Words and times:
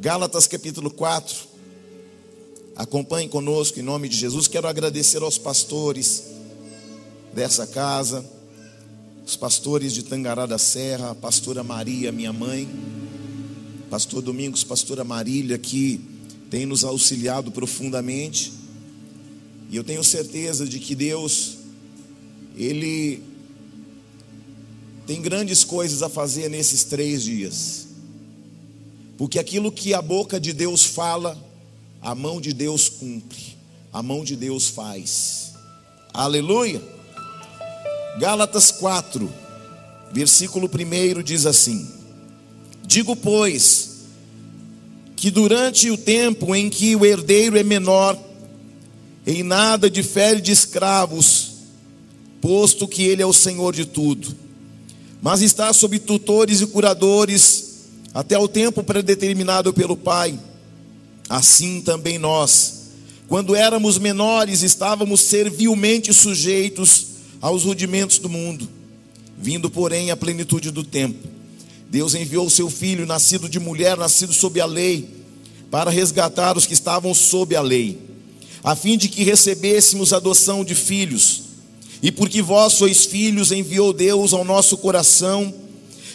Gálatas 0.00 0.46
capítulo 0.46 0.90
4. 0.90 1.36
Acompanhe 2.74 3.28
conosco 3.28 3.78
em 3.78 3.82
nome 3.82 4.08
de 4.08 4.16
Jesus. 4.16 4.48
Quero 4.48 4.66
agradecer 4.66 5.22
aos 5.22 5.36
pastores 5.36 6.24
dessa 7.34 7.66
casa, 7.66 8.24
os 9.26 9.36
pastores 9.36 9.92
de 9.92 10.02
Tangará 10.02 10.46
da 10.46 10.56
Serra, 10.56 11.10
a 11.10 11.14
pastora 11.14 11.62
Maria, 11.62 12.10
minha 12.10 12.32
mãe, 12.32 12.66
pastor 13.90 14.22
Domingos, 14.22 14.64
pastora 14.64 15.04
Marília, 15.04 15.58
que 15.58 16.00
tem 16.48 16.64
nos 16.64 16.82
auxiliado 16.82 17.50
profundamente. 17.52 18.54
E 19.70 19.76
eu 19.76 19.84
tenho 19.84 20.02
certeza 20.02 20.66
de 20.66 20.80
que 20.80 20.94
Deus, 20.94 21.58
Ele 22.56 23.22
tem 25.06 25.20
grandes 25.20 25.62
coisas 25.62 26.02
a 26.02 26.08
fazer 26.08 26.48
nesses 26.48 26.84
três 26.84 27.22
dias. 27.22 27.89
Porque 29.20 29.38
aquilo 29.38 29.70
que 29.70 29.92
a 29.92 30.00
boca 30.00 30.40
de 30.40 30.50
Deus 30.50 30.82
fala, 30.82 31.36
a 32.00 32.14
mão 32.14 32.40
de 32.40 32.54
Deus 32.54 32.88
cumpre, 32.88 33.54
a 33.92 34.02
mão 34.02 34.24
de 34.24 34.34
Deus 34.34 34.68
faz. 34.68 35.52
Aleluia. 36.10 36.80
Gálatas 38.18 38.70
4, 38.70 39.30
versículo 40.10 40.70
1 40.72 41.22
diz 41.22 41.44
assim: 41.44 41.86
Digo, 42.86 43.14
pois, 43.14 44.06
que 45.14 45.30
durante 45.30 45.90
o 45.90 45.98
tempo 45.98 46.56
em 46.56 46.70
que 46.70 46.96
o 46.96 47.04
herdeiro 47.04 47.58
é 47.58 47.62
menor, 47.62 48.18
em 49.26 49.42
nada 49.42 49.90
difere 49.90 50.40
de 50.40 50.50
escravos, 50.50 51.56
posto 52.40 52.88
que 52.88 53.02
ele 53.02 53.20
é 53.20 53.26
o 53.26 53.34
Senhor 53.34 53.74
de 53.74 53.84
tudo, 53.84 54.34
mas 55.20 55.42
está 55.42 55.70
sob 55.74 55.98
tutores 55.98 56.62
e 56.62 56.66
curadores 56.66 57.69
até 58.12 58.38
o 58.38 58.48
tempo 58.48 58.82
predeterminado 58.82 59.72
pelo 59.72 59.96
Pai. 59.96 60.38
Assim 61.28 61.80
também 61.80 62.18
nós, 62.18 62.90
quando 63.28 63.54
éramos 63.54 63.98
menores, 63.98 64.62
estávamos 64.62 65.20
servilmente 65.20 66.12
sujeitos 66.12 67.06
aos 67.40 67.64
rudimentos 67.64 68.18
do 68.18 68.28
mundo, 68.28 68.68
vindo, 69.38 69.70
porém, 69.70 70.10
à 70.10 70.16
plenitude 70.16 70.70
do 70.70 70.82
tempo. 70.82 71.28
Deus 71.88 72.14
enviou 72.14 72.46
o 72.46 72.50
seu 72.50 72.68
filho, 72.68 73.06
nascido 73.06 73.48
de 73.48 73.60
mulher, 73.60 73.96
nascido 73.96 74.32
sob 74.32 74.60
a 74.60 74.66
lei, 74.66 75.08
para 75.70 75.90
resgatar 75.90 76.56
os 76.56 76.66
que 76.66 76.74
estavam 76.74 77.14
sob 77.14 77.54
a 77.54 77.60
lei, 77.60 77.98
a 78.62 78.74
fim 78.74 78.98
de 78.98 79.08
que 79.08 79.22
recebêssemos 79.22 80.12
adoção 80.12 80.64
de 80.64 80.74
filhos. 80.74 81.42
E 82.02 82.10
porque 82.10 82.42
vós 82.42 82.72
sois 82.72 83.04
filhos, 83.04 83.52
enviou 83.52 83.92
Deus 83.92 84.32
ao 84.32 84.44
nosso 84.44 84.76
coração 84.78 85.54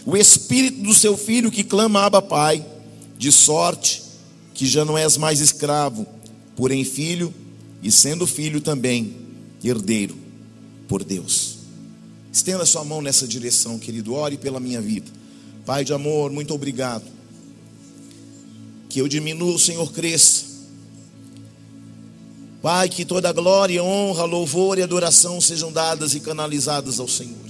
o 0.05 0.15
espírito 0.15 0.83
do 0.83 0.93
seu 0.93 1.17
filho 1.17 1.51
que 1.51 1.63
clama 1.63 2.01
Abba 2.01 2.21
Pai, 2.21 2.63
de 3.17 3.31
sorte 3.31 4.03
que 4.53 4.65
já 4.65 4.85
não 4.85 4.97
és 4.97 5.17
mais 5.17 5.39
escravo, 5.41 6.05
porém 6.55 6.85
filho, 6.85 7.33
e 7.81 7.91
sendo 7.91 8.25
filho 8.25 8.61
também, 8.61 9.15
herdeiro 9.63 10.15
por 10.87 11.03
Deus. 11.03 11.57
Estenda 12.31 12.65
sua 12.65 12.83
mão 12.83 13.01
nessa 13.01 13.27
direção, 13.27 13.79
querido, 13.79 14.13
ore 14.13 14.37
pela 14.37 14.59
minha 14.59 14.81
vida. 14.81 15.11
Pai 15.65 15.83
de 15.83 15.93
amor, 15.93 16.31
muito 16.31 16.53
obrigado. 16.53 17.05
Que 18.89 19.01
eu 19.01 19.07
diminua, 19.07 19.55
o 19.55 19.59
Senhor 19.59 19.91
cresça. 19.91 20.45
Pai, 22.61 22.89
que 22.89 23.05
toda 23.05 23.31
glória, 23.31 23.83
honra, 23.83 24.25
louvor 24.25 24.77
e 24.77 24.81
adoração 24.81 25.39
sejam 25.41 25.71
dadas 25.71 26.13
e 26.13 26.19
canalizadas 26.19 26.99
ao 26.99 27.07
Senhor. 27.07 27.44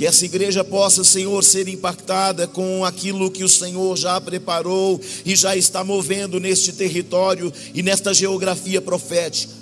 Que 0.00 0.06
essa 0.06 0.24
igreja 0.24 0.64
possa, 0.64 1.04
Senhor, 1.04 1.44
ser 1.44 1.68
impactada 1.68 2.46
com 2.46 2.86
aquilo 2.86 3.30
que 3.30 3.44
o 3.44 3.48
Senhor 3.50 3.98
já 3.98 4.18
preparou 4.18 4.98
e 5.26 5.36
já 5.36 5.54
está 5.54 5.84
movendo 5.84 6.40
neste 6.40 6.72
território 6.72 7.52
e 7.74 7.82
nesta 7.82 8.14
geografia 8.14 8.80
profética. 8.80 9.52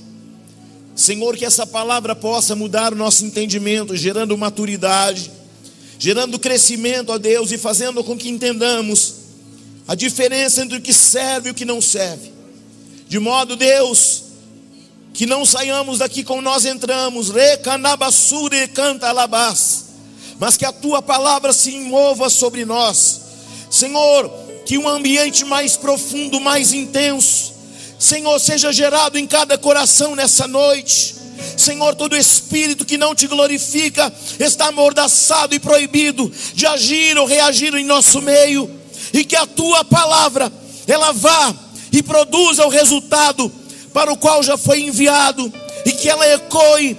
Senhor, 0.94 1.36
que 1.36 1.44
essa 1.44 1.66
palavra 1.66 2.14
possa 2.14 2.54
mudar 2.54 2.92
o 2.92 2.96
nosso 2.96 3.24
entendimento, 3.24 3.96
gerando 3.96 4.38
maturidade, 4.38 5.28
gerando 5.98 6.38
crescimento 6.38 7.10
a 7.10 7.18
Deus 7.18 7.50
e 7.50 7.58
fazendo 7.58 8.04
com 8.04 8.16
que 8.16 8.28
entendamos 8.28 9.14
a 9.88 9.96
diferença 9.96 10.62
entre 10.62 10.78
o 10.78 10.80
que 10.80 10.92
serve 10.92 11.48
e 11.48 11.50
o 11.50 11.54
que 11.56 11.64
não 11.64 11.80
serve. 11.80 12.30
De 13.08 13.18
modo, 13.18 13.56
Deus, 13.56 14.22
que 15.12 15.26
não 15.26 15.44
saiamos 15.44 15.98
daqui 15.98 16.22
como 16.22 16.40
nós 16.40 16.64
entramos, 16.64 17.28
recanabassure 17.28 18.68
canta 18.68 19.08
alabás 19.08 19.87
mas 20.38 20.56
que 20.56 20.64
a 20.64 20.72
tua 20.72 21.02
palavra 21.02 21.52
se 21.52 21.70
mova 21.80 22.30
sobre 22.30 22.64
nós. 22.64 23.20
Senhor, 23.70 24.30
que 24.64 24.78
um 24.78 24.88
ambiente 24.88 25.44
mais 25.44 25.76
profundo, 25.76 26.40
mais 26.40 26.72
intenso, 26.72 27.54
Senhor, 27.98 28.38
seja 28.38 28.72
gerado 28.72 29.18
em 29.18 29.26
cada 29.26 29.58
coração 29.58 30.14
nessa 30.14 30.46
noite. 30.46 31.16
Senhor, 31.56 31.94
todo 31.96 32.16
espírito 32.16 32.84
que 32.84 32.96
não 32.96 33.14
te 33.14 33.26
glorifica 33.26 34.12
está 34.38 34.68
amordaçado 34.68 35.54
e 35.54 35.58
proibido 35.58 36.30
de 36.54 36.66
agir 36.66 37.18
ou 37.18 37.26
reagir 37.26 37.74
em 37.74 37.84
nosso 37.84 38.22
meio, 38.22 38.70
e 39.12 39.24
que 39.24 39.34
a 39.34 39.46
tua 39.46 39.84
palavra 39.84 40.52
ela 40.86 41.12
vá 41.12 41.52
e 41.90 42.02
produza 42.02 42.64
o 42.64 42.68
resultado 42.68 43.50
para 43.92 44.12
o 44.12 44.16
qual 44.16 44.42
já 44.42 44.56
foi 44.56 44.82
enviado, 44.82 45.52
e 45.84 45.90
que 45.90 46.08
ela 46.08 46.26
ecoe 46.28 46.96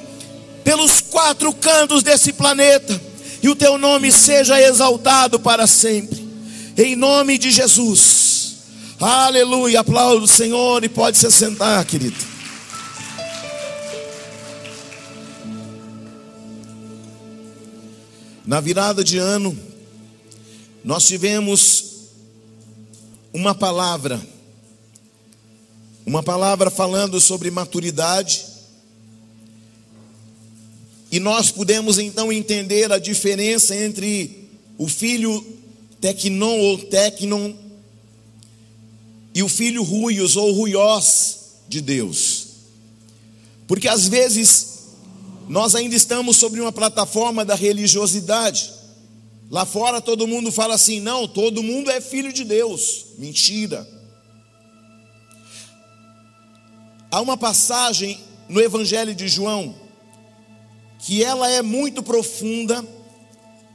pelos 0.64 1.00
quatro 1.00 1.54
cantos 1.54 2.04
desse 2.04 2.34
planeta 2.34 3.09
e 3.42 3.50
o 3.50 3.56
teu 3.56 3.78
nome 3.78 4.12
seja 4.12 4.60
exaltado 4.62 5.40
para 5.40 5.66
sempre, 5.66 6.28
em 6.78 6.96
nome 6.96 7.38
de 7.38 7.52
Jesus. 7.52 8.56
Aleluia, 9.00 9.80
aplaudo 9.80 10.26
o 10.26 10.28
Senhor 10.28 10.84
e 10.84 10.90
pode 10.90 11.18
se 11.18 11.32
sentar, 11.32 11.86
querido. 11.86 12.18
Na 18.46 18.60
virada 18.60 19.04
de 19.04 19.18
ano, 19.18 19.58
nós 20.84 21.06
tivemos 21.06 21.86
uma 23.32 23.54
palavra, 23.54 24.20
uma 26.06 26.24
palavra 26.24 26.70
falando 26.70 27.22
sobre 27.22 27.52
maturidade, 27.52 28.44
e 31.12 31.20
nós 31.20 31.52
podemos 31.52 31.98
então 31.98 32.32
entender 32.32 32.92
a 32.92 33.00
diferença 33.00 33.76
entre 33.76 34.48
o 34.78 34.88
filho 34.88 35.44
tecnon 36.00 36.60
ou 36.60 36.78
tecnon 36.78 37.54
e 39.34 39.42
o 39.42 39.50
filho 39.50 39.82
ruios 39.84 40.36
ou 40.36 40.52
ruiós 40.52 41.40
de 41.68 41.82
Deus. 41.82 42.48
Porque 43.68 43.88
às 43.88 44.08
vezes 44.08 44.80
nós 45.48 45.74
ainda 45.74 45.96
estamos 45.96 46.38
sobre 46.38 46.62
uma 46.62 46.72
plataforma 46.72 47.44
da 47.44 47.56
religiosidade. 47.56 48.72
Lá 49.50 49.66
fora 49.66 50.00
todo 50.00 50.28
mundo 50.28 50.52
fala 50.52 50.76
assim: 50.76 51.00
não, 51.00 51.28
todo 51.28 51.64
mundo 51.64 51.90
é 51.90 52.00
filho 52.00 52.32
de 52.32 52.44
Deus. 52.44 53.06
Mentira. 53.18 53.88
Há 57.10 57.20
uma 57.20 57.36
passagem 57.36 58.20
no 58.48 58.62
Evangelho 58.62 59.16
de 59.16 59.28
João 59.28 59.89
que 61.00 61.24
ela 61.24 61.50
é 61.50 61.62
muito 61.62 62.04
profunda 62.04 62.86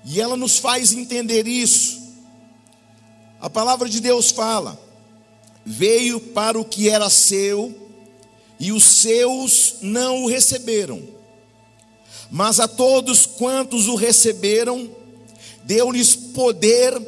e 0.04 0.20
ela 0.20 0.36
nos 0.36 0.58
faz 0.58 0.92
entender 0.92 1.48
isso. 1.48 2.02
A 3.40 3.50
palavra 3.50 3.88
de 3.88 4.00
Deus 4.00 4.30
fala: 4.30 4.78
veio 5.64 6.20
para 6.20 6.58
o 6.58 6.64
que 6.64 6.88
era 6.88 7.10
seu 7.10 7.74
e 8.60 8.70
os 8.70 8.84
seus 8.84 9.76
não 9.80 10.24
o 10.24 10.28
receberam. 10.28 11.02
Mas 12.30 12.60
a 12.60 12.68
todos 12.68 13.26
quantos 13.26 13.88
o 13.88 13.94
receberam, 13.94 14.90
deu-lhes 15.64 16.14
poder 16.14 17.00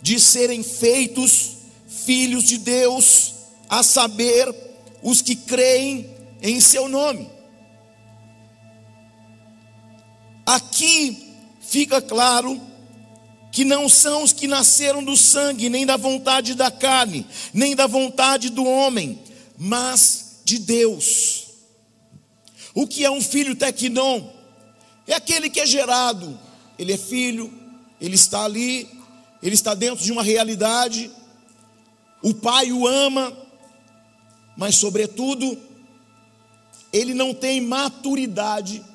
de 0.00 0.18
serem 0.18 0.62
feitos 0.62 1.56
filhos 1.86 2.44
de 2.44 2.58
Deus, 2.58 3.34
a 3.68 3.82
saber, 3.82 4.52
os 5.02 5.22
que 5.22 5.34
creem 5.34 6.10
em 6.40 6.60
seu 6.60 6.88
nome. 6.88 7.31
Aqui 10.52 11.34
fica 11.62 12.02
claro 12.02 12.60
que 13.50 13.64
não 13.64 13.88
são 13.88 14.22
os 14.22 14.34
que 14.34 14.46
nasceram 14.46 15.02
do 15.02 15.16
sangue, 15.16 15.70
nem 15.70 15.86
da 15.86 15.96
vontade 15.96 16.54
da 16.54 16.70
carne, 16.70 17.26
nem 17.54 17.74
da 17.74 17.86
vontade 17.86 18.50
do 18.50 18.62
homem, 18.62 19.18
mas 19.56 20.42
de 20.44 20.58
Deus. 20.58 21.46
O 22.74 22.86
que 22.86 23.02
é 23.02 23.10
um 23.10 23.22
filho 23.22 23.56
tecnon? 23.56 24.28
É 25.06 25.14
aquele 25.14 25.48
que 25.48 25.58
é 25.58 25.66
gerado, 25.66 26.38
ele 26.78 26.92
é 26.92 26.98
filho, 26.98 27.50
ele 27.98 28.16
está 28.16 28.44
ali, 28.44 28.86
ele 29.42 29.54
está 29.54 29.72
dentro 29.72 30.04
de 30.04 30.12
uma 30.12 30.22
realidade, 30.22 31.10
o 32.22 32.34
pai 32.34 32.70
o 32.72 32.86
ama, 32.86 33.34
mas, 34.54 34.74
sobretudo, 34.74 35.58
ele 36.92 37.14
não 37.14 37.32
tem 37.32 37.58
maturidade 37.58 38.91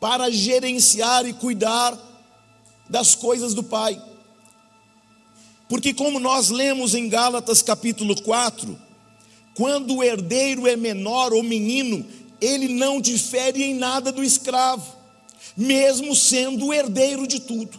para 0.00 0.30
gerenciar 0.30 1.26
e 1.26 1.32
cuidar 1.32 1.96
das 2.88 3.14
coisas 3.14 3.54
do 3.54 3.62
Pai. 3.62 4.00
Porque, 5.68 5.92
como 5.92 6.18
nós 6.18 6.48
lemos 6.48 6.94
em 6.94 7.08
Gálatas 7.08 7.60
capítulo 7.60 8.20
4, 8.22 8.78
quando 9.54 9.96
o 9.96 10.04
herdeiro 10.04 10.66
é 10.66 10.76
menor 10.76 11.32
ou 11.32 11.42
menino, 11.42 12.06
ele 12.40 12.68
não 12.68 13.00
difere 13.00 13.64
em 13.64 13.74
nada 13.74 14.10
do 14.10 14.24
escravo, 14.24 14.96
mesmo 15.56 16.14
sendo 16.14 16.66
o 16.66 16.74
herdeiro 16.74 17.26
de 17.26 17.40
tudo. 17.40 17.78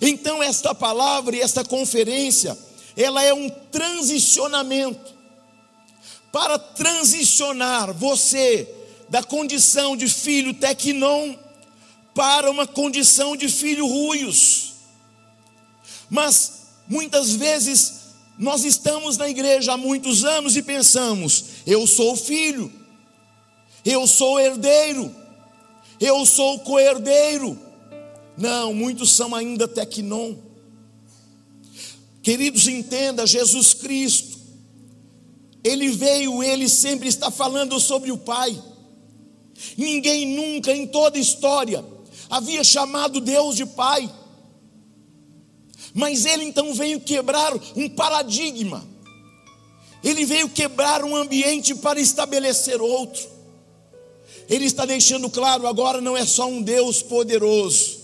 Então, 0.00 0.42
esta 0.42 0.74
palavra 0.74 1.34
e 1.34 1.40
esta 1.40 1.64
conferência, 1.64 2.56
ela 2.96 3.22
é 3.22 3.34
um 3.34 3.48
transicionamento. 3.48 5.18
Para 6.30 6.58
transicionar 6.58 7.92
você 7.92 8.79
da 9.10 9.22
condição 9.22 9.96
de 9.96 10.08
filho 10.08 10.54
tecnon 10.54 11.34
para 12.14 12.50
uma 12.50 12.66
condição 12.66 13.36
de 13.36 13.48
filho 13.48 13.86
ruios. 13.86 14.74
Mas 16.08 16.62
muitas 16.88 17.32
vezes 17.32 18.00
nós 18.38 18.64
estamos 18.64 19.16
na 19.18 19.28
igreja 19.28 19.72
há 19.72 19.76
muitos 19.76 20.24
anos 20.24 20.56
e 20.56 20.62
pensamos: 20.62 21.44
eu 21.66 21.86
sou 21.86 22.16
filho, 22.16 22.72
eu 23.84 24.06
sou 24.06 24.38
herdeiro, 24.38 25.14
eu 26.00 26.24
sou 26.24 26.60
co-herdeiro. 26.60 27.58
Não, 28.36 28.72
muitos 28.72 29.12
são 29.12 29.34
ainda 29.34 29.68
tecnon. 29.68 30.34
Queridos, 32.22 32.68
entenda, 32.68 33.26
Jesus 33.26 33.74
Cristo, 33.74 34.38
Ele 35.64 35.90
veio, 35.90 36.42
Ele 36.42 36.68
sempre 36.68 37.08
está 37.08 37.30
falando 37.30 37.78
sobre 37.80 38.12
o 38.12 38.18
Pai. 38.18 38.69
Ninguém 39.76 40.26
nunca 40.26 40.74
em 40.74 40.86
toda 40.86 41.18
a 41.18 41.20
história 41.20 41.84
havia 42.30 42.62
chamado 42.62 43.20
Deus 43.20 43.56
de 43.56 43.66
Pai. 43.66 44.08
Mas 45.92 46.24
ele 46.24 46.44
então 46.44 46.72
veio 46.72 47.00
quebrar 47.00 47.52
um 47.74 47.88
paradigma. 47.88 48.88
Ele 50.02 50.24
veio 50.24 50.48
quebrar 50.48 51.04
um 51.04 51.16
ambiente 51.16 51.74
para 51.74 52.00
estabelecer 52.00 52.80
outro. 52.80 53.28
Ele 54.48 54.64
está 54.64 54.86
deixando 54.86 55.28
claro: 55.28 55.66
agora 55.66 56.00
não 56.00 56.16
é 56.16 56.24
só 56.24 56.48
um 56.48 56.62
Deus 56.62 57.02
poderoso, 57.02 57.98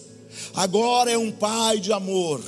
agora 0.53 1.11
é 1.11 1.17
um 1.17 1.31
Pai 1.31 1.79
de 1.79 1.93
amor. 1.93 2.43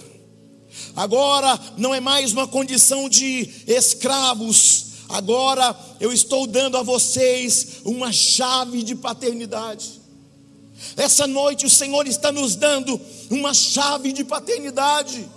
Agora 0.95 1.59
não 1.77 1.95
é 1.95 2.01
mais 2.01 2.33
uma 2.33 2.47
condição 2.47 3.09
de 3.09 3.49
escravos, 3.67 4.87
agora 5.09 5.77
eu 6.01 6.13
estou 6.13 6.47
dando 6.47 6.77
a 6.77 6.83
vocês 6.83 7.81
uma 7.85 8.13
chave 8.13 8.83
de 8.83 8.95
paternidade. 8.95 9.99
Essa 10.97 11.27
noite 11.27 11.67
o 11.67 11.71
Senhor 11.71 12.07
está 12.07 12.31
nos 12.31 12.55
dando 12.55 13.01
uma 13.31 13.53
chave 13.53 14.13
de 14.13 14.25
paternidade. 14.25 15.29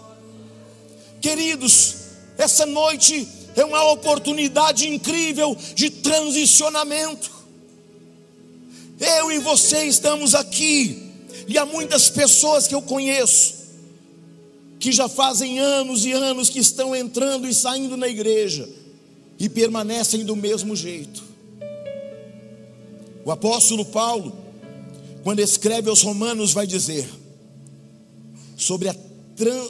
Queridos, 1.20 1.96
essa 2.38 2.66
noite 2.66 3.28
é 3.56 3.66
uma 3.66 3.92
oportunidade 3.92 4.88
incrível 4.88 5.58
de 5.76 5.90
transicionamento. 5.90 7.30
Eu 9.00 9.32
e 9.32 9.40
você 9.40 9.86
estamos 9.86 10.36
aqui, 10.36 11.12
e 11.48 11.58
há 11.58 11.66
muitas 11.66 12.10
pessoas 12.10 12.68
que 12.68 12.76
eu 12.76 12.82
conheço, 12.82 13.56
que 14.80 14.92
já 14.92 15.10
fazem 15.10 15.60
anos 15.60 16.06
e 16.06 16.12
anos 16.12 16.50
que 16.50 16.60
estão 16.60 16.96
entrando 16.96 17.48
e 17.48 17.54
saindo 17.54 17.98
na 17.98 18.08
igreja, 18.08 18.68
e 19.42 19.50
permanecem 19.50 20.24
do 20.24 20.36
mesmo 20.36 20.76
jeito. 20.76 21.24
O 23.26 23.32
apóstolo 23.32 23.84
Paulo, 23.84 24.38
quando 25.24 25.40
escreve 25.40 25.90
aos 25.90 26.04
Romanos, 26.04 26.54
vai 26.54 26.68
dizer 26.68 27.10
sobre 28.56 28.88
a, 28.90 28.96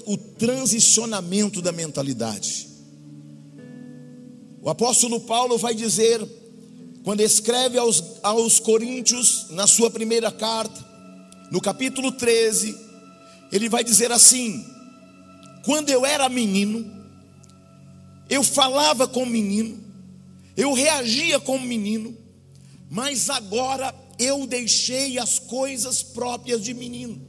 o 0.06 0.18
transicionamento 0.18 1.62
da 1.62 1.72
mentalidade. 1.72 2.68
O 4.62 4.70
apóstolo 4.70 5.22
Paulo 5.22 5.58
vai 5.58 5.74
dizer, 5.74 6.22
quando 7.06 7.22
escreve 7.22 7.78
aos, 7.78 8.04
aos 8.22 8.60
Coríntios, 8.60 9.52
na 9.52 9.68
sua 9.68 9.90
primeira 9.90 10.34
carta, 10.34 10.86
no 11.50 11.62
capítulo 11.62 12.12
13, 12.12 12.78
ele 13.54 13.70
vai 13.70 13.86
dizer 13.86 14.12
assim: 14.12 14.66
quando 15.64 15.90
eu 15.90 16.06
era 16.06 16.28
menino, 16.28 17.01
eu 18.32 18.44
falava 18.44 19.06
como 19.10 19.30
menino, 19.30 19.78
eu 20.56 20.72
reagia 20.72 21.38
como 21.38 21.66
menino, 21.66 22.18
mas 22.90 23.30
agora 23.30 23.94
eu 24.18 24.48
deixei 24.48 25.20
as 25.20 25.38
coisas 25.38 26.02
próprias 26.02 26.64
de 26.64 26.74
menino. 26.74 27.22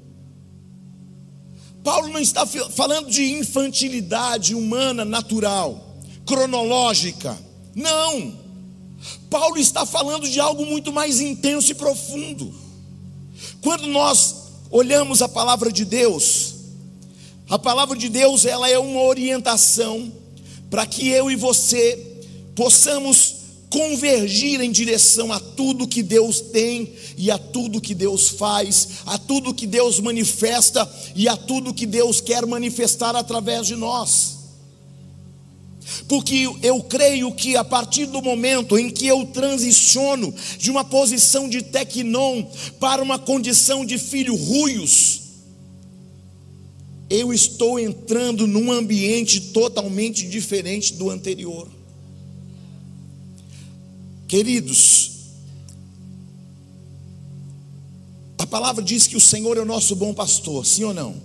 Paulo 1.83 2.07
não 2.07 2.21
está 2.21 2.47
falando 2.47 3.11
de 3.11 3.33
infantilidade 3.33 4.55
humana 4.55 5.05
natural, 5.05 5.99
cronológica. 6.25 7.37
Não. 7.75 8.39
Paulo 9.29 9.59
está 9.59 9.85
falando 9.85 10.29
de 10.29 10.39
algo 10.39 10.65
muito 10.65 10.93
mais 10.93 11.21
intenso 11.21 11.73
e 11.73 11.75
profundo. 11.75 12.55
Quando 13.61 13.89
nós 13.89 14.37
olhamos 14.71 15.21
a 15.21 15.29
palavra 15.29 15.73
de 15.73 15.85
Deus, 15.85 16.55
a 17.49 17.59
palavra 17.59 17.97
de 17.99 18.09
Deus 18.09 18.45
ela 18.45 18.71
é 18.71 18.79
uma 18.79 19.03
orientação 19.03 20.22
para 20.73 20.87
que 20.87 21.07
eu 21.07 21.31
e 21.31 21.37
você 21.37 21.99
possamos 22.55 23.35
convergir 23.69 24.59
em 24.63 24.73
direção 24.73 25.31
a 25.31 25.39
tudo 25.39 25.87
que 25.87 26.03
Deus 26.03 26.41
tem 26.41 26.91
e 27.19 27.31
a 27.31 27.37
tudo 27.37 27.79
que 27.79 27.95
Deus 27.95 28.31
faz, 28.31 28.89
a 29.05 29.19
tudo 29.19 29.53
que 29.53 29.67
Deus 29.67 30.01
manifesta 30.01 30.91
e 31.15 31.29
a 31.29 31.37
tudo 31.37 31.75
que 31.75 31.85
Deus 31.85 32.23
quer 32.23 32.47
manifestar 32.47 33.15
através 33.15 33.67
de 33.67 33.77
nós. 33.77 34.39
Porque 36.09 36.49
eu 36.63 36.83
creio 36.85 37.31
que 37.33 37.55
a 37.55 37.65
partir 37.65 38.07
do 38.07 38.23
momento 38.23 38.79
em 38.79 38.89
que 38.89 39.07
eu 39.07 39.27
transiciono 39.27 40.35
de 40.57 40.71
uma 40.71 40.87
posição 40.87 41.51
de 41.51 41.61
tecnon 41.61 42.47
para 42.81 43.03
uma 43.03 43.19
condição 43.19 43.85
de 43.85 43.99
filho 43.99 44.35
ruios, 44.35 45.22
eu 47.13 47.31
estou 47.31 47.79
entrando 47.79 48.47
num 48.47 48.73
ambiente 48.73 49.39
totalmente 49.53 50.27
diferente 50.27 50.95
do 50.95 51.11
anterior. 51.11 51.69
Queridos, 54.27 55.11
a 58.39 58.47
palavra 58.47 58.83
diz 58.83 59.07
que 59.07 59.15
o 59.15 59.21
Senhor 59.21 59.59
é 59.59 59.61
o 59.61 59.67
nosso 59.67 59.95
bom 59.95 60.15
pastor, 60.15 60.65
sim 60.65 60.85
ou 60.85 60.95
não? 60.95 61.23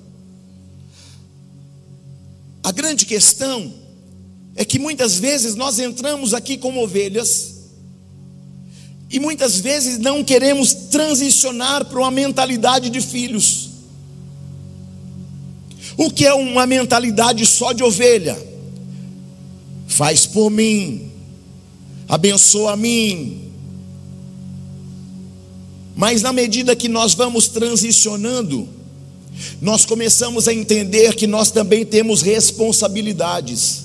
A 2.62 2.74
grande 2.74 3.06
questão 3.06 3.74
é 4.58 4.66
que 4.66 4.78
muitas 4.78 5.18
vezes 5.18 5.56
nós 5.56 5.80
entramos 5.80 6.34
aqui 6.34 6.58
como 6.58 6.84
ovelhas 6.84 7.56
e 9.10 9.22
muitas 9.22 9.58
vezes 9.62 10.00
não 10.00 10.22
queremos 10.22 10.74
transicionar 10.74 11.86
para 11.86 12.00
uma 12.00 12.12
mentalidade 12.12 12.90
de 12.90 13.00
filhos. 13.00 13.67
O 15.98 16.12
que 16.12 16.26
é 16.26 16.34
uma 16.34 16.68
mentalidade 16.68 17.44
só 17.46 17.74
de 17.74 17.84
ovelha? 17.84 18.38
Faz 19.88 20.28
por 20.28 20.52
mim, 20.52 21.10
abençoa 22.08 22.74
a 22.74 22.78
mim. 22.78 23.42
Mas 25.96 26.22
na 26.22 26.32
medida 26.32 26.76
que 26.76 26.88
nós 26.88 27.16
vamos 27.16 27.48
transicionando, 27.48 28.70
nós 29.60 29.86
começamos 29.86 30.48
a 30.48 30.54
entender 30.54 31.16
que 31.16 31.26
nós 31.26 31.50
também 31.50 31.84
temos 31.84 32.22
responsabilidades, 32.22 33.82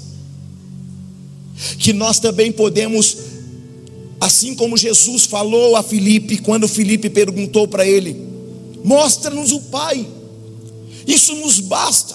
que 1.78 1.95
nós 1.95 2.19
também 2.19 2.52
podemos, 2.52 3.16
assim 4.21 4.54
como 4.54 4.76
Jesus 4.76 5.25
falou 5.25 5.76
a 5.76 5.83
Filipe, 5.83 6.37
quando 6.38 6.69
Filipe 6.69 7.09
perguntou 7.09 7.66
para 7.66 7.87
ele: 7.87 8.14
Mostra-nos 8.85 9.52
o 9.52 9.61
Pai, 9.62 10.07
isso 11.06 11.35
nos 11.37 11.61
basta. 11.61 12.14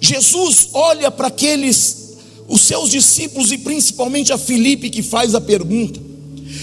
Jesus 0.00 0.68
olha 0.72 1.10
para 1.10 1.28
aqueles 1.28 2.02
os 2.48 2.62
seus 2.62 2.90
discípulos 2.90 3.52
e 3.52 3.58
principalmente 3.58 4.32
a 4.32 4.38
Filipe 4.38 4.90
que 4.90 5.02
faz 5.02 5.34
a 5.34 5.40
pergunta. 5.40 6.00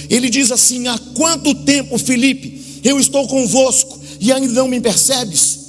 Ele 0.09 0.29
diz 0.29 0.51
assim: 0.51 0.87
Há 0.87 0.97
quanto 1.15 1.55
tempo, 1.55 1.97
Filipe, 1.97 2.81
eu 2.83 2.99
estou 2.99 3.27
convosco 3.27 3.99
e 4.19 4.31
ainda 4.31 4.53
não 4.53 4.67
me 4.67 4.81
percebes? 4.81 5.59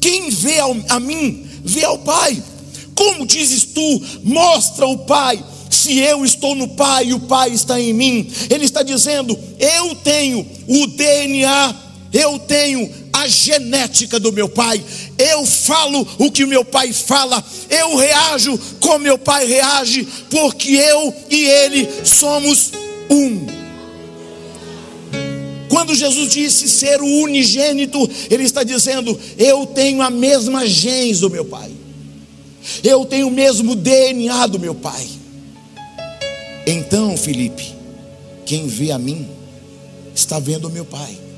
Quem 0.00 0.30
vê 0.30 0.58
a 0.88 0.98
mim, 0.98 1.46
vê 1.64 1.84
ao 1.84 1.98
Pai. 1.98 2.42
Como 2.94 3.26
dizes 3.26 3.64
tu, 3.64 4.02
mostra 4.22 4.86
o 4.86 4.98
Pai, 4.98 5.42
se 5.70 5.98
eu 5.98 6.24
estou 6.24 6.54
no 6.54 6.68
Pai 6.68 7.06
e 7.06 7.14
o 7.14 7.20
Pai 7.20 7.50
está 7.50 7.80
em 7.80 7.92
mim. 7.92 8.30
Ele 8.50 8.64
está 8.64 8.82
dizendo: 8.82 9.38
Eu 9.58 9.94
tenho 9.96 10.46
o 10.66 10.86
DNA, 10.88 11.74
eu 12.12 12.38
tenho 12.40 12.99
a 13.12 13.26
genética 13.26 14.18
do 14.18 14.32
meu 14.32 14.48
pai. 14.48 14.82
Eu 15.18 15.44
falo 15.46 16.06
o 16.18 16.30
que 16.30 16.46
meu 16.46 16.64
pai 16.64 16.92
fala, 16.92 17.44
eu 17.68 17.96
reajo 17.96 18.58
como 18.80 19.00
meu 19.00 19.18
pai 19.18 19.46
reage, 19.46 20.06
porque 20.30 20.72
eu 20.72 21.14
e 21.30 21.44
ele 21.44 21.88
somos 22.04 22.72
um. 23.10 23.60
Quando 25.68 25.94
Jesus 25.94 26.32
disse 26.32 26.68
ser 26.68 27.00
o 27.00 27.22
unigênito, 27.22 27.98
ele 28.28 28.42
está 28.42 28.64
dizendo: 28.64 29.18
Eu 29.38 29.66
tenho 29.66 30.02
a 30.02 30.10
mesma 30.10 30.66
gens 30.66 31.20
do 31.20 31.30
meu 31.30 31.44
pai. 31.44 31.70
Eu 32.82 33.04
tenho 33.04 33.28
o 33.28 33.30
mesmo 33.30 33.74
DNA 33.74 34.46
do 34.48 34.58
meu 34.58 34.74
pai. 34.74 35.08
Então, 36.66 37.16
Felipe, 37.16 37.74
quem 38.44 38.66
vê 38.66 38.90
a 38.90 38.98
mim, 38.98 39.28
está 40.14 40.38
vendo 40.38 40.66
o 40.66 40.70
meu 40.70 40.84
pai. 40.84 41.29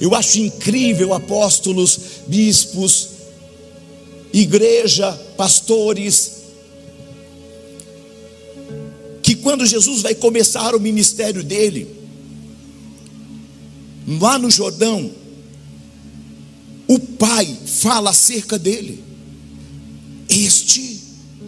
Eu 0.00 0.14
acho 0.14 0.38
incrível 0.38 1.14
apóstolos, 1.14 1.98
bispos, 2.26 3.08
igreja, 4.32 5.12
pastores, 5.36 6.38
que 9.22 9.34
quando 9.34 9.66
Jesus 9.66 10.02
vai 10.02 10.14
começar 10.14 10.74
o 10.74 10.80
ministério 10.80 11.42
dele, 11.42 11.86
lá 14.20 14.38
no 14.38 14.50
Jordão, 14.50 15.10
o 16.86 16.98
pai 16.98 17.54
fala 17.66 18.10
acerca 18.10 18.58
dele. 18.58 19.04
Este 20.28 21.00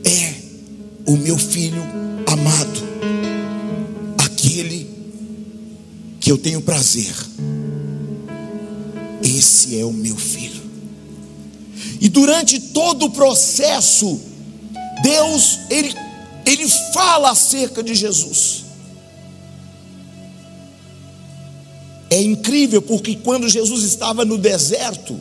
é 0.04 0.34
o 1.06 1.16
meu 1.16 1.38
filho 1.38 1.82
amado, 2.26 2.80
aquele 4.18 4.88
que 6.20 6.30
eu 6.30 6.36
tenho 6.36 6.60
prazer. 6.60 7.14
Esse 9.36 9.78
é 9.78 9.84
o 9.84 9.92
meu 9.92 10.16
filho. 10.16 10.62
E 12.00 12.08
durante 12.08 12.58
todo 12.58 13.06
o 13.06 13.10
processo, 13.10 14.20
Deus, 15.02 15.60
ele, 15.70 15.94
ele 16.44 16.68
fala 16.92 17.30
acerca 17.30 17.82
de 17.82 17.94
Jesus. 17.94 18.64
É 22.10 22.20
incrível 22.20 22.82
porque 22.82 23.14
quando 23.14 23.48
Jesus 23.48 23.84
estava 23.84 24.24
no 24.24 24.36
deserto, 24.36 25.18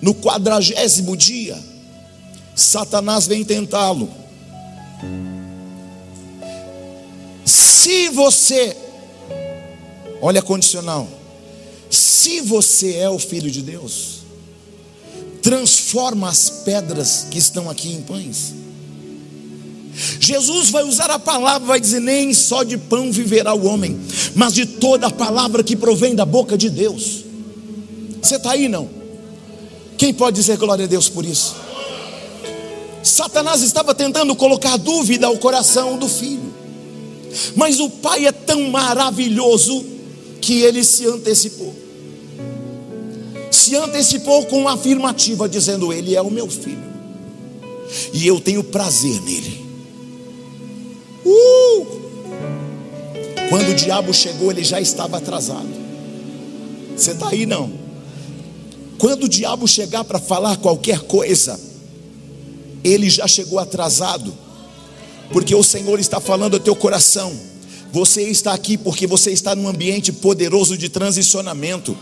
no 0.00 0.14
quadragésimo 0.14 1.14
dia, 1.14 1.58
Satanás 2.56 3.26
vem 3.26 3.44
tentá-lo. 3.44 4.10
Se 7.44 8.08
você, 8.08 8.76
olha 10.20 10.40
a 10.40 10.42
condicional, 10.42 11.08
se 11.88 12.40
você 12.40 12.94
é 12.94 13.08
o 13.08 13.18
filho 13.18 13.50
de 13.50 13.62
Deus, 13.62 14.20
transforma 15.42 16.28
as 16.28 16.50
pedras 16.50 17.26
que 17.30 17.38
estão 17.38 17.68
aqui 17.68 17.92
em 17.92 18.02
pães. 18.02 18.54
Jesus 20.20 20.70
vai 20.70 20.84
usar 20.84 21.10
a 21.10 21.18
palavra, 21.18 21.66
vai 21.66 21.80
dizer: 21.80 22.00
nem 22.00 22.32
só 22.32 22.62
de 22.62 22.78
pão 22.78 23.10
viverá 23.10 23.52
o 23.54 23.66
homem, 23.66 23.98
mas 24.34 24.54
de 24.54 24.64
toda 24.64 25.08
a 25.08 25.10
palavra 25.10 25.64
que 25.64 25.74
provém 25.74 26.14
da 26.14 26.24
boca 26.24 26.56
de 26.56 26.70
Deus. 26.70 27.24
Você 28.22 28.36
está 28.36 28.52
aí 28.52 28.68
não? 28.68 28.88
Quem 29.98 30.14
pode 30.14 30.36
dizer 30.36 30.56
glória 30.56 30.84
a 30.84 30.88
Deus 30.88 31.08
por 31.08 31.24
isso? 31.24 31.56
Satanás 33.02 33.62
estava 33.62 33.94
tentando 33.94 34.34
colocar 34.36 34.76
dúvida 34.76 35.26
ao 35.26 35.36
coração 35.38 35.98
do 35.98 36.08
filho, 36.08 36.54
mas 37.56 37.80
o 37.80 37.88
pai 37.88 38.26
é 38.26 38.32
tão 38.32 38.70
maravilhoso 38.70 39.84
que 40.40 40.62
ele 40.62 40.82
se 40.82 41.06
antecipou. 41.06 41.74
Se 43.50 43.76
antecipou 43.76 44.46
com 44.46 44.60
uma 44.60 44.74
afirmativa, 44.74 45.48
dizendo: 45.48 45.92
Ele 45.92 46.14
é 46.14 46.22
o 46.22 46.30
meu 46.30 46.48
filho, 46.48 46.82
e 48.12 48.26
eu 48.26 48.40
tenho 48.40 48.64
prazer 48.64 49.20
nele. 49.22 49.60
Uh! 51.24 52.00
Quando 53.48 53.70
o 53.70 53.74
diabo 53.74 54.14
chegou, 54.14 54.50
ele 54.50 54.62
já 54.62 54.80
estava 54.80 55.16
atrasado. 55.16 55.68
Você 56.96 57.12
está 57.12 57.28
aí 57.28 57.46
não? 57.46 57.72
Quando 58.96 59.24
o 59.24 59.28
diabo 59.28 59.66
chegar 59.66 60.04
para 60.04 60.18
falar 60.18 60.58
qualquer 60.58 61.00
coisa, 61.00 61.58
ele 62.84 63.08
já 63.10 63.26
chegou 63.26 63.58
atrasado, 63.58 64.32
porque 65.32 65.54
o 65.54 65.62
Senhor 65.62 65.98
está 65.98 66.20
falando 66.20 66.54
ao 66.54 66.60
teu 66.60 66.76
coração. 66.76 67.49
Você 67.92 68.22
está 68.22 68.52
aqui 68.52 68.76
porque 68.76 69.06
você 69.06 69.30
está 69.30 69.54
num 69.54 69.68
ambiente 69.68 70.12
poderoso 70.12 70.76
de 70.76 70.88
transicionamento. 70.88 71.96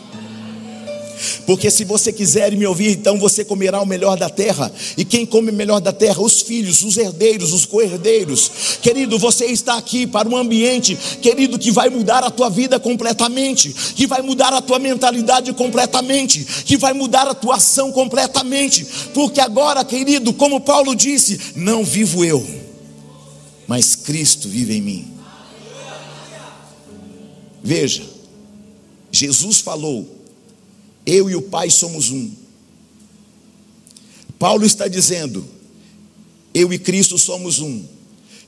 Porque 1.47 1.71
se 1.71 1.85
você 1.85 2.13
quiser 2.13 2.53
me 2.53 2.67
ouvir, 2.67 2.93
então 2.93 3.19
você 3.19 3.45
comerá 3.45 3.81
o 3.81 3.87
melhor 3.87 4.17
da 4.17 4.29
terra. 4.29 4.71
E 4.97 5.05
quem 5.05 5.27
come 5.27 5.51
o 5.51 5.55
melhor 5.55 5.81
da 5.81 5.93
terra? 5.93 6.21
Os 6.21 6.43
filhos, 6.43 6.83
os 6.83 6.97
herdeiros, 6.97 7.53
os 7.53 7.65
co-herdeiros. 7.65 8.51
Querido, 8.81 9.19
você 9.19 9.47
está 9.47 9.77
aqui 9.77 10.07
para 10.07 10.29
um 10.29 10.37
ambiente, 10.37 10.97
querido, 11.21 11.59
que 11.59 11.71
vai 11.71 11.89
mudar 11.89 12.23
a 12.23 12.31
tua 12.31 12.49
vida 12.49 12.79
completamente, 12.79 13.75
que 13.95 14.07
vai 14.07 14.23
mudar 14.23 14.53
a 14.53 14.61
tua 14.61 14.79
mentalidade 14.79 15.53
completamente, 15.53 16.45
que 16.65 16.77
vai 16.77 16.93
mudar 16.93 17.27
a 17.27 17.35
tua 17.35 17.57
ação 17.57 17.91
completamente. 17.93 18.87
Porque 19.15 19.41
agora, 19.41 19.85
querido, 19.85 20.33
como 20.33 20.61
Paulo 20.61 20.95
disse, 20.95 21.41
não 21.57 21.85
vivo 21.85 22.25
eu, 22.25 22.47
mas 23.67 23.95
Cristo 23.95 24.49
vive 24.49 24.77
em 24.77 24.83
mim. 24.83 25.18
Veja, 27.69 28.03
Jesus 29.13 29.61
falou 29.61 30.09
eu 31.05 31.29
e 31.29 31.37
o 31.37 31.43
Pai 31.43 31.69
somos 31.69 32.11
um. 32.11 32.31
Paulo 34.39 34.65
está 34.65 34.89
dizendo: 34.89 35.45
eu 36.55 36.73
e 36.73 36.79
Cristo 36.79 37.19
somos 37.19 37.59
um. 37.59 37.85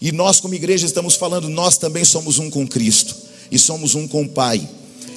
E 0.01 0.11
nós, 0.11 0.41
como 0.41 0.55
igreja, 0.55 0.87
estamos 0.87 1.17
falando: 1.17 1.51
nós 1.51 1.77
também 1.77 2.03
somos 2.03 2.39
um 2.39 2.49
com 2.49 2.67
Cristo. 2.67 3.15
E 3.53 3.59
somos 3.59 3.95
um 3.95 4.09
com 4.09 4.23
o 4.23 4.29
Pai. 4.31 4.67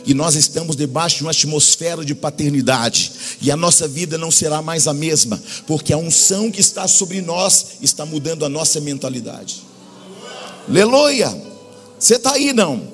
E 0.06 0.14
nós 0.14 0.36
estamos 0.36 0.76
debaixo 0.76 1.20
de 1.20 1.24
uma 1.24 1.32
atmosfera 1.32 2.04
de 2.04 2.14
paternidade. 2.14 3.10
E 3.42 3.50
a 3.50 3.56
nossa 3.56 3.88
vida 3.88 4.18
não 4.18 4.32
será 4.32 4.62
mais 4.62 4.86
a 4.86 4.94
mesma. 4.94 5.42
Porque 5.66 5.94
a 5.94 5.98
unção 5.98 6.52
que 6.52 6.60
está 6.60 6.90
sobre 6.90 7.22
nós 7.22 7.78
está 7.82 8.06
mudando 8.06 8.44
a 8.44 8.50
nossa 8.50 8.82
mentalidade. 8.82 9.64
Aleluia! 10.68 11.34
Você 11.98 12.16
está 12.16 12.34
aí, 12.34 12.52
não? 12.52 12.93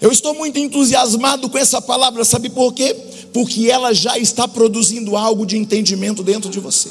Eu 0.00 0.10
estou 0.10 0.34
muito 0.34 0.58
entusiasmado 0.58 1.50
com 1.50 1.58
essa 1.58 1.80
palavra, 1.82 2.24
sabe 2.24 2.48
por 2.48 2.72
quê? 2.72 2.96
Porque 3.34 3.70
ela 3.70 3.92
já 3.92 4.16
está 4.18 4.48
produzindo 4.48 5.16
algo 5.16 5.44
de 5.44 5.58
entendimento 5.58 6.22
dentro 6.22 6.48
de 6.50 6.58
você. 6.58 6.90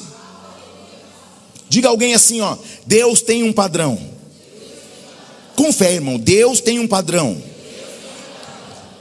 Diga 1.68 1.89
alguém 1.89 2.13
assim, 2.13 2.39
ó, 2.42 2.56
Deus 2.86 3.22
tem 3.22 3.44
um 3.44 3.51
padrão. 3.51 4.00
Com 5.56 5.74
fé, 5.74 5.94
irmão, 5.96 6.18
Deus 6.20 6.62
tem 6.62 6.80
um 6.80 6.88
padrão. 6.88 7.42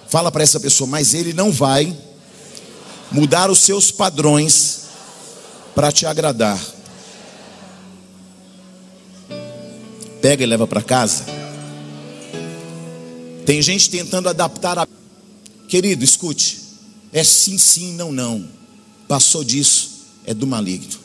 Fala 0.08 0.32
para 0.32 0.42
essa 0.42 0.58
pessoa, 0.58 0.88
mas 0.88 1.12
ele 1.12 1.34
não 1.34 1.52
vai 1.52 1.94
mudar 3.12 3.50
os 3.50 3.58
seus 3.58 3.90
padrões 3.90 4.84
para 5.74 5.92
te 5.92 6.06
agradar. 6.06 6.58
Pega 10.20 10.42
e 10.42 10.46
leva 10.46 10.66
para 10.66 10.82
casa. 10.82 11.37
Tem 13.48 13.62
gente 13.62 13.88
tentando 13.88 14.28
adaptar 14.28 14.78
a. 14.78 14.86
Querido, 15.68 16.04
escute. 16.04 16.60
É 17.10 17.24
sim, 17.24 17.56
sim, 17.56 17.94
não, 17.94 18.12
não. 18.12 18.46
Passou 19.08 19.42
disso, 19.42 20.02
é 20.26 20.34
do 20.34 20.46
maligno. 20.46 20.98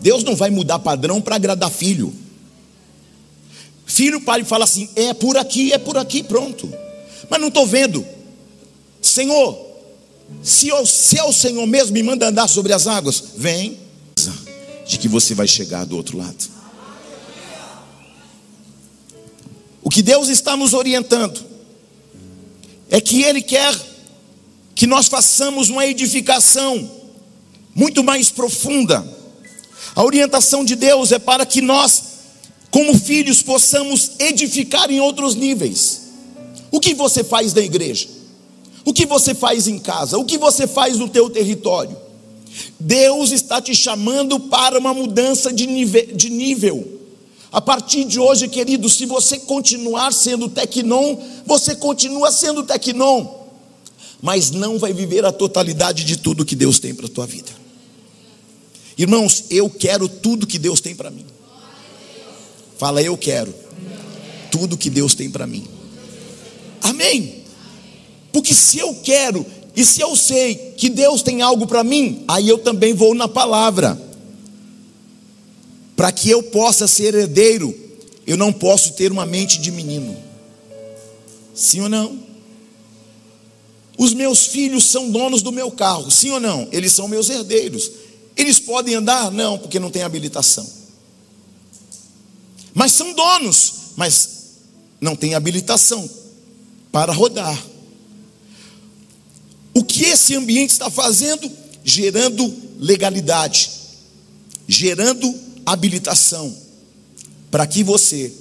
Deus 0.00 0.22
não 0.22 0.36
vai 0.36 0.48
mudar 0.48 0.78
padrão 0.78 1.20
para 1.20 1.34
agradar 1.34 1.68
filho. 1.68 2.14
Filho, 3.84 4.20
pai, 4.20 4.44
fala 4.44 4.62
assim: 4.62 4.88
é 4.94 5.12
por 5.12 5.36
aqui, 5.36 5.72
é 5.72 5.78
por 5.78 5.98
aqui, 5.98 6.22
pronto. 6.22 6.72
Mas 7.28 7.40
não 7.40 7.48
estou 7.48 7.66
vendo. 7.66 8.06
Senhor, 9.02 9.58
se, 10.44 10.68
eu, 10.68 10.86
se 10.86 11.18
é 11.18 11.24
o 11.24 11.32
Senhor 11.32 11.66
mesmo 11.66 11.92
me 11.92 12.04
manda 12.04 12.28
andar 12.28 12.46
sobre 12.46 12.72
as 12.72 12.86
águas, 12.86 13.20
vem, 13.36 13.80
de 14.86 14.96
que 14.96 15.08
você 15.08 15.34
vai 15.34 15.48
chegar 15.48 15.84
do 15.84 15.96
outro 15.96 16.16
lado. 16.16 16.59
O 19.90 19.92
que 19.92 20.02
Deus 20.02 20.28
está 20.28 20.56
nos 20.56 20.72
orientando 20.72 21.44
é 22.88 23.00
que 23.00 23.24
Ele 23.24 23.42
quer 23.42 23.74
que 24.72 24.86
nós 24.86 25.08
façamos 25.08 25.68
uma 25.68 25.84
edificação 25.84 26.88
muito 27.74 28.04
mais 28.04 28.30
profunda. 28.30 29.04
A 29.96 30.04
orientação 30.04 30.64
de 30.64 30.76
Deus 30.76 31.10
é 31.10 31.18
para 31.18 31.44
que 31.44 31.60
nós, 31.60 32.04
como 32.70 32.96
filhos, 32.96 33.42
possamos 33.42 34.12
edificar 34.20 34.88
em 34.92 35.00
outros 35.00 35.34
níveis. 35.34 36.02
O 36.70 36.78
que 36.78 36.94
você 36.94 37.24
faz 37.24 37.52
na 37.52 37.62
igreja? 37.62 38.06
O 38.84 38.92
que 38.92 39.04
você 39.04 39.34
faz 39.34 39.66
em 39.66 39.80
casa? 39.80 40.18
O 40.18 40.24
que 40.24 40.38
você 40.38 40.68
faz 40.68 40.98
no 40.98 41.08
teu 41.08 41.28
território? 41.28 41.96
Deus 42.78 43.32
está 43.32 43.60
te 43.60 43.74
chamando 43.74 44.38
para 44.38 44.78
uma 44.78 44.94
mudança 44.94 45.52
de 45.52 45.66
nível. 45.66 46.06
De 46.14 46.30
nível. 46.30 46.99
A 47.52 47.60
partir 47.60 48.04
de 48.04 48.20
hoje, 48.20 48.48
querido, 48.48 48.88
se 48.88 49.06
você 49.06 49.38
continuar 49.38 50.12
sendo 50.12 50.48
tecnon, 50.48 51.16
você 51.44 51.74
continua 51.74 52.30
sendo 52.30 52.62
tecnon, 52.62 53.26
mas 54.22 54.50
não 54.50 54.78
vai 54.78 54.92
viver 54.92 55.24
a 55.24 55.32
totalidade 55.32 56.04
de 56.04 56.16
tudo 56.16 56.44
que 56.44 56.54
Deus 56.54 56.78
tem 56.78 56.94
para 56.94 57.06
a 57.06 57.08
tua 57.10 57.26
vida. 57.26 57.50
Irmãos, 58.96 59.44
eu 59.50 59.68
quero 59.68 60.08
tudo 60.08 60.46
que 60.46 60.58
Deus 60.58 60.80
tem 60.80 60.94
para 60.94 61.10
mim. 61.10 61.24
Fala, 62.78 63.02
eu 63.02 63.16
quero 63.16 63.52
tudo 64.52 64.76
que 64.76 64.90
Deus 64.90 65.14
tem 65.14 65.30
para 65.30 65.46
mim. 65.46 65.66
Amém. 66.82 67.44
Porque 68.32 68.54
se 68.54 68.78
eu 68.78 68.94
quero, 69.02 69.44
E 69.74 69.84
se 69.84 70.00
eu 70.00 70.16
sei 70.16 70.74
que 70.76 70.88
Deus 70.88 71.22
tem 71.22 71.42
algo 71.42 71.66
para 71.66 71.84
mim, 71.84 72.24
aí 72.26 72.48
eu 72.48 72.58
também 72.58 72.92
vou 72.92 73.14
na 73.14 73.28
palavra. 73.28 74.09
Para 76.00 76.12
que 76.12 76.30
eu 76.30 76.42
possa 76.42 76.86
ser 76.86 77.14
herdeiro, 77.14 77.78
eu 78.26 78.34
não 78.34 78.54
posso 78.54 78.94
ter 78.94 79.12
uma 79.12 79.26
mente 79.26 79.60
de 79.60 79.70
menino. 79.70 80.16
Sim 81.54 81.82
ou 81.82 81.90
não? 81.90 82.18
Os 83.98 84.14
meus 84.14 84.46
filhos 84.46 84.84
são 84.84 85.10
donos 85.10 85.42
do 85.42 85.52
meu 85.52 85.70
carro, 85.70 86.10
sim 86.10 86.30
ou 86.30 86.40
não? 86.40 86.66
Eles 86.72 86.94
são 86.94 87.06
meus 87.06 87.28
herdeiros. 87.28 87.90
Eles 88.34 88.58
podem 88.58 88.94
andar? 88.94 89.30
Não, 89.30 89.58
porque 89.58 89.78
não 89.78 89.90
tem 89.90 90.02
habilitação. 90.02 90.66
Mas 92.72 92.92
são 92.92 93.12
donos, 93.12 93.74
mas 93.94 94.52
não 95.02 95.14
tem 95.14 95.34
habilitação 95.34 96.08
para 96.90 97.12
rodar. 97.12 97.62
O 99.74 99.84
que 99.84 100.06
esse 100.06 100.34
ambiente 100.34 100.70
está 100.70 100.88
fazendo? 100.88 101.52
Gerando 101.84 102.50
legalidade, 102.78 103.70
gerando 104.66 105.49
habilitação, 105.72 106.54
para 107.50 107.66
que 107.66 107.82
você 107.82 108.32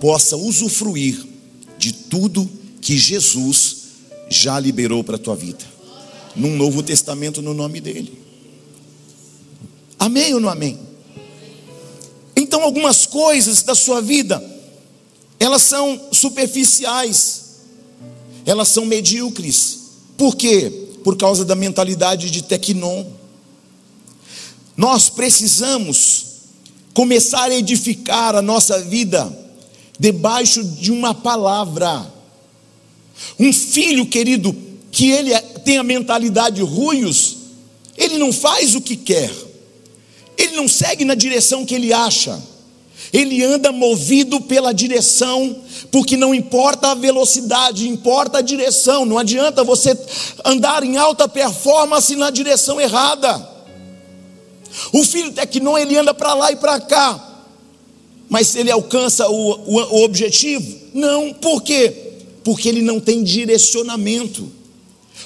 possa 0.00 0.36
usufruir 0.36 1.26
de 1.78 1.92
tudo 1.92 2.48
que 2.80 2.96
Jesus 2.96 3.76
já 4.28 4.58
liberou 4.58 5.02
para 5.02 5.16
a 5.16 5.18
tua 5.18 5.34
vida, 5.34 5.64
num 6.36 6.56
Novo 6.56 6.82
Testamento 6.82 7.42
no 7.42 7.54
nome 7.54 7.80
dEle. 7.80 8.18
Amém 9.98 10.34
ou 10.34 10.40
não 10.40 10.48
amém? 10.48 10.78
Então, 12.36 12.62
algumas 12.62 13.04
coisas 13.04 13.62
da 13.62 13.74
sua 13.74 14.00
vida, 14.00 14.42
elas 15.40 15.62
são 15.62 16.00
superficiais, 16.12 17.44
elas 18.46 18.68
são 18.68 18.86
medíocres. 18.86 19.78
Por 20.16 20.36
quê? 20.36 20.70
Por 21.02 21.16
causa 21.16 21.44
da 21.44 21.54
mentalidade 21.54 22.30
de 22.30 22.42
Tecnon. 22.42 23.04
Nós 24.76 25.08
precisamos 25.10 26.27
começar 26.98 27.44
a 27.44 27.54
edificar 27.54 28.34
a 28.34 28.42
nossa 28.42 28.80
vida 28.80 29.32
debaixo 30.00 30.64
de 30.64 30.90
uma 30.90 31.14
palavra. 31.14 32.04
Um 33.38 33.52
filho 33.52 34.04
querido, 34.04 34.52
que 34.90 35.08
ele 35.08 35.32
é, 35.32 35.40
tem 35.40 35.78
a 35.78 35.84
mentalidade 35.84 36.60
ruios, 36.60 37.36
ele 37.96 38.18
não 38.18 38.32
faz 38.32 38.74
o 38.74 38.80
que 38.80 38.96
quer, 38.96 39.30
ele 40.36 40.56
não 40.56 40.66
segue 40.66 41.04
na 41.04 41.14
direção 41.14 41.64
que 41.64 41.72
ele 41.72 41.92
acha, 41.92 42.42
ele 43.12 43.44
anda 43.44 43.70
movido 43.70 44.40
pela 44.40 44.74
direção, 44.74 45.56
porque 45.92 46.16
não 46.16 46.34
importa 46.34 46.88
a 46.88 46.94
velocidade, 46.96 47.88
importa 47.88 48.38
a 48.38 48.42
direção. 48.42 49.04
Não 49.04 49.18
adianta 49.18 49.62
você 49.62 49.96
andar 50.44 50.82
em 50.82 50.96
alta 50.96 51.28
performance 51.28 52.16
na 52.16 52.28
direção 52.30 52.80
errada. 52.80 53.57
O 54.92 55.04
filho 55.04 55.32
Tecnon 55.32 55.78
ele 55.78 55.96
anda 55.96 56.12
para 56.12 56.34
lá 56.34 56.52
e 56.52 56.56
para 56.56 56.80
cá, 56.80 57.44
mas 58.28 58.54
ele 58.54 58.70
alcança 58.70 59.28
o, 59.28 59.52
o, 59.52 59.76
o 59.76 60.04
objetivo? 60.04 60.78
Não, 60.94 61.32
por 61.32 61.62
quê? 61.62 62.12
Porque 62.44 62.68
ele 62.68 62.82
não 62.82 63.00
tem 63.00 63.22
direcionamento. 63.22 64.58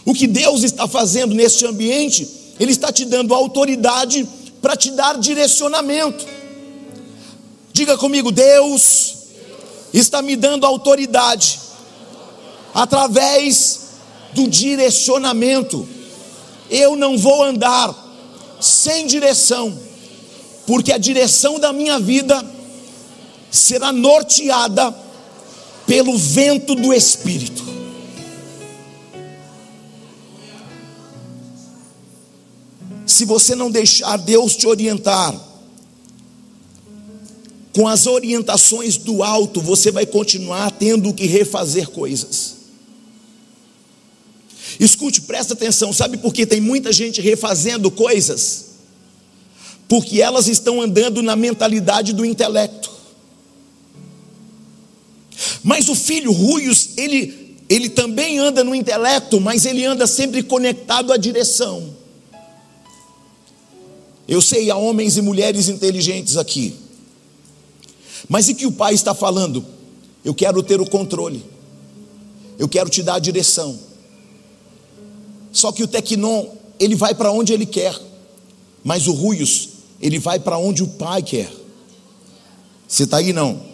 O 0.05 0.15
que 0.15 0.27
Deus 0.27 0.63
está 0.63 0.89
fazendo 0.89 1.35
neste 1.35 1.67
ambiente, 1.67 2.29
Ele 2.59 2.73
está 2.73 2.93
te 2.93 3.05
dando 3.05 3.35
autoridade 3.35 4.27
para 4.61 4.77
te 4.77 4.91
dar 4.91 5.19
direcionamento. 5.19 6.27
Diga 7.73 7.97
comigo, 7.97 8.31
Deus 8.31 9.15
está 9.93 10.21
me 10.21 10.37
dando 10.37 10.67
autoridade 10.67 11.61
através 12.75 13.81
do 14.33 14.49
direcionamento. 14.49 15.89
Eu 16.71 16.97
não 16.97 17.17
vou 17.17 17.43
andar 17.43 18.02
sem 18.65 19.07
direção, 19.07 19.77
porque 20.67 20.93
a 20.93 20.99
direção 20.99 21.59
da 21.59 21.73
minha 21.73 21.99
vida 21.99 22.45
será 23.51 23.93
norteada 23.93 24.95
pelo 25.87 26.17
vento 26.17 26.75
do 26.75 26.93
Espírito. 26.93 27.63
Se 33.07 33.25
você 33.25 33.55
não 33.55 33.71
deixar 33.71 34.17
Deus 34.17 34.57
te 34.57 34.67
orientar, 34.67 35.39
com 37.75 37.89
as 37.89 38.07
orientações 38.07 38.97
do 38.97 39.23
alto, 39.23 39.61
você 39.61 39.91
vai 39.91 40.07
continuar 40.07 40.71
tendo 40.71 41.13
que 41.13 41.27
refazer 41.27 41.91
coisas. 41.91 42.62
Escute, 44.85 45.21
presta 45.21 45.55
atenção, 45.55 45.93
sabe 45.93 46.17
por 46.17 46.35
que 46.35 46.45
tem 46.45 46.61
muita 46.61 46.93
gente 46.93 47.21
refazendo 47.21 47.89
coisas? 47.89 48.71
Porque 49.87 50.21
elas 50.21 50.49
estão 50.49 50.83
andando 50.83 51.23
na 51.23 51.37
mentalidade 51.37 52.13
do 52.13 52.25
intelecto. 52.25 52.91
Mas 55.63 55.89
o 55.89 55.95
filho 55.95 56.33
Ruios, 56.33 56.91
ele, 56.97 57.57
ele 57.69 57.89
também 57.91 58.41
anda 58.41 58.65
no 58.65 58.75
intelecto, 58.75 59.41
mas 59.41 59.65
ele 59.65 59.85
anda 59.85 60.05
sempre 60.05 60.43
conectado 60.43 61.13
à 61.13 61.17
direção. 61.17 61.95
Eu 64.27 64.41
sei, 64.41 64.69
há 64.69 64.77
homens 64.77 65.17
e 65.17 65.23
mulheres 65.23 65.69
inteligentes 65.69 66.37
aqui. 66.37 66.75
Mas 68.29 68.49
e 68.49 68.55
que 68.55 68.67
o 68.67 68.73
pai 68.73 68.95
está 68.95 69.15
falando? 69.15 69.65
Eu 70.25 70.35
quero 70.35 70.61
ter 70.61 70.81
o 70.81 70.91
controle. 70.91 71.45
Eu 72.59 72.69
quero 72.69 72.91
te 72.91 73.01
dar 73.01 73.15
a 73.15 73.21
direção. 73.21 73.92
Só 75.53 75.71
que 75.71 75.83
o 75.83 75.87
Tecnon, 75.87 76.49
ele 76.81 76.97
vai 76.97 77.15
para 77.15 77.31
onde 77.31 77.53
ele 77.53 77.67
quer. 77.67 77.95
Mas 78.83 79.07
o 79.07 79.13
Ruios, 79.13 79.69
ele 80.01 80.19
vai 80.19 80.41
para 80.41 80.59
onde 80.59 80.83
o 80.83 80.89
pai 80.89 81.23
quer. 81.23 81.53
Você 82.89 83.05
está 83.05 83.19
aí 83.19 83.33
não? 83.33 83.71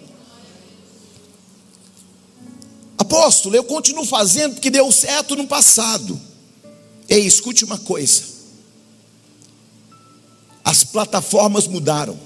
Apóstolo, 2.98 3.54
eu 3.54 3.64
continuo 3.64 4.04
fazendo 4.04 4.54
porque 4.54 4.70
deu 4.70 4.90
certo 4.92 5.34
no 5.36 5.46
passado. 5.46 6.20
Ei, 7.08 7.24
escute 7.24 7.64
uma 7.64 7.78
coisa. 7.78 8.22
As 10.62 10.84
plataformas 10.84 11.66
mudaram. 11.66 12.18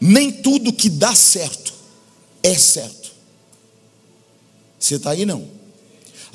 Nem 0.00 0.32
tudo 0.32 0.72
que 0.72 0.88
dá 0.88 1.14
certo 1.14 1.72
é 2.42 2.54
certo. 2.56 3.12
Você 4.78 4.96
está 4.96 5.10
aí 5.10 5.24
não? 5.24 5.55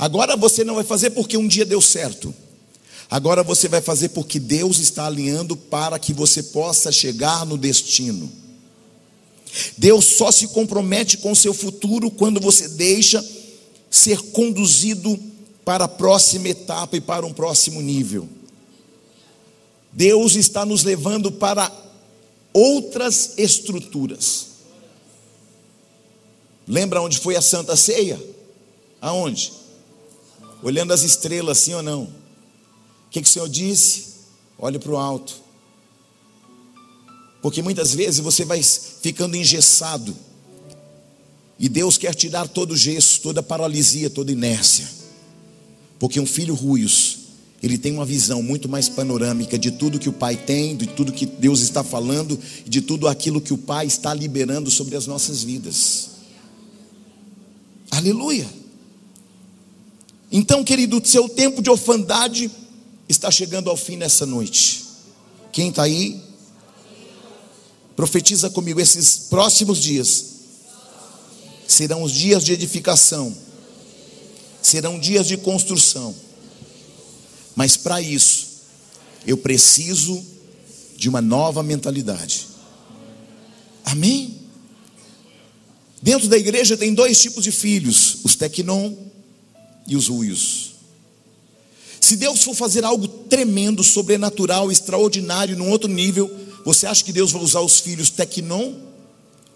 Agora 0.01 0.35
você 0.35 0.63
não 0.63 0.73
vai 0.73 0.83
fazer 0.83 1.11
porque 1.11 1.37
um 1.37 1.47
dia 1.47 1.63
deu 1.63 1.79
certo. 1.79 2.33
Agora 3.07 3.43
você 3.43 3.67
vai 3.67 3.81
fazer 3.81 4.09
porque 4.09 4.39
Deus 4.39 4.79
está 4.79 5.05
alinhando 5.05 5.55
para 5.55 5.99
que 5.99 6.11
você 6.11 6.41
possa 6.41 6.91
chegar 6.91 7.45
no 7.45 7.55
destino. 7.55 8.27
Deus 9.77 10.05
só 10.05 10.31
se 10.31 10.47
compromete 10.47 11.19
com 11.19 11.33
o 11.33 11.35
seu 11.35 11.53
futuro 11.53 12.09
quando 12.09 12.41
você 12.41 12.67
deixa 12.69 13.23
ser 13.91 14.19
conduzido 14.31 15.19
para 15.63 15.83
a 15.83 15.87
próxima 15.87 16.49
etapa 16.49 16.97
e 16.97 17.01
para 17.01 17.23
um 17.23 17.31
próximo 17.31 17.79
nível. 17.79 18.27
Deus 19.93 20.35
está 20.35 20.65
nos 20.65 20.83
levando 20.83 21.31
para 21.31 21.71
outras 22.51 23.35
estruturas. 23.37 24.47
Lembra 26.67 27.03
onde 27.03 27.19
foi 27.19 27.35
a 27.35 27.41
Santa 27.41 27.75
Ceia? 27.75 28.19
Aonde? 28.99 29.60
Olhando 30.61 30.93
as 30.93 31.03
estrelas, 31.03 31.57
sim 31.57 31.73
ou 31.73 31.81
não? 31.81 32.03
O 32.03 32.09
que, 33.09 33.21
que 33.21 33.27
o 33.27 33.31
Senhor 33.31 33.49
disse? 33.49 34.05
Olhe 34.57 34.77
para 34.77 34.91
o 34.91 34.97
alto. 34.97 35.35
Porque 37.41 37.61
muitas 37.61 37.93
vezes 37.93 38.19
você 38.19 38.45
vai 38.45 38.61
ficando 38.61 39.35
engessado. 39.35 40.15
E 41.57 41.67
Deus 41.67 41.97
quer 41.97 42.13
tirar 42.13 42.47
todo 42.47 42.71
o 42.71 42.77
gesso, 42.77 43.21
toda 43.21 43.41
paralisia, 43.41 44.09
toda 44.09 44.31
inércia. 44.31 44.87
Porque 45.99 46.19
um 46.19 46.25
filho 46.25 46.53
ruios 46.53 47.21
ele 47.61 47.77
tem 47.77 47.93
uma 47.93 48.05
visão 48.05 48.41
muito 48.41 48.67
mais 48.67 48.89
panorâmica 48.89 49.57
de 49.57 49.69
tudo 49.69 49.99
que 49.99 50.09
o 50.09 50.13
Pai 50.13 50.35
tem, 50.35 50.75
de 50.75 50.87
tudo 50.87 51.11
que 51.11 51.27
Deus 51.27 51.61
está 51.61 51.83
falando, 51.83 52.39
de 52.65 52.81
tudo 52.81 53.07
aquilo 53.07 53.39
que 53.39 53.53
o 53.53 53.57
Pai 53.57 53.85
está 53.85 54.13
liberando 54.13 54.71
sobre 54.71 54.95
as 54.95 55.05
nossas 55.05 55.43
vidas. 55.43 56.09
Aleluia. 57.91 58.47
Então, 60.31 60.63
querido, 60.63 61.01
seu 61.03 61.27
tempo 61.27 61.61
de 61.61 61.69
orfandade 61.69 62.49
está 63.09 63.29
chegando 63.29 63.69
ao 63.69 63.75
fim 63.75 63.97
nessa 63.97 64.25
noite. 64.25 64.85
Quem 65.51 65.69
está 65.69 65.83
aí? 65.83 66.21
Profetiza 67.95 68.49
comigo, 68.49 68.79
esses 68.79 69.17
próximos 69.29 69.79
dias 69.79 70.31
serão 71.67 72.03
os 72.03 72.11
dias 72.11 72.43
de 72.43 72.53
edificação, 72.53 73.35
serão 74.61 74.99
dias 74.99 75.27
de 75.27 75.37
construção 75.37 76.15
mas 77.55 77.77
para 77.77 78.01
isso, 78.01 78.47
eu 79.25 79.37
preciso 79.37 80.23
de 80.95 81.09
uma 81.09 81.21
nova 81.21 81.61
mentalidade. 81.61 82.47
Amém? 83.83 84.39
Dentro 86.01 86.27
da 86.27 86.37
igreja 86.37 86.77
tem 86.77 86.93
dois 86.93 87.21
tipos 87.21 87.43
de 87.43 87.51
filhos: 87.51 88.17
os 88.23 88.35
tecnon 88.35 88.95
e 89.87 89.95
os 89.95 90.07
ruios. 90.07 90.71
Se 91.99 92.15
Deus 92.15 92.43
for 92.43 92.55
fazer 92.55 92.83
algo 92.83 93.07
tremendo, 93.07 93.83
sobrenatural, 93.83 94.71
extraordinário, 94.71 95.55
num 95.55 95.69
outro 95.69 95.89
nível, 95.89 96.29
você 96.65 96.85
acha 96.85 97.03
que 97.03 97.13
Deus 97.13 97.31
vai 97.31 97.41
usar 97.41 97.61
os 97.61 97.79
filhos 97.79 98.09
tecnon 98.09 98.73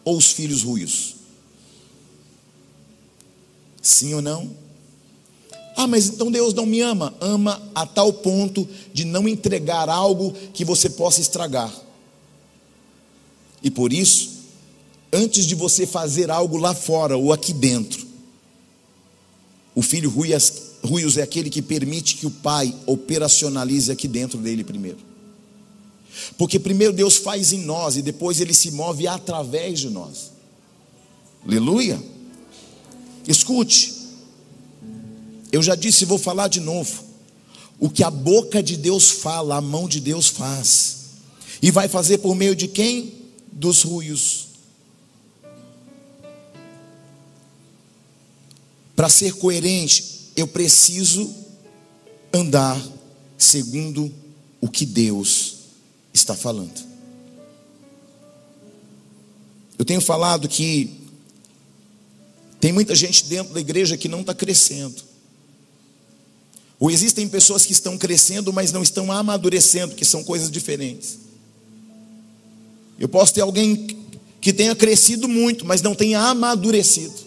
ou 0.03 0.17
os 0.17 0.31
filhos 0.31 0.63
ruios? 0.63 1.15
Sim 3.81 4.13
ou 4.13 4.21
não? 4.21 4.51
Ah, 5.75 5.87
mas 5.87 6.07
então 6.07 6.31
Deus 6.31 6.53
não 6.53 6.65
me 6.65 6.79
ama? 6.81 7.13
Ama 7.19 7.61
a 7.75 7.85
tal 7.85 8.13
ponto 8.13 8.67
de 8.93 9.03
não 9.03 9.27
entregar 9.27 9.89
algo 9.89 10.33
que 10.53 10.63
você 10.63 10.89
possa 10.89 11.19
estragar. 11.19 11.73
E 13.61 13.69
por 13.69 13.91
isso, 13.91 14.29
antes 15.11 15.45
de 15.45 15.55
você 15.55 15.85
fazer 15.85 16.31
algo 16.31 16.57
lá 16.57 16.73
fora 16.73 17.17
ou 17.17 17.33
aqui 17.33 17.51
dentro, 17.51 18.04
o 19.75 19.81
filho 19.81 20.09
ruios 20.09 21.17
é 21.17 21.21
aquele 21.21 21.49
que 21.49 21.61
permite 21.61 22.15
que 22.15 22.25
o 22.25 22.31
pai 22.31 22.73
operacionalize 22.85 23.91
aqui 23.91 24.07
dentro 24.07 24.39
dele 24.39 24.63
primeiro. 24.63 24.97
Porque 26.37 26.57
primeiro 26.57 26.93
Deus 26.93 27.17
faz 27.17 27.51
em 27.51 27.59
nós 27.65 27.97
e 27.97 28.01
depois 28.01 28.39
ele 28.39 28.53
se 28.53 28.71
move 28.71 29.05
através 29.05 29.79
de 29.81 29.89
nós. 29.89 30.31
Aleluia. 31.45 32.01
Escute, 33.27 33.93
eu 35.51 35.61
já 35.61 35.75
disse 35.75 36.03
e 36.03 36.07
vou 36.07 36.17
falar 36.17 36.47
de 36.47 36.61
novo. 36.61 37.03
O 37.77 37.89
que 37.89 38.03
a 38.03 38.09
boca 38.09 38.63
de 38.63 38.77
Deus 38.77 39.11
fala, 39.11 39.57
a 39.57 39.61
mão 39.61 39.89
de 39.89 39.99
Deus 39.99 40.27
faz. 40.27 41.05
E 41.61 41.69
vai 41.69 41.89
fazer 41.89 42.19
por 42.19 42.33
meio 42.33 42.55
de 42.55 42.69
quem? 42.69 43.13
Dos 43.51 43.81
ruios. 43.81 44.47
Para 48.95 49.09
ser 49.09 49.33
coerente, 49.33 50.31
eu 50.35 50.47
preciso 50.47 51.33
andar 52.33 52.81
segundo 53.37 54.11
o 54.61 54.69
que 54.69 54.85
Deus 54.85 55.55
está 56.13 56.35
falando. 56.35 56.83
Eu 59.77 59.83
tenho 59.83 59.99
falado 59.99 60.47
que 60.47 61.01
tem 62.59 62.71
muita 62.71 62.95
gente 62.95 63.25
dentro 63.25 63.53
da 63.53 63.59
igreja 63.59 63.97
que 63.97 64.07
não 64.07 64.21
está 64.21 64.33
crescendo. 64.33 65.03
Ou 66.79 66.89
existem 66.89 67.27
pessoas 67.27 67.65
que 67.65 67.73
estão 67.73 67.97
crescendo, 67.97 68.51
mas 68.51 68.71
não 68.71 68.81
estão 68.81 69.11
amadurecendo, 69.11 69.95
que 69.95 70.05
são 70.05 70.23
coisas 70.23 70.49
diferentes. 70.49 71.19
Eu 72.97 73.09
posso 73.09 73.33
ter 73.33 73.41
alguém 73.41 73.97
que 74.39 74.53
tenha 74.53 74.75
crescido 74.75 75.27
muito, 75.27 75.65
mas 75.65 75.81
não 75.81 75.95
tenha 75.95 76.19
amadurecido. 76.19 77.24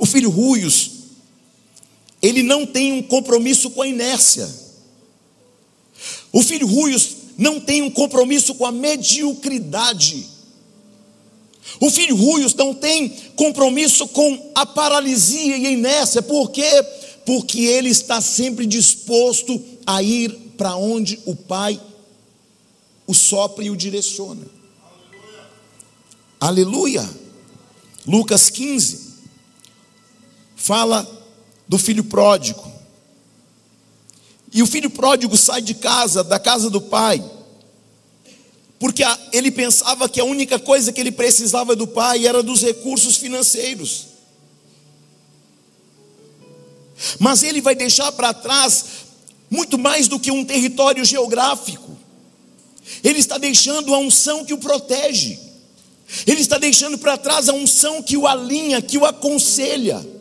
O 0.00 0.06
filho 0.06 0.30
Ruios, 0.30 0.90
ele 2.22 2.42
não 2.42 2.66
tem 2.66 2.92
um 2.92 3.02
compromisso 3.02 3.70
com 3.70 3.82
a 3.82 3.88
inércia. 3.88 4.48
O 6.32 6.42
filho 6.42 6.66
Ruios 6.66 7.16
não 7.36 7.60
tem 7.60 7.82
um 7.82 7.90
compromisso 7.90 8.54
com 8.54 8.66
a 8.66 8.72
mediocridade. 8.72 10.26
O 11.80 11.90
filho 11.90 12.16
Ruios 12.16 12.54
não 12.54 12.74
tem 12.74 13.10
compromisso 13.36 14.08
com 14.08 14.50
a 14.54 14.66
paralisia 14.66 15.56
e 15.56 15.66
a 15.66 15.70
inércia, 15.70 16.22
porque 16.22 16.64
porque 17.24 17.60
ele 17.60 17.90
está 17.90 18.22
sempre 18.22 18.64
disposto 18.64 19.62
a 19.86 20.02
ir 20.02 20.30
para 20.56 20.74
onde 20.76 21.20
o 21.26 21.36
Pai 21.36 21.78
o 23.06 23.12
sopra 23.12 23.62
e 23.62 23.70
o 23.70 23.76
direciona. 23.76 24.46
Aleluia. 26.40 27.00
Aleluia. 27.02 27.10
Lucas 28.06 28.48
15 28.48 29.07
fala 30.58 31.08
do 31.66 31.78
filho 31.78 32.04
pródigo. 32.04 32.70
E 34.52 34.62
o 34.62 34.66
filho 34.66 34.90
pródigo 34.90 35.36
sai 35.36 35.62
de 35.62 35.74
casa, 35.74 36.24
da 36.24 36.38
casa 36.38 36.68
do 36.68 36.80
pai, 36.80 37.24
porque 38.78 39.02
ele 39.32 39.50
pensava 39.50 40.08
que 40.08 40.20
a 40.20 40.24
única 40.24 40.58
coisa 40.58 40.92
que 40.92 41.00
ele 41.00 41.12
precisava 41.12 41.76
do 41.76 41.86
pai 41.86 42.26
era 42.26 42.42
dos 42.42 42.62
recursos 42.62 43.16
financeiros. 43.16 44.06
Mas 47.18 47.42
ele 47.42 47.60
vai 47.60 47.74
deixar 47.74 48.10
para 48.12 48.34
trás 48.34 48.84
muito 49.50 49.78
mais 49.78 50.08
do 50.08 50.18
que 50.18 50.30
um 50.30 50.44
território 50.44 51.04
geográfico. 51.04 51.96
Ele 53.04 53.18
está 53.18 53.38
deixando 53.38 53.94
a 53.94 53.98
unção 53.98 54.44
que 54.44 54.54
o 54.54 54.58
protege. 54.58 55.38
Ele 56.26 56.40
está 56.40 56.58
deixando 56.58 56.98
para 56.98 57.18
trás 57.18 57.48
a 57.48 57.52
unção 57.52 58.02
que 58.02 58.16
o 58.16 58.26
alinha, 58.26 58.80
que 58.80 58.96
o 58.96 59.04
aconselha. 59.04 60.17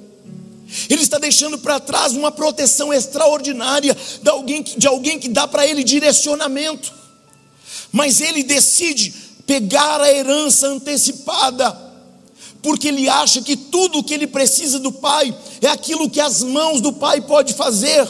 Ele 0.89 1.01
está 1.01 1.17
deixando 1.17 1.57
para 1.57 1.79
trás 1.79 2.13
uma 2.13 2.31
proteção 2.31 2.93
extraordinária 2.93 3.95
de 4.21 4.29
alguém, 4.29 4.63
de 4.63 4.87
alguém 4.87 5.19
que 5.19 5.29
dá 5.29 5.47
para 5.47 5.65
ele 5.65 5.83
direcionamento. 5.83 6.93
Mas 7.91 8.19
ele 8.21 8.43
decide 8.43 9.13
pegar 9.45 10.01
a 10.01 10.11
herança 10.11 10.67
antecipada 10.67 11.87
porque 12.61 12.89
ele 12.89 13.07
acha 13.07 13.41
que 13.41 13.55
tudo 13.55 13.99
o 13.99 14.03
que 14.03 14.13
ele 14.13 14.27
precisa 14.27 14.77
do 14.79 14.91
pai 14.91 15.33
é 15.61 15.67
aquilo 15.67 16.09
que 16.09 16.19
as 16.19 16.43
mãos 16.43 16.81
do 16.81 16.91
pai 16.91 17.21
pode 17.21 17.53
fazer. 17.53 18.05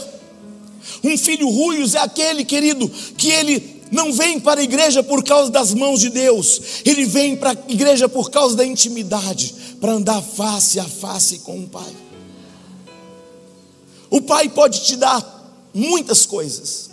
Um 1.04 1.18
filho 1.18 1.48
ruios 1.50 1.94
é 1.94 2.00
aquele, 2.00 2.44
querido, 2.44 2.90
que 3.18 3.30
ele 3.30 3.84
não 3.92 4.12
vem 4.12 4.40
para 4.40 4.62
a 4.62 4.64
igreja 4.64 5.04
por 5.04 5.24
causa 5.24 5.52
das 5.52 5.74
mãos 5.74 6.00
de 6.00 6.10
Deus, 6.10 6.62
ele 6.84 7.06
vem 7.06 7.36
para 7.36 7.52
a 7.52 7.72
igreja 7.72 8.10
por 8.10 8.30
causa 8.30 8.56
da 8.56 8.66
intimidade, 8.66 9.54
para 9.80 9.94
andar 9.94 10.22
face 10.22 10.80
a 10.80 10.86
face 10.86 11.40
com 11.40 11.60
o 11.60 11.68
pai. 11.68 12.07
O 14.10 14.22
pai 14.22 14.50
pode 14.50 14.84
te 14.86 14.96
dar 14.96 15.70
muitas 15.74 16.26
coisas, 16.26 16.90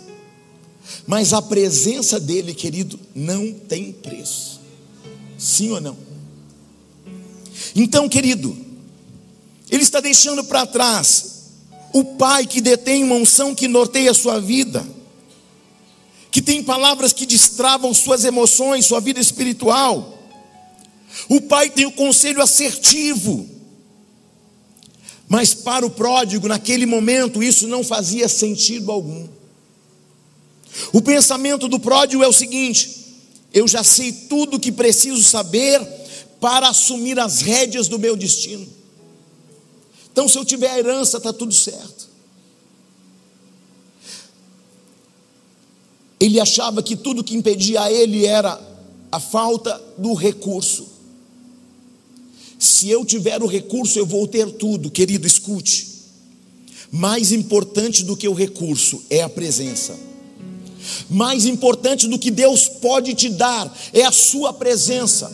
mas 1.07 1.33
a 1.33 1.41
presença 1.41 2.19
dele, 2.19 2.53
querido, 2.53 2.99
não 3.13 3.53
tem 3.53 3.91
preço. 3.91 4.59
Sim 5.37 5.71
ou 5.71 5.81
não? 5.81 5.97
Então, 7.75 8.07
querido, 8.07 8.57
ele 9.69 9.83
está 9.83 9.99
deixando 9.99 10.43
para 10.43 10.65
trás 10.65 11.35
o 11.93 12.03
pai 12.03 12.45
que 12.45 12.59
detém 12.59 13.03
uma 13.03 13.15
unção 13.15 13.55
que 13.55 13.67
norteia 13.67 14.11
a 14.11 14.13
sua 14.13 14.39
vida, 14.39 14.85
que 16.29 16.41
tem 16.41 16.61
palavras 16.61 17.13
que 17.13 17.25
destravam 17.25 17.93
suas 17.93 18.25
emoções, 18.25 18.85
sua 18.85 18.99
vida 18.99 19.19
espiritual. 19.19 20.19
O 21.29 21.39
pai 21.39 21.69
tem 21.69 21.85
o 21.85 21.91
conselho 21.91 22.41
assertivo. 22.41 23.54
Mas 25.27 25.53
para 25.53 25.85
o 25.85 25.89
pródigo, 25.89 26.47
naquele 26.47 26.85
momento, 26.85 27.41
isso 27.41 27.67
não 27.67 27.83
fazia 27.83 28.29
sentido 28.29 28.91
algum. 28.91 29.27
O 30.93 31.01
pensamento 31.01 31.67
do 31.67 31.79
pródigo 31.79 32.23
é 32.23 32.27
o 32.27 32.33
seguinte: 32.33 33.05
eu 33.53 33.67
já 33.67 33.83
sei 33.83 34.11
tudo 34.11 34.57
o 34.57 34.59
que 34.59 34.71
preciso 34.71 35.23
saber 35.23 35.81
para 36.39 36.69
assumir 36.69 37.19
as 37.19 37.41
rédeas 37.41 37.87
do 37.87 37.97
meu 37.97 38.15
destino. 38.15 38.67
Então, 40.11 40.27
se 40.27 40.37
eu 40.37 40.45
tiver 40.45 40.69
a 40.69 40.77
herança, 40.77 41.17
está 41.17 41.33
tudo 41.33 41.53
certo. 41.53 42.07
Ele 46.19 46.39
achava 46.39 46.81
que 46.81 46.95
tudo 46.95 47.23
que 47.23 47.35
impedia 47.35 47.81
a 47.81 47.91
ele 47.91 48.25
era 48.25 48.59
a 49.11 49.19
falta 49.19 49.81
do 49.97 50.13
recurso. 50.13 50.94
Se 52.65 52.89
eu 52.89 53.05
tiver 53.05 53.43
o 53.43 53.47
recurso, 53.47 53.99
eu 53.99 54.07
vou 54.07 54.27
ter 54.27 54.51
tudo, 54.53 54.89
querido, 54.89 55.27
escute. 55.27 55.87
Mais 56.91 57.31
importante 57.31 58.03
do 58.03 58.17
que 58.17 58.27
o 58.27 58.33
recurso 58.33 59.03
é 59.07 59.21
a 59.21 59.29
presença. 59.29 59.95
Mais 61.07 61.45
importante 61.45 62.07
do 62.07 62.17
que 62.17 62.31
Deus 62.31 62.67
pode 62.67 63.13
te 63.13 63.29
dar 63.29 63.71
é 63.93 64.03
a 64.03 64.11
sua 64.11 64.51
presença. 64.51 65.31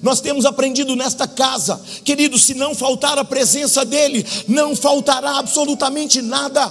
Nós 0.00 0.20
temos 0.20 0.44
aprendido 0.44 0.94
nesta 0.94 1.26
casa, 1.26 1.80
querido, 2.04 2.38
se 2.38 2.54
não 2.54 2.76
faltar 2.76 3.18
a 3.18 3.24
presença 3.24 3.84
dEle, 3.84 4.24
não 4.46 4.76
faltará 4.76 5.38
absolutamente 5.38 6.22
nada. 6.22 6.68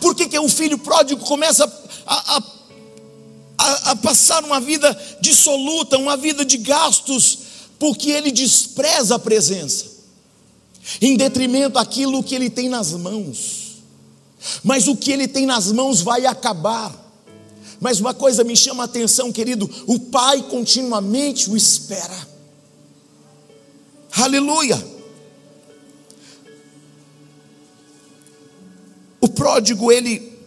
Por 0.00 0.14
que, 0.14 0.26
que 0.26 0.38
o 0.38 0.48
filho 0.48 0.78
pródigo 0.78 1.22
começa 1.26 1.64
a, 2.06 2.36
a, 2.36 2.42
a, 3.58 3.90
a 3.90 3.96
passar 3.96 4.42
uma 4.44 4.60
vida 4.60 4.98
dissoluta, 5.20 5.98
uma 5.98 6.16
vida 6.16 6.42
de 6.42 6.56
gastos, 6.56 7.49
porque 7.80 8.10
ele 8.10 8.30
despreza 8.30 9.14
a 9.14 9.18
presença, 9.18 9.86
em 11.00 11.16
detrimento 11.16 11.74
daquilo 11.74 12.22
que 12.22 12.34
ele 12.34 12.50
tem 12.50 12.68
nas 12.68 12.92
mãos. 12.92 13.78
Mas 14.62 14.86
o 14.86 14.94
que 14.94 15.10
ele 15.10 15.26
tem 15.26 15.46
nas 15.46 15.72
mãos 15.72 16.02
vai 16.02 16.26
acabar. 16.26 16.94
Mas 17.80 17.98
uma 17.98 18.12
coisa 18.12 18.44
me 18.44 18.54
chama 18.54 18.82
a 18.82 18.86
atenção, 18.86 19.32
querido: 19.32 19.68
o 19.86 19.98
pai 19.98 20.42
continuamente 20.42 21.50
o 21.50 21.56
espera. 21.56 22.28
Aleluia. 24.12 25.00
O 29.22 29.28
pródigo, 29.28 29.90
ele, 29.90 30.38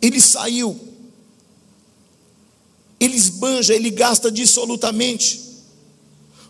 ele 0.00 0.20
saiu, 0.20 0.91
ele 3.04 3.16
esbanja, 3.16 3.74
ele 3.74 3.90
gasta 3.90 4.30
dissolutamente. 4.30 5.40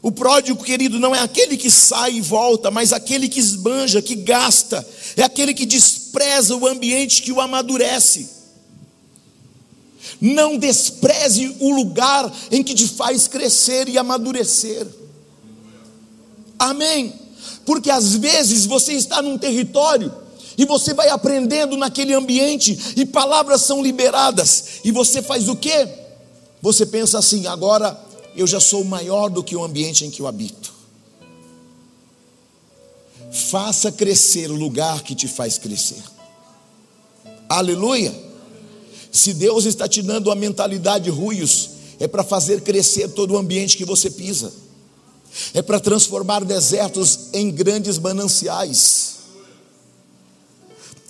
O 0.03 0.11
pródigo, 0.11 0.65
querido, 0.65 0.99
não 0.99 1.15
é 1.15 1.21
aquele 1.21 1.57
que 1.57 1.71
sai 1.71 2.15
e 2.15 2.21
volta, 2.21 2.71
mas 2.71 2.93
aquele 2.93 3.29
que 3.29 3.39
esbanja, 3.39 4.03
que 4.03 4.17
gasta, 4.17 4.87
é 5.17 5.23
aquele 5.23 5.55
que 5.55 5.65
despreza 5.65 6.57
o 6.57 6.67
ambiente 6.67 7.23
que 7.23 7.31
o 7.31 7.41
amadurece. 7.41 8.29
Não 10.21 10.59
despreze 10.59 11.57
o 11.61 11.71
lugar 11.73 12.33
em 12.51 12.63
que 12.65 12.75
te 12.75 12.89
faz 12.89 13.29
crescer 13.29 13.89
e 13.89 13.97
amadurecer. 13.97 14.87
Amém. 16.59 17.13
Porque 17.65 17.91
às 17.91 18.17
vezes 18.17 18.67
você 18.67 18.93
está 18.95 19.23
num 19.23 19.39
território 19.39 20.13
e 20.59 20.65
você 20.65 20.93
vai 20.93 21.09
aprendendo 21.09 21.77
naquele 21.77 22.13
ambiente 22.13 22.77
e 22.97 23.07
palavras 23.07 23.63
são 23.63 23.81
liberadas 23.81 24.81
e 24.85 24.91
você 24.91 25.23
faz 25.23 25.49
o 25.49 25.57
quê? 25.57 26.02
Você 26.63 26.87
pensa 26.87 27.19
assim: 27.19 27.47
agora 27.49 28.01
eu 28.37 28.47
já 28.47 28.61
sou 28.61 28.85
maior 28.85 29.29
do 29.29 29.43
que 29.43 29.57
o 29.57 29.65
ambiente 29.65 30.05
em 30.05 30.11
que 30.11 30.23
eu 30.23 30.29
habito. 30.29 30.73
Faça 33.51 33.91
crescer 33.91 34.51
o 34.51 34.55
lugar 34.55 35.03
que 35.03 35.15
te 35.15 35.27
faz 35.27 35.59
crescer. 35.59 36.03
Aleluia. 37.49 38.15
Se 39.11 39.35
Deus 39.35 39.67
está 39.67 39.89
te 39.89 40.01
dando 40.01 40.31
a 40.31 40.35
mentalidade 40.35 41.11
ruios, 41.11 41.71
é 41.99 42.07
para 42.07 42.23
fazer 42.23 42.63
crescer 42.63 43.09
todo 43.09 43.35
o 43.35 43.39
ambiente 43.39 43.77
que 43.77 43.85
você 43.85 44.11
pisa. 44.11 44.53
É 45.53 45.63
para 45.63 45.81
transformar 45.81 46.45
desertos 46.45 47.29
em 47.33 47.51
grandes 47.51 47.99
mananciais. 47.99 49.17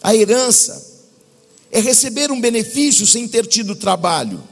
A 0.03 0.15
herança 0.15 0.91
é 1.71 1.81
receber 1.81 2.31
um 2.31 2.41
benefício 2.41 3.07
sem 3.07 3.29
ter 3.29 3.47
tido 3.47 3.75
trabalho. 3.75 4.43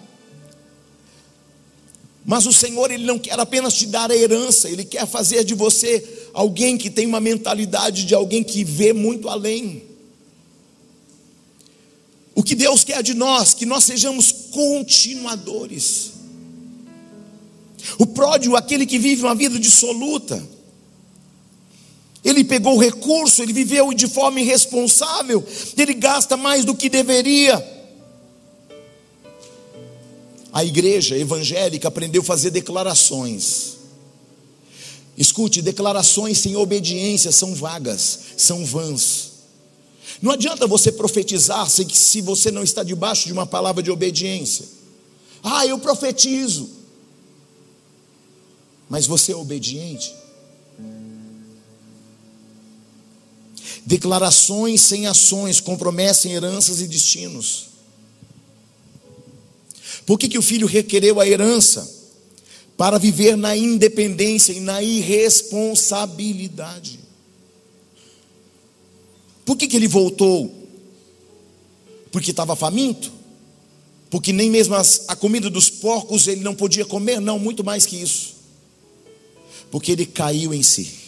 Mas 2.30 2.46
o 2.46 2.52
Senhor, 2.52 2.92
Ele 2.92 3.04
não 3.04 3.18
quer 3.18 3.40
apenas 3.40 3.74
te 3.74 3.86
dar 3.86 4.08
a 4.08 4.16
herança, 4.16 4.70
Ele 4.70 4.84
quer 4.84 5.04
fazer 5.04 5.42
de 5.42 5.52
você 5.52 6.28
alguém 6.32 6.78
que 6.78 6.88
tem 6.88 7.04
uma 7.04 7.18
mentalidade 7.18 8.04
de 8.04 8.14
alguém 8.14 8.44
que 8.44 8.62
vê 8.62 8.92
muito 8.92 9.28
além. 9.28 9.82
O 12.32 12.44
que 12.44 12.54
Deus 12.54 12.84
quer 12.84 13.02
de 13.02 13.14
nós, 13.14 13.52
que 13.52 13.66
nós 13.66 13.82
sejamos 13.82 14.30
continuadores. 14.30 16.12
O 17.98 18.06
pródigo, 18.06 18.54
aquele 18.54 18.86
que 18.86 18.96
vive 18.96 19.24
uma 19.24 19.34
vida 19.34 19.58
dissoluta, 19.58 20.40
ele 22.22 22.44
pegou 22.44 22.76
o 22.76 22.80
recurso, 22.80 23.42
ele 23.42 23.52
viveu 23.52 23.92
de 23.92 24.06
forma 24.06 24.40
irresponsável, 24.40 25.44
ele 25.76 25.94
gasta 25.94 26.36
mais 26.36 26.64
do 26.64 26.76
que 26.76 26.88
deveria. 26.88 27.79
A 30.52 30.64
igreja 30.64 31.16
evangélica 31.16 31.88
aprendeu 31.88 32.22
a 32.22 32.24
fazer 32.24 32.50
declarações. 32.50 33.78
Escute, 35.16 35.62
declarações 35.62 36.38
sem 36.38 36.56
obediência 36.56 37.30
são 37.30 37.54
vagas, 37.54 38.18
são 38.36 38.64
vãs. 38.64 39.30
Não 40.20 40.32
adianta 40.32 40.66
você 40.66 40.90
profetizar 40.90 41.68
se 41.68 42.20
você 42.20 42.50
não 42.50 42.62
está 42.62 42.82
debaixo 42.82 43.26
de 43.26 43.32
uma 43.32 43.46
palavra 43.46 43.82
de 43.82 43.90
obediência. 43.90 44.66
Ah, 45.42 45.66
eu 45.66 45.78
profetizo. 45.78 46.68
Mas 48.88 49.06
você 49.06 49.32
é 49.32 49.36
obediente? 49.36 50.12
Declarações 53.86 54.80
sem 54.82 55.06
ações 55.06 55.60
comprometem 55.60 56.32
heranças 56.32 56.80
e 56.80 56.86
destinos. 56.86 57.69
Por 60.06 60.18
que, 60.18 60.28
que 60.28 60.38
o 60.38 60.42
filho 60.42 60.66
requereu 60.66 61.20
a 61.20 61.28
herança? 61.28 62.00
Para 62.76 62.98
viver 62.98 63.36
na 63.36 63.56
independência 63.56 64.52
e 64.52 64.60
na 64.60 64.82
irresponsabilidade. 64.82 67.00
Por 69.44 69.56
que, 69.56 69.66
que 69.66 69.76
ele 69.76 69.88
voltou? 69.88 70.60
Porque 72.10 72.30
estava 72.30 72.56
faminto? 72.56 73.12
Porque 74.08 74.32
nem 74.32 74.50
mesmo 74.50 74.74
as, 74.74 75.04
a 75.06 75.14
comida 75.14 75.48
dos 75.48 75.70
porcos 75.70 76.26
ele 76.26 76.40
não 76.40 76.54
podia 76.54 76.84
comer? 76.84 77.20
Não, 77.20 77.38
muito 77.38 77.62
mais 77.62 77.86
que 77.86 77.96
isso. 77.96 78.34
Porque 79.70 79.92
ele 79.92 80.04
caiu 80.04 80.52
em 80.52 80.62
si. 80.62 80.98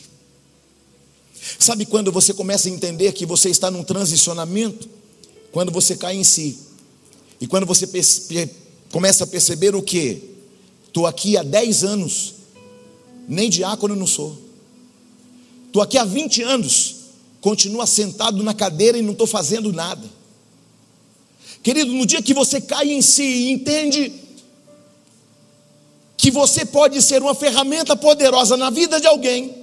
Sabe 1.58 1.84
quando 1.84 2.12
você 2.12 2.32
começa 2.32 2.68
a 2.68 2.70
entender 2.70 3.12
que 3.12 3.26
você 3.26 3.50
está 3.50 3.70
num 3.70 3.82
transicionamento? 3.82 4.88
Quando 5.50 5.72
você 5.72 5.96
cai 5.96 6.16
em 6.16 6.24
si. 6.24 6.58
E 7.40 7.46
quando 7.46 7.66
você 7.66 7.86
começa 8.92 9.24
a 9.24 9.26
perceber 9.26 9.74
o 9.74 9.82
que? 9.82 10.30
Estou 10.86 11.06
aqui 11.06 11.36
há 11.36 11.42
10 11.42 11.82
anos, 11.82 12.34
nem 13.26 13.50
diácono 13.50 13.96
não 13.96 14.06
sou. 14.06 14.38
Estou 15.66 15.82
aqui 15.82 15.96
há 15.96 16.04
20 16.04 16.42
anos, 16.42 16.96
continuo 17.40 17.84
sentado 17.86 18.42
na 18.42 18.52
cadeira 18.52 18.98
e 18.98 19.02
não 19.02 19.12
estou 19.12 19.26
fazendo 19.26 19.72
nada. 19.72 20.06
Querido, 21.62 21.90
no 21.92 22.04
dia 22.04 22.20
que 22.20 22.34
você 22.34 22.60
cai 22.60 22.92
em 22.92 23.00
si 23.00 23.22
e 23.22 23.50
entende 23.50 24.12
que 26.16 26.30
você 26.30 26.64
pode 26.64 27.00
ser 27.00 27.22
uma 27.22 27.34
ferramenta 27.34 27.96
poderosa 27.96 28.56
na 28.56 28.68
vida 28.68 29.00
de 29.00 29.06
alguém, 29.06 29.54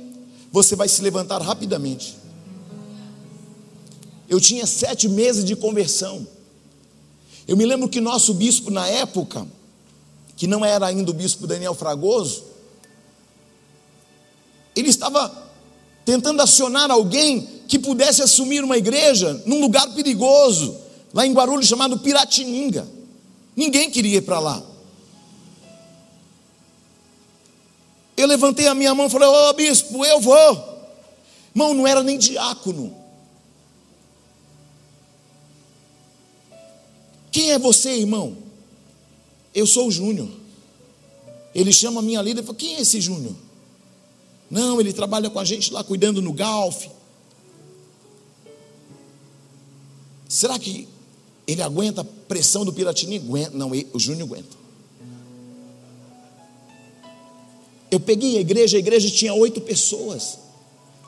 você 0.52 0.76
vai 0.76 0.90
se 0.90 1.02
levantar 1.02 1.42
rapidamente. 1.42 2.18
Eu 4.28 4.40
tinha 4.42 4.66
sete 4.66 5.08
meses 5.08 5.44
de 5.46 5.56
conversão. 5.56 6.28
Eu 7.50 7.58
me 7.58 7.66
lembro 7.66 7.90
que 7.90 8.00
nosso 8.00 8.36
bispo, 8.36 8.70
na 8.70 8.88
época, 8.88 9.48
que 10.38 10.46
não 10.46 10.64
era 10.64 10.86
ainda 10.86 11.10
o 11.10 11.14
bispo 11.16 11.48
Daniel 11.48 11.74
Fragoso, 11.74 12.44
ele 14.76 14.90
estava 14.90 15.50
tentando 16.06 16.44
acionar 16.44 16.92
alguém 16.92 17.42
que 17.68 17.80
pudesse 17.80 18.22
assumir 18.22 18.64
uma 18.64 18.78
igreja 18.78 19.42
num 19.48 19.60
lugar 19.60 19.92
perigoso, 19.96 20.78
lá 21.12 21.26
em 21.26 21.34
Guarulhos, 21.34 21.68
chamado 21.68 21.98
Piratininga. 21.98 22.88
Ninguém 23.56 23.90
queria 23.90 24.18
ir 24.18 24.22
para 24.22 24.40
lá. 24.40 24.62
Eu 28.16 28.28
levantei 28.28 28.68
a 28.68 28.76
minha 28.76 28.94
mão 28.94 29.08
e 29.08 29.10
falei: 29.10 29.28
Ô 29.28 29.50
oh, 29.50 29.54
bispo, 29.54 30.06
eu 30.06 30.20
vou. 30.20 30.86
Irmão, 31.56 31.74
não 31.74 31.88
era 31.88 32.04
nem 32.04 32.20
diácono. 32.20 32.96
Quem 37.32 37.52
é 37.52 37.60
você, 37.60 37.92
irmão? 37.92 38.38
Eu 39.54 39.66
sou 39.66 39.88
o 39.88 39.92
Júnior. 39.92 40.30
Ele 41.54 41.72
chama 41.72 42.00
a 42.00 42.04
minha 42.04 42.22
líder 42.22 42.42
e 42.42 42.46
fala: 42.46 42.58
Quem 42.58 42.76
é 42.76 42.82
esse 42.82 43.02
Júnior? 43.02 43.36
Não, 44.50 44.80
ele 44.80 44.94
trabalha 44.94 45.30
com 45.30 45.40
a 45.40 45.46
gente 45.46 45.72
lá 45.72 45.84
cuidando 45.84 46.22
no 46.22 46.34
golfe. 46.34 46.90
Será 50.28 50.58
que 50.58 50.88
ele 51.48 51.62
aguenta 51.62 52.02
a 52.02 52.04
pressão 52.04 52.64
do 52.64 52.74
Piratini? 52.74 53.20
Não, 53.54 53.72
o 53.94 54.00
Júnior 54.00 54.28
aguenta. 54.28 54.58
Eu 57.92 58.00
peguei 58.00 58.38
a 58.38 58.42
igreja, 58.42 58.78
a 58.78 58.80
igreja 58.80 59.10
tinha 59.10 59.34
oito 59.34 59.60
pessoas. 59.62 60.38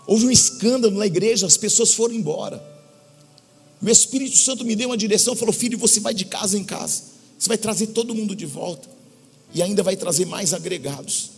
Houve 0.08 0.26
um 0.26 0.32
escândalo 0.32 0.98
na 0.98 1.06
igreja, 1.06 1.46
as 1.46 1.58
pessoas 1.58 1.94
foram 1.94 2.16
embora. 2.16 2.71
O 3.82 3.90
Espírito 3.90 4.38
Santo 4.38 4.64
me 4.64 4.76
deu 4.76 4.90
uma 4.90 4.98
direção, 4.98 5.36
falou: 5.36 5.54
Filho, 5.54 5.78
você 5.78 6.00
vai 6.00 6.14
de 6.14 6.26
casa 6.26 6.58
em 6.58 6.64
casa, 6.64 7.04
você 7.38 7.48
vai 7.48 7.58
trazer 7.58 7.88
todo 7.88 8.14
mundo 8.14 8.36
de 8.36 8.46
volta, 8.46 8.88
e 9.54 9.62
ainda 9.62 9.82
vai 9.82 9.96
trazer 9.96 10.26
mais 10.26 10.54
agregados. 10.54 11.32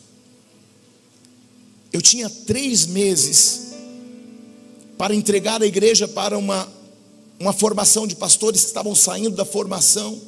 Eu 1.91 2.01
tinha 2.01 2.29
três 2.29 2.85
meses 2.85 3.73
para 4.97 5.15
entregar 5.15 5.61
a 5.61 5.65
igreja 5.65 6.07
para 6.07 6.37
uma, 6.37 6.67
uma 7.39 7.53
formação 7.53 8.05
de 8.05 8.15
pastores 8.15 8.61
que 8.61 8.67
estavam 8.67 8.93
saindo 8.93 9.35
da 9.35 9.45
formação. 9.45 10.19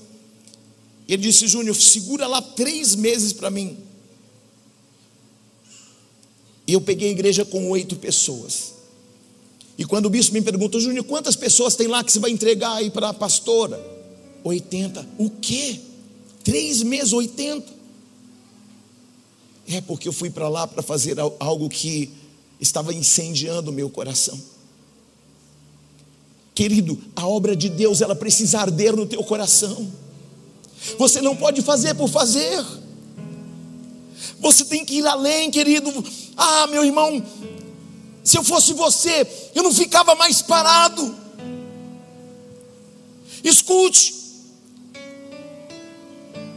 Ele 1.08 1.24
disse: 1.24 1.48
Júnior, 1.48 1.76
segura 1.76 2.28
lá 2.28 2.42
três 2.42 2.96
meses 2.96 3.34
para 3.34 3.50
mim. 3.50 3.78
E 6.68 6.74
eu 6.74 6.82
peguei 6.82 7.10
a 7.10 7.12
igreja 7.12 7.44
com 7.44 7.70
oito 7.70 7.96
pessoas. 7.98 8.75
E 9.78 9.86
quando 9.86 10.06
o 10.06 10.10
bispo 10.10 10.34
me 10.34 10.42
perguntou, 10.42 10.80
Júnior, 10.80 11.04
quantas 11.06 11.36
pessoas 11.36 11.76
tem 11.76 11.88
lá 11.88 12.04
que 12.04 12.12
você 12.12 12.20
vai 12.20 12.32
entregar 12.32 12.74
aí 12.74 12.90
para 12.90 13.10
a 13.10 13.14
pastora? 13.14 13.80
80. 14.44 15.06
O 15.18 15.30
quê? 15.30 15.80
Três 16.44 16.82
meses, 16.82 17.12
80. 17.12 17.74
É 19.68 19.82
porque 19.82 20.08
eu 20.08 20.14
fui 20.14 20.30
para 20.30 20.48
lá 20.48 20.68
para 20.68 20.84
fazer 20.84 21.18
algo 21.40 21.68
que 21.68 22.12
estava 22.60 22.94
incendiando 22.94 23.72
o 23.72 23.74
meu 23.74 23.90
coração. 23.90 24.40
Querido, 26.54 26.98
a 27.16 27.28
obra 27.28 27.56
de 27.56 27.68
Deus, 27.68 28.00
ela 28.00 28.16
precisa 28.16 28.60
arder 28.60 28.96
no 28.96 29.06
teu 29.06 29.24
coração. 29.24 29.92
Você 30.98 31.22
não 31.22 31.36
pode 31.36 31.62
fazer 31.62 31.96
por 31.96 32.08
fazer. 32.08 32.64
Você 34.40 34.64
tem 34.66 34.86
que 34.86 34.96
ir 35.00 35.08
além, 35.08 35.52
querido. 35.52 35.92
Ah, 36.38 36.68
meu 36.68 36.86
irmão, 36.86 37.22
se 38.26 38.38
eu 38.38 38.44
fosse 38.44 38.74
você, 38.74 39.26
eu 39.56 39.64
não 39.64 39.74
ficava 39.74 40.16
mais 40.16 40.42
parado. 40.42 41.16
Escute, 43.44 44.14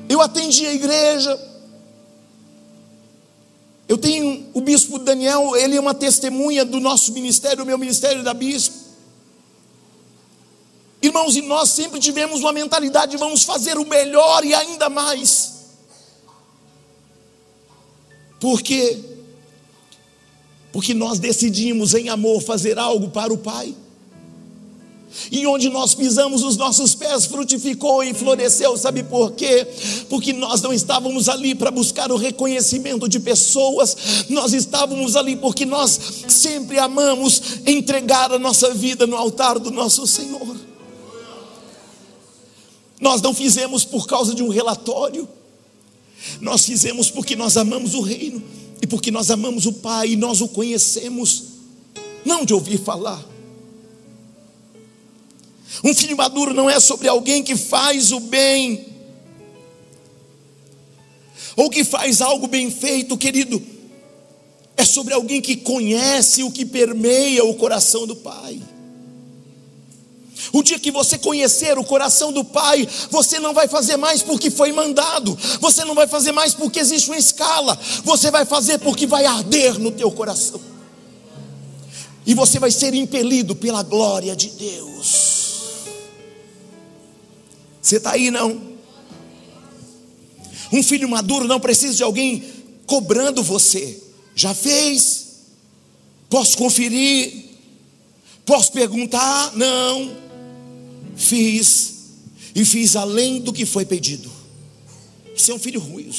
eu 0.08 0.20
atendi 0.20 0.66
a 0.66 0.72
igreja, 0.72 1.48
Eu 3.88 3.96
tenho 3.96 4.50
o 4.52 4.60
bispo 4.60 4.98
Daniel, 4.98 5.56
ele 5.56 5.74
é 5.74 5.80
uma 5.80 5.94
testemunha 5.94 6.62
do 6.62 6.78
nosso 6.78 7.10
ministério, 7.12 7.56
do 7.58 7.66
meu 7.66 7.78
ministério 7.78 8.22
da 8.22 8.34
bispo. 8.34 8.76
Irmãos, 11.00 11.36
e 11.36 11.40
nós 11.40 11.70
sempre 11.70 11.98
tivemos 11.98 12.40
uma 12.40 12.52
mentalidade 12.52 13.12
de 13.12 13.16
vamos 13.16 13.44
fazer 13.44 13.78
o 13.78 13.86
melhor 13.86 14.44
e 14.44 14.52
ainda 14.52 14.90
mais. 14.90 15.54
Por 18.38 18.60
quê? 18.60 19.07
Porque 20.78 20.94
nós 20.94 21.18
decidimos 21.18 21.92
em 21.92 22.08
amor 22.08 22.40
fazer 22.40 22.78
algo 22.78 23.08
para 23.08 23.34
o 23.34 23.36
Pai. 23.36 23.74
E 25.28 25.44
onde 25.44 25.68
nós 25.68 25.92
pisamos, 25.92 26.44
os 26.44 26.56
nossos 26.56 26.94
pés 26.94 27.26
frutificou 27.26 28.04
e 28.04 28.14
floresceu. 28.14 28.76
Sabe 28.76 29.02
por 29.02 29.32
quê? 29.32 29.66
Porque 30.08 30.32
nós 30.32 30.62
não 30.62 30.72
estávamos 30.72 31.28
ali 31.28 31.52
para 31.52 31.72
buscar 31.72 32.12
o 32.12 32.16
reconhecimento 32.16 33.08
de 33.08 33.18
pessoas, 33.18 33.96
nós 34.28 34.52
estávamos 34.52 35.16
ali 35.16 35.34
porque 35.34 35.66
nós 35.66 35.98
sempre 36.28 36.78
amamos 36.78 37.42
entregar 37.66 38.30
a 38.30 38.38
nossa 38.38 38.72
vida 38.72 39.04
no 39.04 39.16
altar 39.16 39.58
do 39.58 39.72
nosso 39.72 40.06
Senhor. 40.06 40.56
Nós 43.00 43.20
não 43.20 43.34
fizemos 43.34 43.84
por 43.84 44.06
causa 44.06 44.32
de 44.32 44.44
um 44.44 44.48
relatório, 44.48 45.28
nós 46.40 46.64
fizemos 46.64 47.10
porque 47.10 47.34
nós 47.34 47.56
amamos 47.56 47.94
o 47.94 48.00
reino 48.00 48.57
e 48.80 48.86
porque 48.86 49.10
nós 49.10 49.30
amamos 49.30 49.66
o 49.66 49.72
Pai 49.72 50.10
e 50.10 50.16
nós 50.16 50.40
o 50.40 50.48
conhecemos, 50.48 51.44
não 52.24 52.44
de 52.44 52.54
ouvir 52.54 52.78
falar. 52.78 53.24
Um 55.84 55.94
filho 55.94 56.16
maduro 56.16 56.54
não 56.54 56.68
é 56.68 56.80
sobre 56.80 57.08
alguém 57.08 57.42
que 57.42 57.56
faz 57.56 58.12
o 58.12 58.20
bem, 58.20 58.86
ou 61.56 61.68
que 61.68 61.84
faz 61.84 62.20
algo 62.20 62.46
bem 62.46 62.70
feito, 62.70 63.16
querido, 63.16 63.60
é 64.76 64.84
sobre 64.84 65.12
alguém 65.12 65.40
que 65.40 65.56
conhece 65.56 66.42
o 66.42 66.50
que 66.50 66.64
permeia 66.64 67.44
o 67.44 67.54
coração 67.54 68.06
do 68.06 68.14
Pai. 68.14 68.60
O 70.52 70.62
dia 70.62 70.78
que 70.78 70.90
você 70.90 71.18
conhecer 71.18 71.78
o 71.78 71.84
coração 71.84 72.32
do 72.32 72.44
Pai, 72.44 72.88
você 73.10 73.38
não 73.38 73.52
vai 73.52 73.68
fazer 73.68 73.96
mais 73.96 74.22
porque 74.22 74.50
foi 74.50 74.72
mandado, 74.72 75.36
você 75.60 75.84
não 75.84 75.94
vai 75.94 76.06
fazer 76.06 76.32
mais 76.32 76.54
porque 76.54 76.78
existe 76.78 77.10
uma 77.10 77.18
escala, 77.18 77.78
você 78.04 78.30
vai 78.30 78.44
fazer 78.44 78.78
porque 78.78 79.06
vai 79.06 79.26
arder 79.26 79.78
no 79.78 79.90
teu 79.90 80.10
coração. 80.10 80.60
E 82.26 82.34
você 82.34 82.58
vai 82.58 82.70
ser 82.70 82.94
impelido 82.94 83.56
pela 83.56 83.82
glória 83.82 84.36
de 84.36 84.50
Deus. 84.50 85.28
Você 87.80 87.96
está 87.96 88.12
aí 88.12 88.30
não? 88.30 88.68
Um 90.70 90.82
filho 90.82 91.08
maduro 91.08 91.46
não 91.46 91.58
precisa 91.58 91.94
de 91.94 92.02
alguém 92.02 92.44
cobrando 92.86 93.42
você. 93.42 94.02
Já 94.34 94.54
fez? 94.54 95.26
Posso 96.28 96.56
conferir? 96.58 97.46
Posso 98.44 98.72
perguntar? 98.72 99.56
Não. 99.56 100.27
Fiz. 101.18 101.94
E 102.54 102.64
fiz 102.64 102.96
além 102.96 103.40
do 103.40 103.52
que 103.52 103.66
foi 103.66 103.84
pedido. 103.84 104.30
Isso 105.36 105.50
é 105.50 105.54
um 105.54 105.58
filho 105.58 105.80
ruim. 105.80 106.10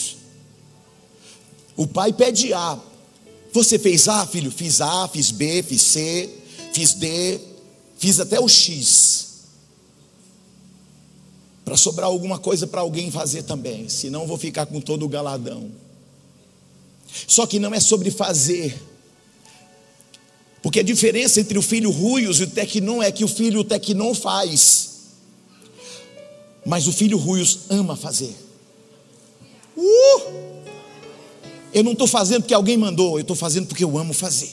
O 1.75 1.88
pai 1.88 2.13
pede 2.13 2.53
A. 2.53 2.77
Você 3.51 3.79
fez 3.79 4.07
A, 4.07 4.27
filho? 4.27 4.51
Fiz 4.51 4.79
A, 4.79 5.07
fiz 5.07 5.31
B, 5.31 5.63
fiz 5.63 5.81
C, 5.81 6.29
fiz 6.71 6.93
D, 6.93 7.39
fiz 7.97 8.19
até 8.19 8.39
o 8.39 8.47
X 8.47 9.29
para 11.69 11.77
sobrar 11.77 12.07
alguma 12.07 12.39
coisa 12.39 12.65
para 12.65 12.81
alguém 12.81 13.12
fazer 13.12 13.43
também, 13.43 13.88
senão 13.89 14.25
vou 14.25 14.39
ficar 14.39 14.65
com 14.65 14.81
todo 14.81 15.05
o 15.05 15.07
galadão. 15.07 15.69
Só 17.27 17.45
que 17.45 17.59
não 17.59 17.71
é 17.75 17.79
sobre 17.79 18.09
fazer, 18.09 18.75
porque 20.63 20.79
a 20.79 20.83
diferença 20.83 21.39
entre 21.39 21.59
o 21.59 21.62
filho 21.62 21.91
ruios 21.91 22.39
e 22.39 22.43
o 22.45 22.49
tecnon 22.49 23.03
é 23.03 23.12
que 23.12 23.23
o 23.23 23.27
filho 23.27 23.63
tecnon 23.63 24.15
faz, 24.15 24.88
mas 26.65 26.88
o 26.88 26.91
filho 26.91 27.17
ruios 27.17 27.62
ama 27.69 27.95
fazer. 27.95 28.36
Uh! 29.78 30.50
Eu 31.74 31.84
não 31.84 31.91
estou 31.93 32.08
fazendo 32.08 32.41
porque 32.41 32.54
alguém 32.54 32.78
mandou, 32.78 33.17
eu 33.17 33.22
estou 33.22 33.36
fazendo 33.36 33.67
porque 33.67 33.84
eu 33.84 33.98
amo 33.98 34.13
fazer. 34.13 34.52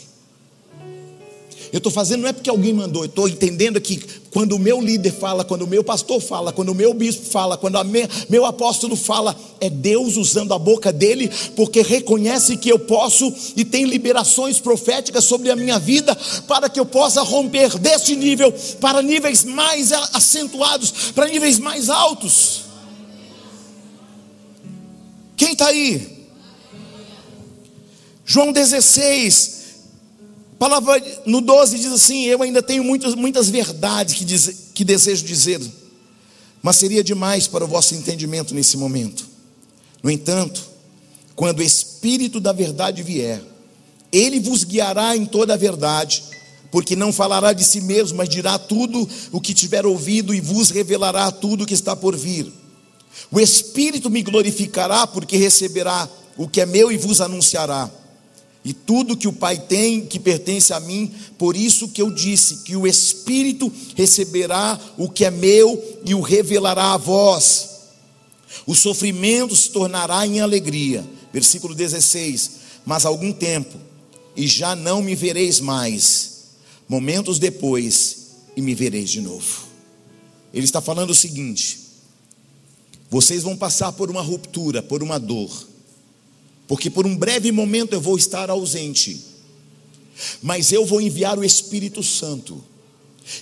Eu 1.72 1.78
estou 1.78 1.90
fazendo 1.90 2.22
não 2.22 2.28
é 2.28 2.32
porque 2.32 2.48
alguém 2.48 2.72
mandou, 2.72 3.02
eu 3.02 3.06
estou 3.06 3.28
entendendo 3.28 3.80
que 3.80 3.96
quando 4.36 4.52
o 4.52 4.58
meu 4.58 4.82
líder 4.82 5.12
fala, 5.12 5.46
quando 5.46 5.62
o 5.62 5.66
meu 5.66 5.82
pastor 5.82 6.20
fala, 6.20 6.52
quando 6.52 6.68
o 6.68 6.74
meu 6.74 6.92
bispo 6.92 7.24
fala, 7.24 7.56
quando 7.56 7.76
o 7.76 7.84
meu 8.28 8.44
apóstolo 8.44 8.94
fala, 8.94 9.34
é 9.58 9.70
Deus 9.70 10.18
usando 10.18 10.52
a 10.52 10.58
boca 10.58 10.92
dele, 10.92 11.30
porque 11.56 11.80
reconhece 11.80 12.58
que 12.58 12.68
eu 12.68 12.78
posso 12.78 13.34
e 13.56 13.64
tem 13.64 13.86
liberações 13.86 14.60
proféticas 14.60 15.24
sobre 15.24 15.50
a 15.50 15.56
minha 15.56 15.78
vida, 15.78 16.14
para 16.46 16.68
que 16.68 16.78
eu 16.78 16.84
possa 16.84 17.22
romper 17.22 17.78
deste 17.78 18.14
nível 18.14 18.52
para 18.78 19.00
níveis 19.00 19.42
mais 19.42 19.90
acentuados, 19.90 21.12
para 21.14 21.30
níveis 21.30 21.58
mais 21.58 21.88
altos. 21.88 22.64
Quem 25.34 25.52
está 25.52 25.68
aí? 25.68 26.28
João 28.26 28.52
16, 28.52 29.55
palavra 30.58 31.02
no 31.26 31.40
12 31.40 31.78
diz 31.78 31.92
assim: 31.92 32.24
Eu 32.24 32.42
ainda 32.42 32.62
tenho 32.62 32.82
muitas, 32.82 33.14
muitas 33.14 33.48
verdades 33.48 34.14
que, 34.14 34.24
diz, 34.24 34.70
que 34.74 34.84
desejo 34.84 35.24
dizer, 35.24 35.60
mas 36.62 36.76
seria 36.76 37.04
demais 37.04 37.46
para 37.46 37.64
o 37.64 37.68
vosso 37.68 37.94
entendimento 37.94 38.54
nesse 38.54 38.76
momento. 38.76 39.26
No 40.02 40.10
entanto, 40.10 40.62
quando 41.34 41.58
o 41.58 41.62
Espírito 41.62 42.40
da 42.40 42.52
verdade 42.52 43.02
vier, 43.02 43.42
ele 44.10 44.40
vos 44.40 44.64
guiará 44.64 45.16
em 45.16 45.26
toda 45.26 45.54
a 45.54 45.56
verdade, 45.56 46.22
porque 46.70 46.96
não 46.96 47.12
falará 47.12 47.52
de 47.52 47.64
si 47.64 47.80
mesmo, 47.80 48.18
mas 48.18 48.28
dirá 48.28 48.58
tudo 48.58 49.08
o 49.30 49.40
que 49.40 49.52
tiver 49.52 49.84
ouvido 49.84 50.34
e 50.34 50.40
vos 50.40 50.70
revelará 50.70 51.30
tudo 51.30 51.64
o 51.64 51.66
que 51.66 51.74
está 51.74 51.94
por 51.94 52.16
vir. 52.16 52.52
O 53.30 53.40
Espírito 53.40 54.10
me 54.10 54.22
glorificará, 54.22 55.06
porque 55.06 55.36
receberá 55.36 56.08
o 56.36 56.48
que 56.48 56.60
é 56.60 56.66
meu 56.66 56.92
e 56.92 56.96
vos 56.96 57.20
anunciará. 57.20 57.90
E 58.66 58.72
tudo 58.72 59.16
que 59.16 59.28
o 59.28 59.32
Pai 59.32 59.56
tem, 59.56 60.04
que 60.04 60.18
pertence 60.18 60.72
a 60.72 60.80
mim, 60.80 61.14
por 61.38 61.56
isso 61.56 61.86
que 61.86 62.02
eu 62.02 62.10
disse 62.10 62.64
que 62.64 62.74
o 62.74 62.84
Espírito 62.84 63.72
receberá 63.94 64.76
o 64.98 65.08
que 65.08 65.24
é 65.24 65.30
meu 65.30 66.00
e 66.04 66.12
o 66.16 66.20
revelará 66.20 66.92
a 66.92 66.96
vós. 66.96 67.68
O 68.66 68.74
sofrimento 68.74 69.54
se 69.54 69.70
tornará 69.70 70.26
em 70.26 70.40
alegria. 70.40 71.08
Versículo 71.32 71.76
16: 71.76 72.50
Mas 72.84 73.06
algum 73.06 73.32
tempo, 73.32 73.78
e 74.36 74.48
já 74.48 74.74
não 74.74 75.00
me 75.00 75.14
vereis 75.14 75.60
mais, 75.60 76.46
momentos 76.88 77.38
depois, 77.38 78.30
e 78.56 78.60
me 78.60 78.74
vereis 78.74 79.10
de 79.10 79.20
novo. 79.20 79.64
Ele 80.52 80.64
está 80.64 80.80
falando 80.80 81.10
o 81.10 81.14
seguinte: 81.14 81.78
vocês 83.08 83.44
vão 83.44 83.56
passar 83.56 83.92
por 83.92 84.10
uma 84.10 84.22
ruptura, 84.22 84.82
por 84.82 85.04
uma 85.04 85.20
dor 85.20 85.75
porque 86.66 86.90
por 86.90 87.06
um 87.06 87.16
breve 87.16 87.52
momento 87.52 87.92
eu 87.92 88.00
vou 88.00 88.16
estar 88.16 88.50
ausente, 88.50 89.20
mas 90.42 90.72
eu 90.72 90.84
vou 90.84 91.00
enviar 91.00 91.38
o 91.38 91.44
Espírito 91.44 92.02
Santo 92.02 92.62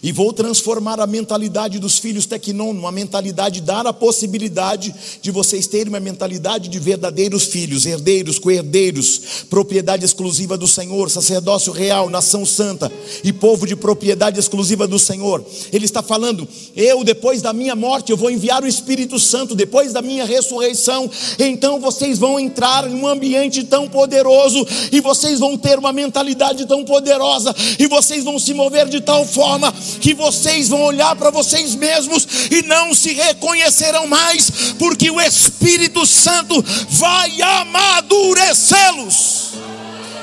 e 0.03 0.13
vou 0.13 0.33
transformar 0.33 1.01
a 1.01 1.07
mentalidade 1.07 1.79
dos 1.79 1.99
filhos 1.99 2.27
Tecnon 2.27 2.73
numa 2.73 2.93
mentalidade, 2.93 3.61
dar 3.61 3.87
a 3.87 3.93
possibilidade 3.93 4.95
de 5.21 5.31
vocês 5.31 5.67
terem 5.67 5.89
uma 5.89 6.01
mentalidade 6.01 6.69
de 6.69 6.79
verdadeiros 6.79 7.45
filhos, 7.45 7.87
herdeiros, 7.87 8.39
co-herdeiros, 8.39 9.45
propriedade 9.49 10.05
exclusiva 10.05 10.57
do 10.57 10.67
Senhor, 10.67 11.11
sacerdócio 11.11 11.73
real, 11.73 12.09
nação 12.09 12.45
santa 12.47 12.91
e 13.23 13.33
povo 13.33 13.67
de 13.67 13.77
propriedade 13.77 14.39
exclusiva 14.39 14.87
do 14.87 14.99
Senhor. 14.99 15.45
Ele 15.73 15.85
está 15.85 16.03
falando: 16.03 16.47
eu, 16.77 17.05
depois 17.05 17.43
da 17.43 17.53
minha 17.53 17.75
morte, 17.75 18.11
eu 18.11 18.17
vou 18.17 18.31
enviar 18.31 18.63
o 18.63 18.69
Espírito 18.69 19.19
Santo, 19.19 19.55
depois 19.55 19.93
da 19.93 20.03
minha 20.03 20.25
ressurreição, 20.25 21.11
então 21.39 21.81
vocês 21.81 22.19
vão 22.19 22.39
entrar 22.39 22.89
em 22.89 22.95
um 22.95 23.07
ambiente 23.07 23.65
tão 23.65 23.89
poderoso 23.89 24.67
e 24.93 25.01
vocês 25.01 25.41
vão 25.41 25.57
ter 25.57 25.79
uma 25.79 25.93
mentalidade 25.93 26.67
tão 26.67 26.85
poderosa 26.85 27.55
e 27.79 27.87
vocês 27.87 28.25
vão 28.25 28.39
se 28.39 28.55
mover 28.55 28.89
de 28.89 29.01
tal 29.01 29.27
forma 29.27 29.74
que 30.01 30.15
vocês 30.15 30.69
vão 30.69 30.83
olhar 30.83 31.17
para 31.17 31.31
vocês 31.31 31.75
mesmos 31.75 32.27
e 32.51 32.63
não 32.63 32.95
se 32.95 33.13
reconhecerão 33.13 34.07
mais, 34.07 34.51
porque 34.79 35.11
o 35.11 35.21
Espírito 35.21 36.07
Santo 36.07 36.65
vai 36.89 37.43
amadurecê-los. 37.43 39.55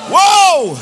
Uou! 0.10 0.80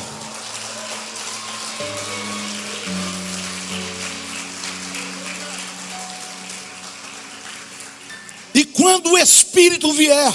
E 8.54 8.64
quando 8.66 9.12
o 9.12 9.18
Espírito 9.18 9.92
vier, 9.94 10.34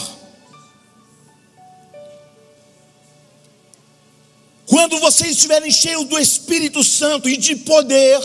vocês 5.15 5.37
estiverem 5.37 5.71
cheios 5.71 6.05
do 6.07 6.19
Espírito 6.19 6.83
Santo 6.83 7.29
e 7.29 7.37
de 7.37 7.57
poder, 7.57 8.21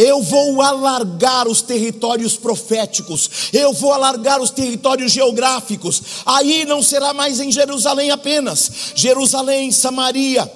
Eu 0.00 0.22
vou 0.22 0.62
alargar 0.62 1.48
os 1.48 1.60
territórios 1.60 2.36
proféticos, 2.36 3.50
eu 3.52 3.72
vou 3.72 3.92
alargar 3.92 4.40
os 4.40 4.50
territórios 4.50 5.10
geográficos. 5.10 6.22
Aí 6.24 6.64
não 6.64 6.80
será 6.80 7.12
mais 7.12 7.40
em 7.40 7.50
Jerusalém 7.50 8.12
apenas, 8.12 8.92
Jerusalém, 8.94 9.72
Samaria, 9.72 10.48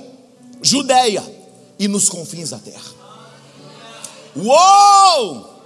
Judéia 0.63 1.25
e 1.77 1.89
nos 1.89 2.09
confins 2.09 2.51
da 2.51 2.59
terra. 2.59 2.93
Uou! 4.37 5.61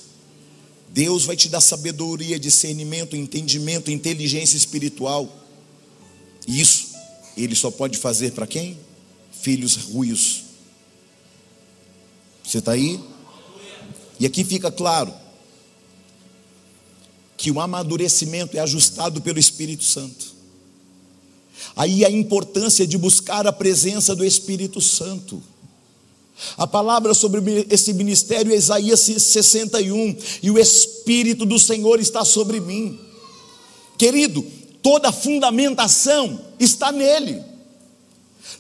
Deus 0.91 1.25
vai 1.25 1.35
te 1.35 1.49
dar 1.49 1.63
sabedoria, 1.63 2.39
discernimento, 2.39 3.17
entendimento, 3.17 3.91
inteligência 3.91 4.59
espiritual. 4.59 5.35
E 6.47 6.61
isso 6.61 6.91
ele 7.39 7.55
só 7.57 7.71
pode 7.71 7.97
fazer 7.97 8.33
para 8.33 8.47
quem? 8.47 8.77
Filhos 9.33 9.77
ruios 9.77 10.50
você 12.51 12.59
está 12.59 12.73
aí? 12.73 12.99
E 14.19 14.27
aqui 14.27 14.43
fica 14.43 14.73
claro 14.73 15.15
que 17.37 17.49
o 17.49 17.61
amadurecimento 17.61 18.57
é 18.57 18.61
ajustado 18.61 19.23
pelo 19.23 19.39
Espírito 19.39 19.85
Santo. 19.85 20.35
Aí 21.77 22.05
a 22.05 22.11
importância 22.11 22.85
de 22.85 22.99
buscar 22.99 23.47
a 23.47 23.53
presença 23.53 24.17
do 24.17 24.25
Espírito 24.25 24.81
Santo. 24.81 25.41
A 26.57 26.67
palavra 26.67 27.15
sobre 27.15 27.67
esse 27.71 27.93
ministério 27.93 28.53
é 28.53 28.57
Isaías 28.57 28.99
61, 28.99 30.17
e 30.43 30.51
o 30.51 30.59
Espírito 30.59 31.47
do 31.47 31.59
Senhor 31.59 32.01
está 32.01 32.25
sobre 32.25 32.59
mim. 32.59 32.99
Querido, 33.97 34.45
toda 34.83 35.11
a 35.11 35.13
fundamentação 35.13 36.47
está 36.59 36.91
nele, 36.91 37.45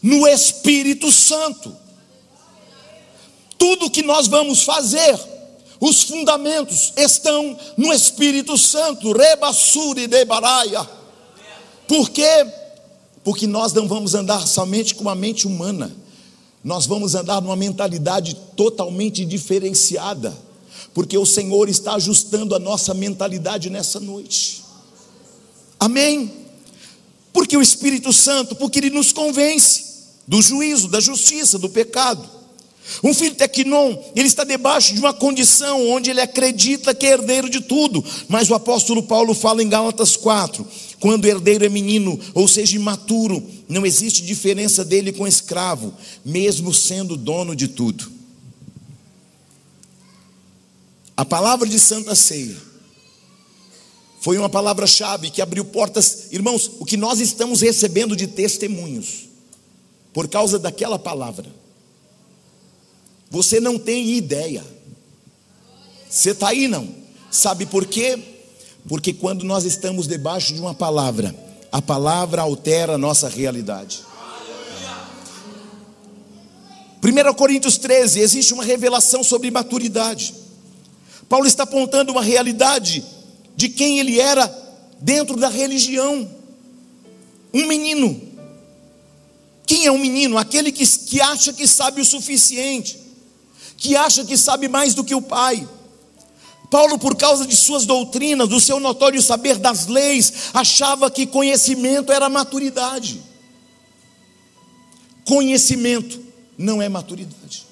no 0.00 0.28
Espírito 0.28 1.10
Santo 1.10 1.89
tudo 3.60 3.90
que 3.90 4.02
nós 4.02 4.26
vamos 4.26 4.62
fazer, 4.62 5.20
os 5.78 6.02
fundamentos 6.02 6.94
estão 6.96 7.54
no 7.76 7.92
Espírito 7.92 8.56
Santo, 8.56 9.12
rebassuri 9.12 10.06
de 10.06 10.24
baraia. 10.24 10.88
Por 11.86 12.08
quê? 12.08 12.46
Porque 13.22 13.46
nós 13.46 13.74
não 13.74 13.86
vamos 13.86 14.14
andar 14.14 14.46
somente 14.46 14.94
com 14.94 15.02
uma 15.02 15.14
mente 15.14 15.46
humana, 15.46 15.94
nós 16.64 16.86
vamos 16.86 17.14
andar 17.14 17.42
numa 17.42 17.54
mentalidade 17.54 18.34
totalmente 18.56 19.26
diferenciada, 19.26 20.34
porque 20.94 21.18
o 21.18 21.26
Senhor 21.26 21.68
está 21.68 21.96
ajustando 21.96 22.54
a 22.54 22.58
nossa 22.58 22.94
mentalidade 22.94 23.68
nessa 23.68 24.00
noite. 24.00 24.64
Amém? 25.78 26.32
Porque 27.30 27.58
o 27.58 27.62
Espírito 27.62 28.10
Santo, 28.10 28.56
porque 28.56 28.78
ele 28.78 28.90
nos 28.90 29.12
convence 29.12 29.84
do 30.26 30.40
juízo, 30.40 30.88
da 30.88 30.98
justiça, 30.98 31.58
do 31.58 31.68
pecado. 31.68 32.39
Um 33.02 33.14
filho 33.14 33.34
tequinon, 33.34 33.96
ele 34.16 34.26
está 34.26 34.44
debaixo 34.44 34.92
de 34.92 35.00
uma 35.00 35.14
condição 35.14 35.88
onde 35.90 36.10
ele 36.10 36.20
acredita 36.20 36.94
que 36.94 37.06
é 37.06 37.12
herdeiro 37.12 37.48
de 37.48 37.60
tudo. 37.60 38.04
Mas 38.28 38.50
o 38.50 38.54
apóstolo 38.54 39.02
Paulo 39.02 39.32
fala 39.32 39.62
em 39.62 39.68
Gálatas 39.68 40.16
4: 40.16 40.66
quando 40.98 41.24
o 41.24 41.28
herdeiro 41.28 41.64
é 41.64 41.68
menino, 41.68 42.18
ou 42.34 42.48
seja, 42.48 42.76
imaturo, 42.76 43.42
não 43.68 43.86
existe 43.86 44.22
diferença 44.22 44.84
dele 44.84 45.12
com 45.12 45.26
escravo, 45.26 45.94
mesmo 46.24 46.74
sendo 46.74 47.16
dono 47.16 47.54
de 47.54 47.68
tudo. 47.68 48.10
A 51.16 51.24
palavra 51.24 51.68
de 51.68 51.78
Santa 51.78 52.14
Ceia 52.14 52.56
foi 54.20 54.36
uma 54.36 54.48
palavra-chave 54.48 55.30
que 55.30 55.40
abriu 55.40 55.64
portas, 55.64 56.28
irmãos, 56.32 56.70
o 56.78 56.84
que 56.84 56.96
nós 56.96 57.20
estamos 57.20 57.60
recebendo 57.60 58.16
de 58.16 58.26
testemunhos, 58.26 59.28
por 60.12 60.28
causa 60.28 60.58
daquela 60.58 60.98
palavra 60.98 61.59
você 63.30 63.60
não 63.60 63.78
tem 63.78 64.10
ideia. 64.16 64.64
Você 66.08 66.32
está 66.32 66.48
aí 66.48 66.66
não? 66.66 66.88
Sabe 67.30 67.64
por 67.64 67.86
quê? 67.86 68.18
Porque 68.88 69.12
quando 69.12 69.44
nós 69.44 69.64
estamos 69.64 70.08
debaixo 70.08 70.52
de 70.52 70.60
uma 70.60 70.74
palavra, 70.74 71.32
a 71.70 71.80
palavra 71.80 72.42
altera 72.42 72.94
a 72.94 72.98
nossa 72.98 73.28
realidade. 73.28 74.00
1 77.02 77.34
Coríntios 77.34 77.78
13, 77.78 78.18
existe 78.18 78.52
uma 78.52 78.64
revelação 78.64 79.22
sobre 79.22 79.50
maturidade. 79.50 80.34
Paulo 81.28 81.46
está 81.46 81.62
apontando 81.62 82.10
uma 82.10 82.22
realidade 82.22 83.04
de 83.56 83.68
quem 83.68 84.00
ele 84.00 84.18
era 84.18 84.52
dentro 85.00 85.36
da 85.36 85.48
religião. 85.48 86.28
Um 87.54 87.66
menino. 87.68 88.20
Quem 89.64 89.86
é 89.86 89.92
um 89.92 89.98
menino? 89.98 90.36
Aquele 90.36 90.72
que, 90.72 90.84
que 90.84 91.20
acha 91.20 91.52
que 91.52 91.66
sabe 91.66 92.00
o 92.00 92.04
suficiente 92.04 93.09
que 93.80 93.96
acha 93.96 94.24
que 94.24 94.36
sabe 94.36 94.68
mais 94.68 94.94
do 94.94 95.02
que 95.02 95.14
o 95.14 95.22
pai. 95.22 95.66
Paulo, 96.70 96.98
por 96.98 97.16
causa 97.16 97.46
de 97.46 97.56
suas 97.56 97.86
doutrinas, 97.86 98.46
do 98.46 98.60
seu 98.60 98.78
notório 98.78 99.20
saber 99.20 99.56
das 99.56 99.86
leis, 99.86 100.50
achava 100.52 101.10
que 101.10 101.26
conhecimento 101.26 102.12
era 102.12 102.28
maturidade. 102.28 103.20
Conhecimento 105.26 106.20
não 106.56 106.80
é 106.80 106.88
maturidade. 106.88 107.66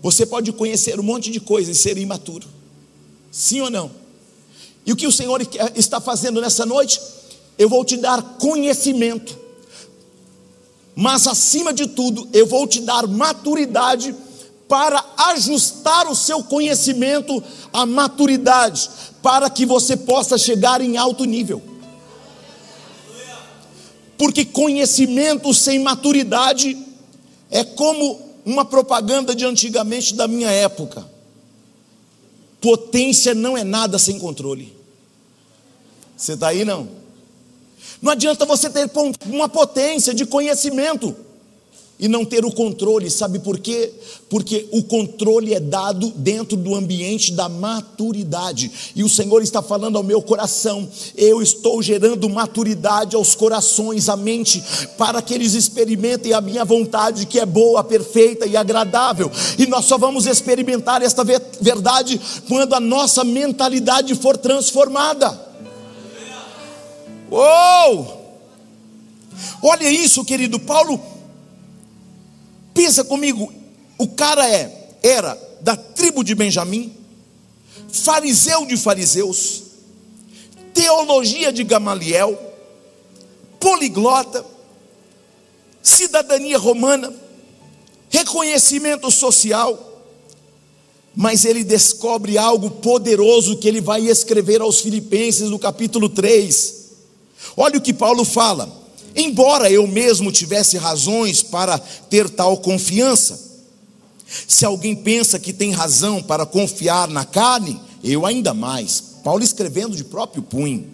Você 0.00 0.24
pode 0.24 0.50
conhecer 0.52 0.98
um 0.98 1.02
monte 1.02 1.30
de 1.30 1.40
coisas 1.40 1.76
e 1.76 1.80
ser 1.80 1.98
imaturo. 1.98 2.48
Sim 3.30 3.60
ou 3.60 3.70
não? 3.70 3.90
E 4.86 4.92
o 4.92 4.96
que 4.96 5.06
o 5.06 5.12
Senhor 5.12 5.46
está 5.76 6.00
fazendo 6.00 6.40
nessa 6.40 6.64
noite? 6.64 6.98
Eu 7.58 7.68
vou 7.68 7.84
te 7.84 7.98
dar 7.98 8.22
conhecimento, 8.38 9.38
mas 10.96 11.26
acima 11.26 11.72
de 11.72 11.86
tudo, 11.86 12.28
eu 12.32 12.46
vou 12.46 12.66
te 12.66 12.80
dar 12.80 13.06
maturidade 13.06 14.14
para 14.68 15.02
ajustar 15.16 16.06
o 16.06 16.14
seu 16.14 16.44
conhecimento 16.44 17.42
à 17.72 17.86
maturidade, 17.86 18.90
para 19.22 19.48
que 19.48 19.64
você 19.64 19.96
possa 19.96 20.36
chegar 20.36 20.80
em 20.82 20.96
alto 20.98 21.24
nível. 21.24 21.62
Porque 24.18 24.44
conhecimento 24.44 25.54
sem 25.54 25.78
maturidade 25.78 26.76
é 27.50 27.64
como 27.64 28.20
uma 28.44 28.64
propaganda 28.64 29.34
de 29.34 29.44
antigamente 29.44 30.14
da 30.14 30.28
minha 30.28 30.50
época. 30.50 31.08
Potência 32.60 33.34
não 33.34 33.56
é 33.56 33.64
nada 33.64 33.98
sem 33.98 34.18
controle. 34.18 34.76
Você 36.16 36.32
está 36.32 36.48
aí 36.48 36.64
não? 36.64 36.88
Não 38.02 38.12
adianta 38.12 38.44
você 38.44 38.68
ter 38.68 38.90
uma 39.26 39.48
potência 39.48 40.12
de 40.12 40.26
conhecimento 40.26 41.16
e 41.98 42.06
não 42.06 42.24
ter 42.24 42.44
o 42.44 42.52
controle, 42.52 43.10
sabe 43.10 43.40
por 43.40 43.58
quê? 43.58 43.92
Porque 44.30 44.68
o 44.70 44.84
controle 44.84 45.52
é 45.52 45.58
dado 45.58 46.12
dentro 46.14 46.56
do 46.56 46.74
ambiente 46.74 47.32
da 47.32 47.48
maturidade, 47.48 48.70
e 48.94 49.02
o 49.02 49.08
Senhor 49.08 49.42
está 49.42 49.60
falando 49.60 49.96
ao 49.96 50.04
meu 50.04 50.22
coração, 50.22 50.88
eu 51.16 51.42
estou 51.42 51.82
gerando 51.82 52.28
maturidade 52.28 53.16
aos 53.16 53.34
corações, 53.34 54.08
à 54.08 54.16
mente, 54.16 54.62
para 54.96 55.20
que 55.20 55.34
eles 55.34 55.54
experimentem 55.54 56.32
a 56.32 56.40
minha 56.40 56.64
vontade, 56.64 57.26
que 57.26 57.40
é 57.40 57.46
boa, 57.46 57.82
perfeita 57.82 58.46
e 58.46 58.56
agradável, 58.56 59.30
e 59.58 59.66
nós 59.66 59.84
só 59.84 59.98
vamos 59.98 60.26
experimentar 60.26 61.02
esta 61.02 61.24
verdade 61.24 62.20
quando 62.46 62.74
a 62.74 62.80
nossa 62.80 63.24
mentalidade 63.24 64.14
for 64.14 64.36
transformada. 64.36 65.48
Uou! 67.30 68.16
Olha 69.62 69.90
isso, 69.90 70.24
querido 70.24 70.58
Paulo 70.60 71.17
Pensa 72.78 73.02
comigo, 73.02 73.52
o 73.98 74.06
cara 74.06 74.48
é, 74.48 74.98
era 75.02 75.36
da 75.60 75.74
tribo 75.74 76.22
de 76.22 76.32
Benjamim, 76.32 76.96
fariseu 77.90 78.64
de 78.66 78.76
fariseus, 78.76 79.64
teologia 80.72 81.52
de 81.52 81.64
Gamaliel, 81.64 82.38
poliglota, 83.58 84.46
cidadania 85.82 86.56
romana, 86.56 87.12
reconhecimento 88.10 89.10
social, 89.10 90.04
mas 91.16 91.44
ele 91.44 91.64
descobre 91.64 92.38
algo 92.38 92.70
poderoso 92.70 93.56
que 93.56 93.66
ele 93.66 93.80
vai 93.80 94.02
escrever 94.02 94.60
aos 94.60 94.80
Filipenses 94.80 95.50
no 95.50 95.58
capítulo 95.58 96.08
3. 96.08 96.74
Olha 97.56 97.78
o 97.78 97.82
que 97.82 97.92
Paulo 97.92 98.24
fala: 98.24 98.70
Embora 99.14 99.70
eu 99.70 99.86
mesmo 99.86 100.30
tivesse 100.30 100.76
razões 100.76 101.42
para 101.42 101.78
ter 101.78 102.28
tal 102.28 102.58
confiança, 102.58 103.48
se 104.46 104.64
alguém 104.64 104.94
pensa 104.94 105.38
que 105.38 105.52
tem 105.52 105.72
razão 105.72 106.22
para 106.22 106.44
confiar 106.44 107.08
na 107.08 107.24
carne, 107.24 107.80
eu 108.04 108.26
ainda 108.26 108.52
mais. 108.52 109.00
Paulo 109.24 109.42
escrevendo 109.42 109.96
de 109.96 110.04
próprio 110.04 110.42
punho. 110.42 110.86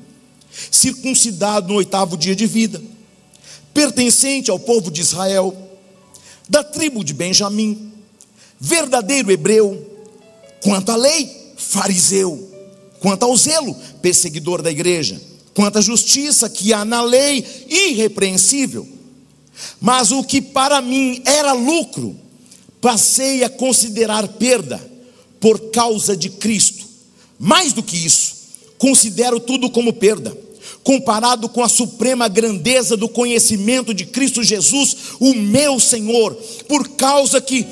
Circuncidado 0.70 1.68
no 1.68 1.74
oitavo 1.74 2.16
dia 2.16 2.36
de 2.36 2.46
vida, 2.46 2.80
pertencente 3.72 4.50
ao 4.50 4.58
povo 4.58 4.88
de 4.90 5.00
Israel, 5.00 5.56
da 6.48 6.62
tribo 6.62 7.02
de 7.02 7.12
Benjamim, 7.12 7.92
verdadeiro 8.60 9.32
hebreu, 9.32 9.84
quanto 10.62 10.92
à 10.92 10.96
lei, 10.96 11.54
fariseu, 11.56 12.50
quanto 13.00 13.24
ao 13.24 13.36
zelo, 13.36 13.74
perseguidor 14.00 14.62
da 14.62 14.70
igreja 14.70 15.20
quanto 15.54 15.78
à 15.78 15.80
justiça 15.80 16.50
que 16.50 16.72
há 16.72 16.84
na 16.84 17.02
lei, 17.02 17.44
irrepreensível. 17.68 18.86
Mas 19.80 20.10
o 20.10 20.24
que 20.24 20.42
para 20.42 20.80
mim 20.80 21.22
era 21.24 21.52
lucro, 21.52 22.16
passei 22.80 23.44
a 23.44 23.48
considerar 23.48 24.26
perda 24.28 24.80
por 25.40 25.70
causa 25.70 26.16
de 26.16 26.28
Cristo. 26.28 26.84
Mais 27.38 27.72
do 27.72 27.82
que 27.82 27.96
isso, 27.96 28.34
considero 28.78 29.38
tudo 29.38 29.70
como 29.70 29.92
perda, 29.92 30.36
comparado 30.82 31.48
com 31.48 31.62
a 31.62 31.68
suprema 31.68 32.28
grandeza 32.28 32.96
do 32.96 33.08
conhecimento 33.08 33.94
de 33.94 34.06
Cristo 34.06 34.42
Jesus, 34.42 34.96
o 35.20 35.34
meu 35.34 35.78
Senhor, 35.78 36.34
por 36.68 36.88
causa 36.90 37.40
que 37.40 37.66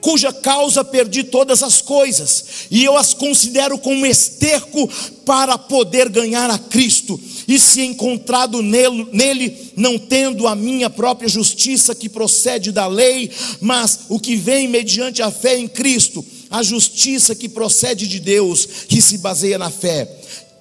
cuja 0.00 0.32
causa 0.32 0.84
perdi 0.84 1.24
todas 1.24 1.62
as 1.62 1.80
coisas, 1.80 2.44
e 2.70 2.84
eu 2.84 2.96
as 2.96 3.12
considero 3.12 3.78
como 3.78 4.06
esterco 4.06 4.88
para 5.24 5.58
poder 5.58 6.08
ganhar 6.08 6.50
a 6.50 6.58
Cristo, 6.58 7.20
e 7.46 7.58
se 7.58 7.82
encontrado 7.82 8.62
nele, 8.62 9.06
nele, 9.12 9.72
não 9.76 9.98
tendo 9.98 10.46
a 10.46 10.54
minha 10.54 10.88
própria 10.88 11.28
justiça 11.28 11.94
que 11.94 12.08
procede 12.08 12.72
da 12.72 12.86
lei, 12.86 13.30
mas 13.60 14.00
o 14.08 14.18
que 14.18 14.36
vem 14.36 14.68
mediante 14.68 15.22
a 15.22 15.30
fé 15.30 15.58
em 15.58 15.68
Cristo, 15.68 16.24
a 16.50 16.62
justiça 16.62 17.34
que 17.34 17.48
procede 17.48 18.08
de 18.08 18.18
Deus, 18.18 18.66
que 18.88 19.00
se 19.00 19.18
baseia 19.18 19.58
na 19.58 19.70
fé. 19.70 20.19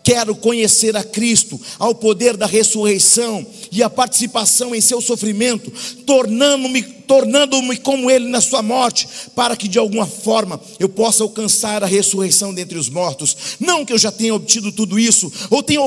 Quero 0.09 0.33
conhecer 0.33 0.97
a 0.97 1.03
Cristo, 1.03 1.61
ao 1.77 1.93
poder 1.93 2.35
da 2.35 2.47
ressurreição 2.47 3.45
e 3.71 3.83
a 3.83 3.89
participação 3.91 4.73
em 4.73 4.81
seu 4.81 4.99
sofrimento, 5.01 5.71
tornando-me 6.03 6.81
tornando-me 6.81 7.77
como 7.77 8.09
ele 8.09 8.27
na 8.27 8.41
sua 8.41 8.63
morte, 8.63 9.07
para 9.35 9.55
que 9.55 9.67
de 9.67 9.77
alguma 9.77 10.07
forma 10.07 10.59
eu 10.79 10.89
possa 10.89 11.21
alcançar 11.21 11.83
a 11.83 11.85
ressurreição 11.85 12.51
dentre 12.51 12.75
os 12.75 12.89
mortos. 12.89 13.37
Não 13.59 13.85
que 13.85 13.93
eu 13.93 13.99
já 13.99 14.11
tenha 14.11 14.33
obtido 14.33 14.71
tudo 14.71 14.97
isso, 14.97 15.31
ou 15.47 15.61
tenha 15.61 15.79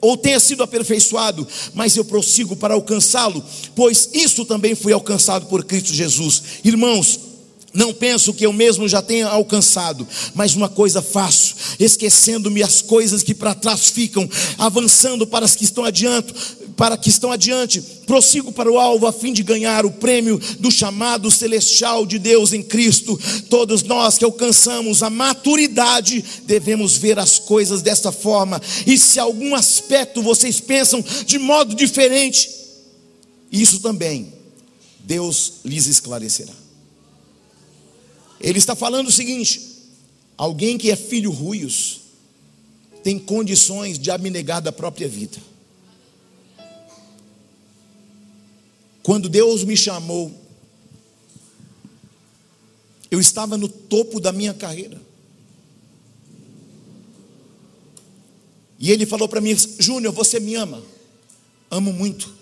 ou 0.00 0.16
tenha 0.16 0.38
sido 0.38 0.62
aperfeiçoado, 0.62 1.44
mas 1.74 1.96
eu 1.96 2.04
prossigo 2.04 2.54
para 2.54 2.74
alcançá-lo, 2.74 3.44
pois 3.74 4.08
isso 4.12 4.44
também 4.44 4.76
foi 4.76 4.92
alcançado 4.92 5.46
por 5.46 5.64
Cristo 5.64 5.92
Jesus. 5.92 6.42
Irmãos, 6.62 7.18
não 7.72 7.94
penso 7.94 8.34
que 8.34 8.44
eu 8.44 8.52
mesmo 8.52 8.88
já 8.88 9.00
tenha 9.00 9.28
alcançado, 9.28 10.06
mas 10.34 10.56
uma 10.56 10.68
coisa 10.68 11.00
faço, 11.00 11.54
esquecendo-me 11.78 12.62
as 12.62 12.82
coisas 12.82 13.22
que 13.22 13.34
para 13.34 13.54
trás 13.54 13.90
ficam, 13.90 14.28
avançando 14.58 15.26
para 15.26 15.44
as 15.44 15.54
que 15.54 15.64
estão 15.64 15.84
adiante, 15.84 16.34
para 16.76 16.96
que 16.96 17.10
estão 17.10 17.30
adiante, 17.30 17.80
prossigo 18.06 18.50
para 18.50 18.72
o 18.72 18.78
alvo 18.78 19.06
a 19.06 19.12
fim 19.12 19.32
de 19.32 19.42
ganhar 19.42 19.84
o 19.84 19.90
prêmio 19.90 20.40
do 20.58 20.70
chamado 20.70 21.30
celestial 21.30 22.06
de 22.06 22.18
Deus 22.18 22.52
em 22.52 22.62
Cristo. 22.62 23.20
Todos 23.48 23.82
nós 23.82 24.18
que 24.18 24.24
alcançamos 24.24 25.02
a 25.02 25.10
maturidade 25.10 26.24
devemos 26.44 26.96
ver 26.96 27.18
as 27.18 27.38
coisas 27.38 27.82
desta 27.82 28.10
forma. 28.10 28.60
E 28.86 28.98
se 28.98 29.20
algum 29.20 29.54
aspecto 29.54 30.22
vocês 30.22 30.58
pensam 30.58 31.04
de 31.26 31.38
modo 31.38 31.74
diferente, 31.74 32.50
isso 33.52 33.80
também 33.80 34.32
Deus 35.04 35.54
lhes 35.64 35.86
esclarecerá. 35.86 36.69
Ele 38.40 38.58
está 38.58 38.74
falando 38.74 39.08
o 39.08 39.12
seguinte: 39.12 39.60
alguém 40.36 40.78
que 40.78 40.90
é 40.90 40.96
filho 40.96 41.30
ruios 41.30 42.00
tem 43.02 43.18
condições 43.18 43.98
de 43.98 44.10
abnegar 44.10 44.62
da 44.62 44.72
própria 44.72 45.08
vida. 45.08 45.38
Quando 49.02 49.28
Deus 49.28 49.64
me 49.64 49.76
chamou, 49.76 50.32
eu 53.10 53.20
estava 53.20 53.56
no 53.56 53.68
topo 53.68 54.20
da 54.20 54.32
minha 54.32 54.54
carreira. 54.54 55.00
E 58.78 58.90
ele 58.90 59.04
falou 59.04 59.28
para 59.28 59.40
mim: 59.40 59.54
Júnior, 59.78 60.12
você 60.12 60.40
me 60.40 60.54
ama? 60.54 60.82
Amo 61.70 61.92
muito. 61.92 62.32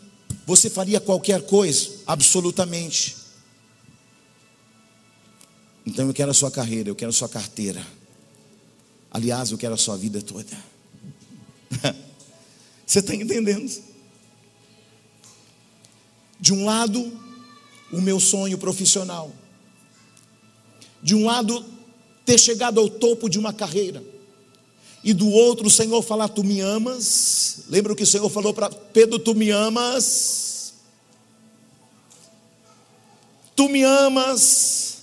Você 0.47 0.71
faria 0.71 1.01
qualquer 1.01 1.43
coisa? 1.43 1.91
Absolutamente. 2.07 3.18
Então 5.89 6.07
eu 6.07 6.13
quero 6.13 6.31
a 6.31 6.35
sua 6.35 6.51
carreira, 6.51 6.91
eu 6.91 6.95
quero 6.95 7.09
a 7.09 7.15
sua 7.15 7.31
carteira. 7.31 7.83
Aliás, 9.11 9.51
eu 9.51 9.57
quero 9.57 9.73
a 9.73 9.79
sua 9.79 9.97
vida 9.97 10.21
toda. 10.21 10.55
Você 12.87 12.99
está 12.99 13.15
entendendo? 13.15 13.83
De 16.39 16.53
um 16.53 16.67
lado, 16.67 17.11
o 17.91 18.03
meu 18.03 18.21
sonho 18.21 18.59
profissional. 18.59 19.33
De 21.03 21.15
um 21.15 21.25
lado, 21.25 21.65
ter 22.27 22.39
chegado 22.39 22.79
ao 22.79 22.91
topo 22.91 23.27
de 23.27 23.39
uma 23.39 23.55
carreira. 23.55 24.05
E 25.03 25.15
do 25.15 25.31
outro, 25.31 25.69
o 25.69 25.71
Senhor 25.71 26.03
falar: 26.03 26.29
Tu 26.29 26.45
me 26.45 26.61
amas. 26.61 27.61
Lembra 27.71 27.95
o 27.95 27.97
que 27.97 28.03
o 28.03 28.07
Senhor 28.07 28.29
falou 28.29 28.53
para 28.53 28.69
Pedro: 28.69 29.19
Tu 29.19 29.35
me 29.35 29.49
amas. 29.49 30.75
Tu 33.57 33.71
me 33.71 33.83
amas. 33.85 34.98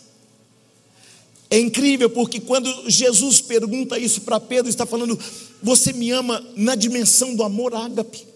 É 1.56 1.58
incrível 1.58 2.10
porque 2.10 2.42
quando 2.42 2.70
Jesus 2.90 3.40
pergunta 3.40 3.98
isso 3.98 4.20
para 4.20 4.42
Pedro, 4.42 4.70
está 4.70 4.86
falando: 4.86 5.18
Você 5.64 5.94
me 5.94 6.12
ama 6.12 6.46
na 6.54 6.76
dimensão 6.76 7.34
do 7.34 7.44
amor 7.44 7.74
ágape. 7.74 8.28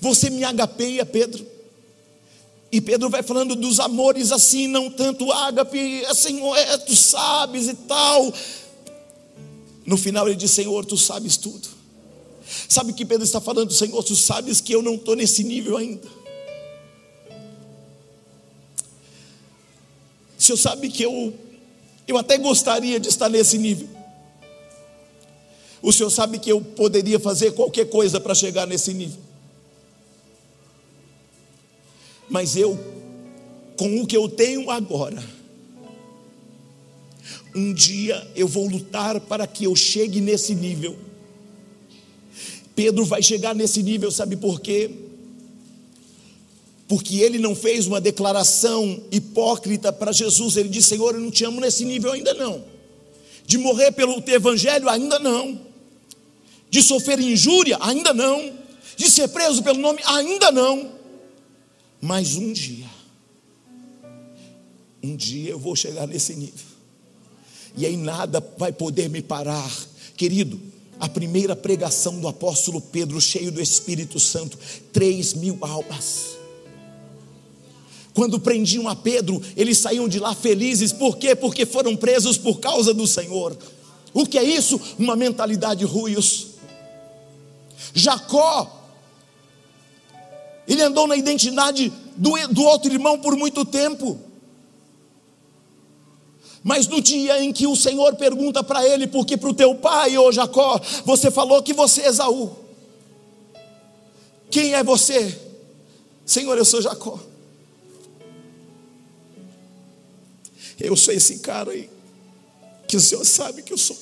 Você 0.00 0.30
me 0.30 0.44
agapeia, 0.44 1.04
Pedro. 1.04 1.46
E 2.72 2.80
Pedro 2.80 3.10
vai 3.10 3.22
falando 3.22 3.54
dos 3.54 3.80
amores 3.80 4.32
assim, 4.32 4.66
não 4.66 4.90
tanto 4.90 5.30
ágape, 5.30 6.06
assim, 6.06 6.40
é, 6.54 6.78
tu 6.78 6.96
sabes 6.96 7.68
e 7.68 7.74
tal. 7.74 8.32
No 9.84 9.98
final 9.98 10.26
ele 10.26 10.36
diz: 10.36 10.50
Senhor, 10.50 10.86
tu 10.86 10.96
sabes 10.96 11.36
tudo. 11.36 11.68
Sabe 12.66 12.92
o 12.92 12.94
que 12.94 13.04
Pedro 13.04 13.24
está 13.24 13.42
falando? 13.42 13.70
Senhor, 13.74 14.02
tu 14.02 14.16
sabes 14.16 14.62
que 14.62 14.74
eu 14.74 14.80
não 14.80 14.94
estou 14.94 15.14
nesse 15.14 15.44
nível 15.44 15.76
ainda. 15.76 16.16
senhor 20.38 20.56
sabe 20.56 20.88
que 20.88 21.02
eu, 21.02 21.34
eu 22.08 22.16
até 22.16 22.38
gostaria 22.38 22.98
de 22.98 23.08
estar 23.08 23.28
nesse 23.28 23.58
nível. 23.58 23.86
O 25.82 25.92
senhor 25.92 26.08
sabe 26.08 26.38
que 26.38 26.50
eu 26.50 26.60
poderia 26.60 27.20
fazer 27.20 27.52
qualquer 27.52 27.84
coisa 27.84 28.18
para 28.18 28.34
chegar 28.34 28.66
nesse 28.66 28.94
nível. 28.94 29.20
Mas 32.28 32.56
eu, 32.56 32.78
com 33.76 34.00
o 34.00 34.06
que 34.06 34.16
eu 34.16 34.26
tenho 34.26 34.70
agora, 34.70 35.22
um 37.54 37.72
dia 37.74 38.26
eu 38.34 38.48
vou 38.48 38.66
lutar 38.66 39.20
para 39.20 39.46
que 39.46 39.64
eu 39.64 39.76
chegue 39.76 40.20
nesse 40.20 40.54
nível. 40.54 40.98
Pedro 42.74 43.04
vai 43.04 43.22
chegar 43.22 43.54
nesse 43.54 43.82
nível, 43.82 44.10
sabe 44.10 44.36
por 44.36 44.60
quê? 44.60 44.90
Porque 46.88 47.20
ele 47.20 47.38
não 47.38 47.54
fez 47.54 47.86
uma 47.86 48.00
declaração 48.00 49.02
hipócrita 49.12 49.92
para 49.92 50.10
Jesus. 50.10 50.56
Ele 50.56 50.68
disse: 50.68 50.88
Senhor, 50.88 51.14
eu 51.14 51.20
não 51.20 51.30
te 51.30 51.44
amo 51.44 51.60
nesse 51.60 51.84
nível 51.84 52.12
ainda 52.12 52.32
não. 52.34 52.64
De 53.46 53.58
morrer 53.58 53.92
pelo 53.92 54.20
teu 54.20 54.36
evangelho, 54.36 54.88
ainda 54.88 55.18
não. 55.18 55.60
De 56.70 56.82
sofrer 56.82 57.20
injúria, 57.20 57.76
ainda 57.80 58.14
não. 58.14 58.52
De 58.96 59.10
ser 59.10 59.28
preso 59.28 59.62
pelo 59.62 59.78
nome, 59.78 60.00
ainda 60.04 60.50
não. 60.50 60.92
Mas 62.00 62.36
um 62.36 62.52
dia, 62.52 62.86
um 65.02 65.14
dia 65.14 65.50
eu 65.50 65.58
vou 65.58 65.76
chegar 65.76 66.06
nesse 66.06 66.34
nível 66.34 66.78
e 67.78 67.86
aí 67.86 67.96
nada 67.96 68.44
vai 68.58 68.72
poder 68.72 69.08
me 69.08 69.22
parar. 69.22 69.70
Querido, 70.16 70.60
a 70.98 71.08
primeira 71.08 71.54
pregação 71.54 72.18
do 72.18 72.26
apóstolo 72.26 72.80
Pedro, 72.80 73.20
cheio 73.20 73.52
do 73.52 73.62
Espírito 73.62 74.18
Santo, 74.18 74.58
três 74.92 75.32
mil 75.32 75.58
almas. 75.60 76.37
Quando 78.18 78.40
prendiam 78.40 78.88
a 78.88 78.96
Pedro, 78.96 79.40
eles 79.56 79.78
saíam 79.78 80.08
de 80.08 80.18
lá 80.18 80.34
felizes, 80.34 80.92
por 80.92 81.18
quê? 81.18 81.36
Porque 81.36 81.64
foram 81.64 81.94
presos 81.94 82.36
por 82.36 82.58
causa 82.58 82.92
do 82.92 83.06
Senhor. 83.06 83.56
O 84.12 84.26
que 84.26 84.36
é 84.36 84.42
isso? 84.42 84.80
Uma 84.98 85.14
mentalidade 85.14 85.84
ruios. 85.84 86.48
Jacó, 87.94 88.90
ele 90.66 90.82
andou 90.82 91.06
na 91.06 91.14
identidade 91.14 91.92
do, 92.16 92.32
do 92.48 92.64
outro 92.64 92.92
irmão 92.92 93.20
por 93.20 93.36
muito 93.36 93.64
tempo. 93.64 94.18
Mas 96.64 96.88
no 96.88 97.00
dia 97.00 97.40
em 97.40 97.52
que 97.52 97.68
o 97.68 97.76
Senhor 97.76 98.16
pergunta 98.16 98.64
para 98.64 98.84
ele, 98.84 99.06
porque 99.06 99.36
para 99.36 99.50
o 99.50 99.54
teu 99.54 99.76
pai, 99.76 100.18
ô 100.18 100.32
Jacó, 100.32 100.80
você 101.04 101.30
falou 101.30 101.62
que 101.62 101.72
você 101.72 102.00
é 102.00 102.08
Esaú. 102.08 102.50
Quem 104.50 104.74
é 104.74 104.82
você? 104.82 105.40
Senhor, 106.26 106.58
eu 106.58 106.64
sou 106.64 106.82
Jacó. 106.82 107.27
Eu 110.78 110.96
sou 110.96 111.12
esse 111.12 111.40
cara 111.40 111.72
aí, 111.72 111.90
que 112.86 112.96
o 112.96 113.00
Senhor 113.00 113.24
sabe 113.24 113.62
que 113.62 113.72
eu 113.72 113.78
sou. 113.78 113.98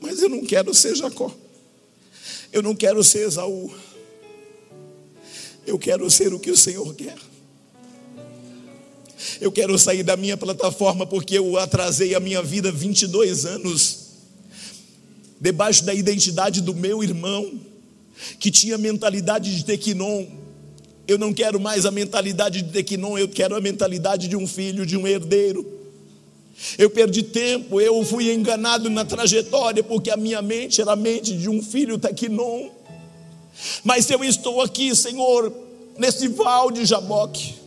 Mas 0.00 0.20
eu 0.20 0.28
não 0.28 0.44
quero 0.44 0.74
ser 0.74 0.94
Jacó. 0.94 1.34
Eu 2.52 2.62
não 2.62 2.74
quero 2.74 3.02
ser 3.02 3.26
Esaú. 3.26 3.74
Eu 5.66 5.78
quero 5.78 6.08
ser 6.10 6.32
o 6.32 6.38
que 6.38 6.50
o 6.50 6.56
Senhor 6.56 6.94
quer. 6.94 7.16
Eu 9.40 9.50
quero 9.50 9.76
sair 9.78 10.02
da 10.02 10.16
minha 10.16 10.36
plataforma 10.36 11.06
porque 11.06 11.36
eu 11.36 11.58
atrasei 11.58 12.14
a 12.14 12.20
minha 12.20 12.42
vida 12.42 12.70
22 12.70 13.44
anos, 13.46 13.98
debaixo 15.40 15.84
da 15.84 15.94
identidade 15.94 16.60
do 16.60 16.74
meu 16.74 17.02
irmão, 17.02 17.60
que 18.38 18.50
tinha 18.50 18.78
mentalidade 18.78 19.56
de 19.56 19.64
Tequinon. 19.64 20.26
Eu 21.06 21.18
não 21.18 21.32
quero 21.32 21.60
mais 21.60 21.84
a 21.84 21.90
mentalidade 21.90 22.62
de 22.62 22.72
Tequinon, 22.72 23.18
eu 23.18 23.28
quero 23.28 23.54
a 23.56 23.60
mentalidade 23.60 24.28
de 24.28 24.36
um 24.36 24.46
filho, 24.46 24.86
de 24.86 24.96
um 24.96 25.06
herdeiro. 25.06 25.66
Eu 26.78 26.88
perdi 26.88 27.22
tempo, 27.22 27.80
eu 27.80 28.04
fui 28.04 28.32
enganado 28.32 28.88
na 28.88 29.04
trajetória, 29.04 29.82
porque 29.82 30.10
a 30.10 30.16
minha 30.16 30.40
mente 30.40 30.80
era 30.80 30.92
a 30.92 30.96
mente 30.96 31.36
de 31.36 31.48
um 31.48 31.62
filho 31.62 31.98
Tequinon. 31.98 32.70
Mas 33.82 34.08
eu 34.08 34.24
estou 34.24 34.62
aqui, 34.62 34.94
Senhor, 34.94 35.52
nesse 35.98 36.28
val 36.28 36.70
de 36.70 36.84
Jaboque 36.84 37.63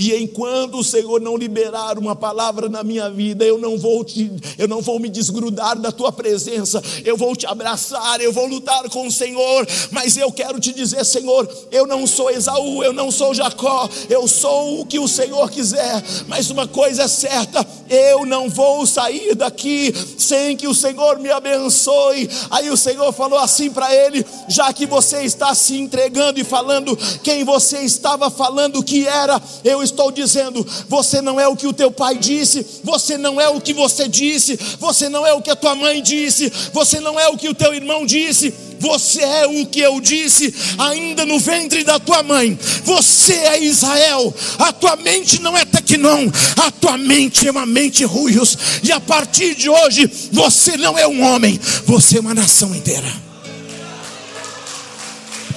e 0.00 0.16
enquanto 0.22 0.78
o 0.78 0.84
Senhor 0.84 1.20
não 1.20 1.36
liberar 1.36 1.98
uma 1.98 2.16
palavra 2.16 2.70
na 2.70 2.82
minha 2.82 3.10
vida, 3.10 3.44
eu 3.44 3.58
não 3.58 3.76
vou 3.76 4.02
te, 4.02 4.32
eu 4.56 4.66
não 4.66 4.80
vou 4.80 4.98
me 4.98 5.10
desgrudar 5.10 5.78
da 5.78 5.92
tua 5.92 6.10
presença. 6.10 6.82
Eu 7.04 7.18
vou 7.18 7.36
te 7.36 7.46
abraçar, 7.46 8.18
eu 8.22 8.32
vou 8.32 8.46
lutar 8.46 8.88
com 8.88 9.06
o 9.06 9.12
Senhor, 9.12 9.66
mas 9.90 10.16
eu 10.16 10.32
quero 10.32 10.58
te 10.58 10.72
dizer, 10.72 11.04
Senhor, 11.04 11.46
eu 11.70 11.86
não 11.86 12.06
sou 12.06 12.30
Esaú, 12.30 12.82
eu 12.82 12.94
não 12.94 13.10
sou 13.10 13.34
Jacó, 13.34 13.90
eu 14.08 14.26
sou 14.26 14.80
o 14.80 14.86
que 14.86 14.98
o 14.98 15.06
Senhor 15.06 15.50
quiser. 15.50 16.02
Mas 16.26 16.48
uma 16.48 16.66
coisa 16.66 17.02
é 17.02 17.08
certa, 17.08 17.66
eu 17.90 18.24
não 18.24 18.48
vou 18.48 18.86
sair 18.86 19.34
daqui 19.34 19.92
sem 20.16 20.56
que 20.56 20.66
o 20.66 20.74
Senhor 20.74 21.18
me 21.18 21.30
abençoe. 21.30 22.30
Aí 22.50 22.70
o 22.70 22.76
Senhor 22.76 23.12
falou 23.12 23.38
assim 23.38 23.70
para 23.70 23.94
ele: 23.94 24.24
já 24.48 24.72
que 24.72 24.86
você 24.86 25.24
está 25.24 25.54
se 25.54 25.76
entregando 25.76 26.40
e 26.40 26.44
falando 26.44 26.96
quem 27.22 27.44
você 27.44 27.80
estava 27.80 28.30
falando 28.30 28.82
que 28.82 29.06
era, 29.06 29.40
eu 29.62 29.82
estou 29.82 29.89
dizendo: 30.12 30.66
você 30.88 31.20
não 31.20 31.38
é 31.38 31.46
o 31.46 31.56
que 31.56 31.66
o 31.66 31.72
teu 31.72 31.90
pai 31.90 32.16
disse, 32.16 32.64
você 32.82 33.16
não 33.16 33.40
é 33.40 33.48
o 33.48 33.60
que 33.60 33.72
você 33.72 34.08
disse, 34.08 34.58
você 34.78 35.08
não 35.08 35.26
é 35.26 35.32
o 35.32 35.42
que 35.42 35.50
a 35.50 35.56
tua 35.56 35.74
mãe 35.74 36.02
disse, 36.02 36.52
você 36.72 37.00
não 37.00 37.18
é 37.18 37.28
o 37.28 37.36
que 37.36 37.48
o 37.48 37.54
teu 37.54 37.74
irmão 37.74 38.04
disse. 38.06 38.52
Você 38.80 39.20
é 39.20 39.46
o 39.46 39.66
que 39.66 39.78
eu 39.78 40.00
disse 40.00 40.54
ainda 40.78 41.26
no 41.26 41.38
ventre 41.38 41.84
da 41.84 42.00
tua 42.00 42.22
mãe. 42.22 42.58
Você 42.82 43.34
é 43.34 43.62
Israel. 43.62 44.34
A 44.58 44.72
tua 44.72 44.96
mente 44.96 45.38
não 45.42 45.54
é 45.54 45.66
Tequinon. 45.66 46.30
A 46.56 46.70
tua 46.70 46.96
mente 46.96 47.46
é 47.46 47.50
uma 47.50 47.66
mente 47.66 48.04
ruios. 48.04 48.56
E 48.82 48.90
a 48.90 48.98
partir 48.98 49.54
de 49.54 49.68
hoje, 49.68 50.10
você 50.32 50.78
não 50.78 50.98
é 50.98 51.06
um 51.06 51.22
homem. 51.22 51.60
Você 51.84 52.16
é 52.16 52.20
uma 52.20 52.32
nação 52.32 52.74
inteira. 52.74 53.12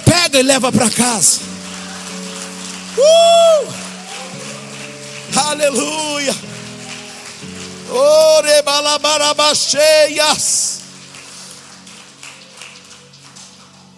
Pega 0.04 0.38
e 0.38 0.42
leva 0.42 0.70
para 0.70 0.90
casa. 0.90 1.40
Uh! 2.98 3.83
Aleluia. 5.36 6.32
Ore 7.90 8.62
balabarabacheias. 8.62 10.80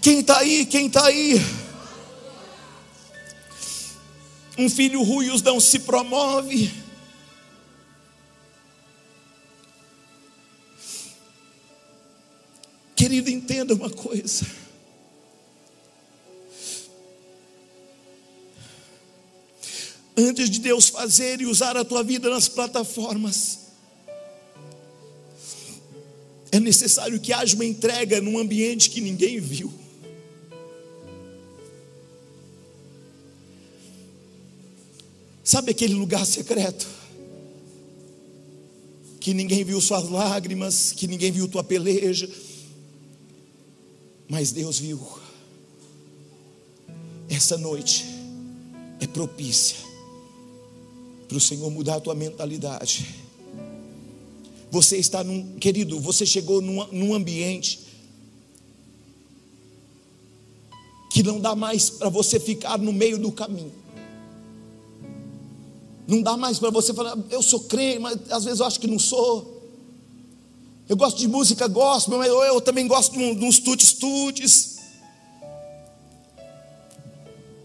Quem 0.01 0.21
está 0.21 0.39
aí? 0.39 0.65
Quem 0.65 0.87
está 0.87 1.05
aí? 1.07 1.39
Um 4.59 4.71
filho 4.71 5.03
ruios 5.03 5.43
não 5.43 5.61
se 5.61 5.81
promove. 5.81 6.73
Querido, 12.95 13.29
entenda 13.29 13.75
uma 13.75 13.91
coisa. 13.91 14.47
Antes 20.17 20.49
de 20.49 20.61
Deus 20.61 20.89
fazer 20.89 21.41
e 21.41 21.47
usar 21.47 21.77
a 21.77 21.85
tua 21.85 22.03
vida 22.03 22.31
nas 22.31 22.49
plataformas, 22.49 23.59
é 26.51 26.59
necessário 26.59 27.21
que 27.21 27.33
haja 27.33 27.55
uma 27.55 27.65
entrega 27.65 28.21
num 28.21 28.39
ambiente 28.39 28.89
que 28.89 29.01
ninguém 29.01 29.39
viu. 29.39 29.73
Sabe 35.45 35.71
aquele 35.71 35.95
lugar 35.95 36.25
secreto? 36.25 36.89
Que 39.21 39.35
ninguém 39.35 39.65
viu 39.65 39.81
suas 39.81 40.09
lágrimas, 40.09 40.93
que 40.93 41.07
ninguém 41.07 41.31
viu 41.31 41.47
tua 41.47 41.63
peleja, 41.63 42.29
mas 44.29 44.51
Deus 44.51 44.79
viu. 44.79 45.01
Essa 47.29 47.59
noite 47.59 48.07
é 48.99 49.07
propícia 49.07 49.86
para 51.29 51.37
o 51.37 51.41
Senhor 51.41 51.71
mudar 51.71 51.97
a 51.97 52.01
tua 52.01 52.15
mentalidade. 52.15 53.07
Você 54.71 54.97
está 54.97 55.23
num, 55.25 55.59
querido, 55.59 56.01
você 56.01 56.27
chegou 56.27 56.61
num, 56.61 56.85
num 56.93 57.15
ambiente 57.15 57.81
que 61.11 61.23
não 61.23 61.41
dá 61.41 61.55
mais 61.55 61.89
para 61.89 62.09
você 62.09 62.39
ficar 62.39 62.79
no 62.79 62.93
meio 62.93 63.19
do 63.19 63.33
caminho. 63.33 63.73
Não 66.07 66.23
dá 66.23 66.37
mais 66.37 66.59
para 66.59 66.71
você 66.71 66.95
falar, 66.95 67.19
eu 67.31 67.43
sou 67.43 67.61
crente, 67.61 67.99
mas 67.99 68.19
às 68.31 68.45
vezes 68.45 68.61
eu 68.61 68.67
acho 68.67 68.79
que 68.79 68.87
não 68.87 68.99
sou. 68.99 69.57
Eu 70.89 70.97
gosto 70.97 71.19
de 71.19 71.27
música 71.27 71.67
gospel, 71.67 72.19
mas 72.19 72.29
eu, 72.29 72.43
eu 72.43 72.61
também 72.61 72.87
gosto 72.87 73.13
de 73.13 73.45
uns 73.45 73.59
tuts-tuts. 73.59 74.76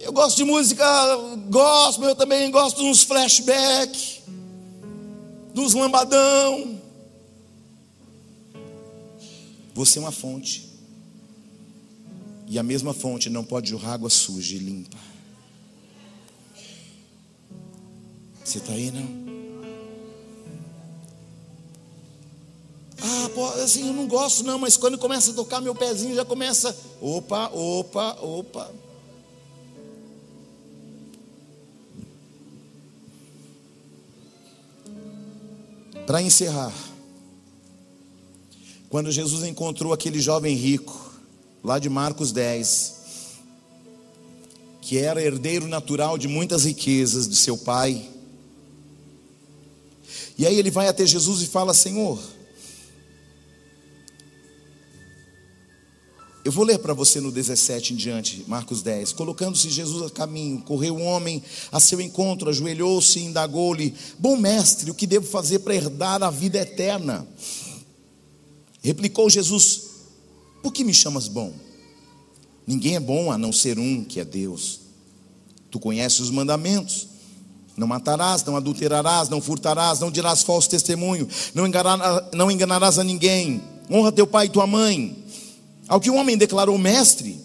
Eu 0.01 0.11
gosto 0.11 0.35
de 0.37 0.43
música 0.43 0.83
gospel, 1.47 2.09
eu 2.09 2.15
também 2.15 2.49
gosto 2.49 2.77
de 2.77 2.87
uns 2.87 3.03
flashback, 3.03 4.23
dos 5.53 5.75
lambadão. 5.75 6.81
Você 9.75 9.99
é 9.99 10.01
uma 10.01 10.11
fonte. 10.11 10.71
E 12.47 12.57
a 12.57 12.63
mesma 12.63 12.93
fonte 12.93 13.29
não 13.29 13.43
pode 13.43 13.69
jorrar 13.69 13.93
água 13.93 14.09
suja 14.09 14.55
e 14.55 14.59
limpa. 14.59 14.97
Você 18.43 18.57
está 18.57 18.73
aí, 18.73 18.89
não? 18.89 19.21
Ah, 23.03 23.29
pô, 23.35 23.45
assim, 23.63 23.87
eu 23.87 23.93
não 23.93 24.07
gosto 24.07 24.43
não, 24.43 24.57
mas 24.57 24.77
quando 24.77 24.97
começa 24.97 25.29
a 25.29 25.33
tocar 25.35 25.61
meu 25.61 25.75
pezinho 25.75 26.15
já 26.15 26.25
começa, 26.25 26.75
opa, 26.99 27.49
opa, 27.53 28.17
opa. 28.19 28.90
Para 36.05 36.21
encerrar, 36.21 36.73
quando 38.89 39.11
Jesus 39.11 39.43
encontrou 39.43 39.93
aquele 39.93 40.19
jovem 40.19 40.55
rico, 40.55 41.13
lá 41.63 41.79
de 41.79 41.89
Marcos 41.89 42.31
10, 42.31 42.95
que 44.81 44.97
era 44.97 45.21
herdeiro 45.21 45.67
natural 45.67 46.17
de 46.17 46.27
muitas 46.27 46.65
riquezas 46.65 47.27
de 47.29 47.35
seu 47.35 47.57
pai, 47.57 48.09
e 50.37 50.45
aí 50.45 50.57
ele 50.57 50.71
vai 50.71 50.87
até 50.87 51.05
Jesus 51.05 51.41
e 51.41 51.47
fala: 51.47 51.73
Senhor, 51.73 52.19
Eu 56.43 56.51
vou 56.51 56.65
ler 56.65 56.79
para 56.79 56.93
você 56.93 57.21
no 57.21 57.31
17 57.31 57.93
em 57.93 57.95
diante, 57.95 58.43
Marcos 58.47 58.81
10. 58.81 59.13
Colocando-se 59.13 59.69
Jesus 59.69 60.01
a 60.03 60.09
caminho, 60.09 60.59
correu 60.61 60.97
um 60.97 61.05
homem 61.05 61.43
a 61.71 61.79
seu 61.79 62.01
encontro, 62.01 62.49
ajoelhou-se 62.49 63.19
e 63.19 63.25
indagou-lhe: 63.25 63.93
Bom 64.17 64.35
mestre, 64.35 64.89
o 64.89 64.95
que 64.95 65.05
devo 65.05 65.27
fazer 65.27 65.59
para 65.59 65.75
herdar 65.75 66.23
a 66.23 66.31
vida 66.31 66.57
eterna? 66.57 67.27
Replicou 68.81 69.29
Jesus: 69.29 69.81
Por 70.63 70.73
que 70.73 70.83
me 70.83 70.93
chamas 70.95 71.27
bom? 71.27 71.53
Ninguém 72.65 72.95
é 72.95 72.99
bom 72.99 73.31
a 73.31 73.37
não 73.37 73.53
ser 73.53 73.77
um, 73.77 74.03
que 74.03 74.19
é 74.19 74.25
Deus. 74.25 74.79
Tu 75.69 75.79
conheces 75.79 76.21
os 76.21 76.31
mandamentos: 76.31 77.07
Não 77.77 77.85
matarás, 77.85 78.43
não 78.43 78.55
adulterarás, 78.55 79.29
não 79.29 79.41
furtarás, 79.41 79.99
não 79.99 80.09
dirás 80.09 80.41
falso 80.41 80.67
testemunho, 80.71 81.27
não 81.53 81.67
enganarás, 81.67 82.23
não 82.33 82.49
enganarás 82.49 82.97
a 82.97 83.03
ninguém. 83.03 83.61
Honra 83.91 84.11
teu 84.11 84.25
pai 84.25 84.47
e 84.47 84.49
tua 84.49 84.65
mãe 84.65 85.20
ao 85.91 85.99
que 85.99 86.09
o 86.09 86.15
homem 86.15 86.37
declarou, 86.37 86.77
mestre, 86.77 87.37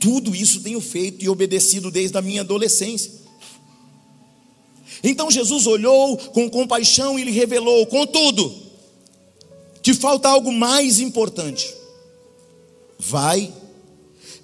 tudo 0.00 0.34
isso 0.34 0.62
tenho 0.62 0.80
feito 0.80 1.22
e 1.22 1.28
obedecido 1.28 1.90
desde 1.90 2.16
a 2.16 2.22
minha 2.22 2.40
adolescência. 2.40 3.12
Então 5.02 5.30
Jesus 5.30 5.66
olhou 5.66 6.16
com 6.16 6.48
compaixão 6.48 7.18
e 7.18 7.22
lhe 7.22 7.30
revelou, 7.30 7.84
contudo, 7.84 8.50
que 9.82 9.92
falta 9.92 10.26
algo 10.26 10.50
mais 10.50 11.00
importante. 11.00 11.74
Vai, 12.98 13.52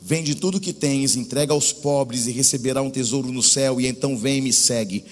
vende 0.03 0.35
tudo 0.35 0.61
que 0.61 0.75
tens, 0.75 1.17
entrega 1.17 1.55
aos 1.55 1.73
pobres 1.73 2.27
e 2.27 2.33
receberá 2.33 2.83
um 2.83 2.91
tesouro 2.91 3.33
no 3.33 3.43
céu, 3.43 3.81
e 3.81 3.87
então 3.87 4.15
vem 4.15 4.41
e 4.41 4.43
me 4.43 4.53
segue. 4.53 5.07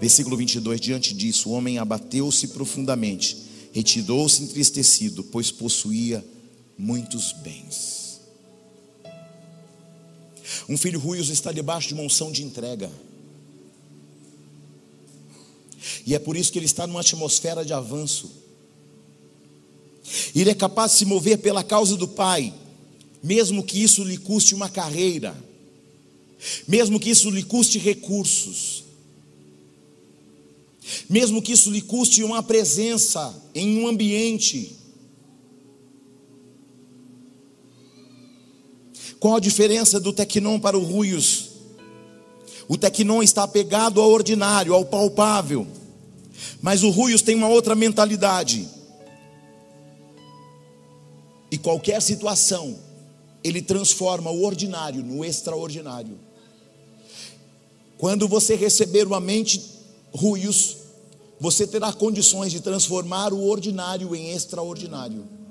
Versículo 0.00 0.36
22: 0.36 0.80
Diante 0.80 1.14
disso, 1.14 1.50
o 1.50 1.52
homem 1.52 1.78
abateu-se 1.78 2.48
profundamente, 2.48 3.36
retirou-se 3.72 4.42
entristecido, 4.42 5.22
pois 5.22 5.52
possuía 5.52 6.24
muitos 6.78 7.32
bens. 7.32 8.20
Um 10.68 10.76
filho 10.76 10.98
ruios 10.98 11.28
está 11.28 11.52
debaixo 11.52 11.88
de 11.88 11.94
uma 11.94 12.02
unção 12.02 12.30
de 12.30 12.42
entrega. 12.42 12.90
E 16.06 16.14
é 16.14 16.18
por 16.18 16.36
isso 16.36 16.52
que 16.52 16.58
ele 16.58 16.66
está 16.66 16.86
numa 16.86 17.00
atmosfera 17.00 17.64
de 17.64 17.72
avanço. 17.72 18.30
Ele 20.34 20.50
é 20.50 20.54
capaz 20.54 20.92
de 20.92 20.98
se 20.98 21.04
mover 21.04 21.38
pela 21.38 21.62
causa 21.62 21.96
do 21.96 22.08
Pai, 22.08 22.52
mesmo 23.22 23.62
que 23.62 23.82
isso 23.82 24.02
lhe 24.02 24.16
custe 24.16 24.54
uma 24.54 24.68
carreira, 24.68 25.36
mesmo 26.66 26.98
que 26.98 27.10
isso 27.10 27.30
lhe 27.30 27.42
custe 27.42 27.78
recursos, 27.78 28.84
mesmo 31.08 31.40
que 31.40 31.52
isso 31.52 31.70
lhe 31.70 31.80
custe 31.80 32.24
uma 32.24 32.42
presença 32.42 33.34
em 33.54 33.78
um 33.78 33.86
ambiente 33.86 34.76
Qual 39.22 39.36
a 39.36 39.40
diferença 39.40 40.00
do 40.00 40.12
tecnon 40.12 40.58
para 40.58 40.76
o 40.76 40.82
ruios? 40.82 41.50
O 42.66 42.76
tecnon 42.76 43.22
está 43.22 43.44
apegado 43.44 44.00
ao 44.00 44.10
ordinário, 44.10 44.74
ao 44.74 44.84
palpável. 44.84 45.64
Mas 46.60 46.82
o 46.82 46.90
ruios 46.90 47.22
tem 47.22 47.36
uma 47.36 47.46
outra 47.46 47.76
mentalidade. 47.76 48.68
E 51.52 51.56
qualquer 51.56 52.02
situação, 52.02 52.76
ele 53.44 53.62
transforma 53.62 54.28
o 54.28 54.42
ordinário 54.42 55.04
no 55.04 55.24
extraordinário. 55.24 56.18
Quando 57.96 58.26
você 58.26 58.56
receber 58.56 59.06
uma 59.06 59.20
mente 59.20 59.62
ruios, 60.12 60.78
você 61.38 61.64
terá 61.64 61.92
condições 61.92 62.50
de 62.50 62.58
transformar 62.58 63.32
o 63.32 63.46
ordinário 63.46 64.16
em 64.16 64.32
extraordinário 64.32 65.41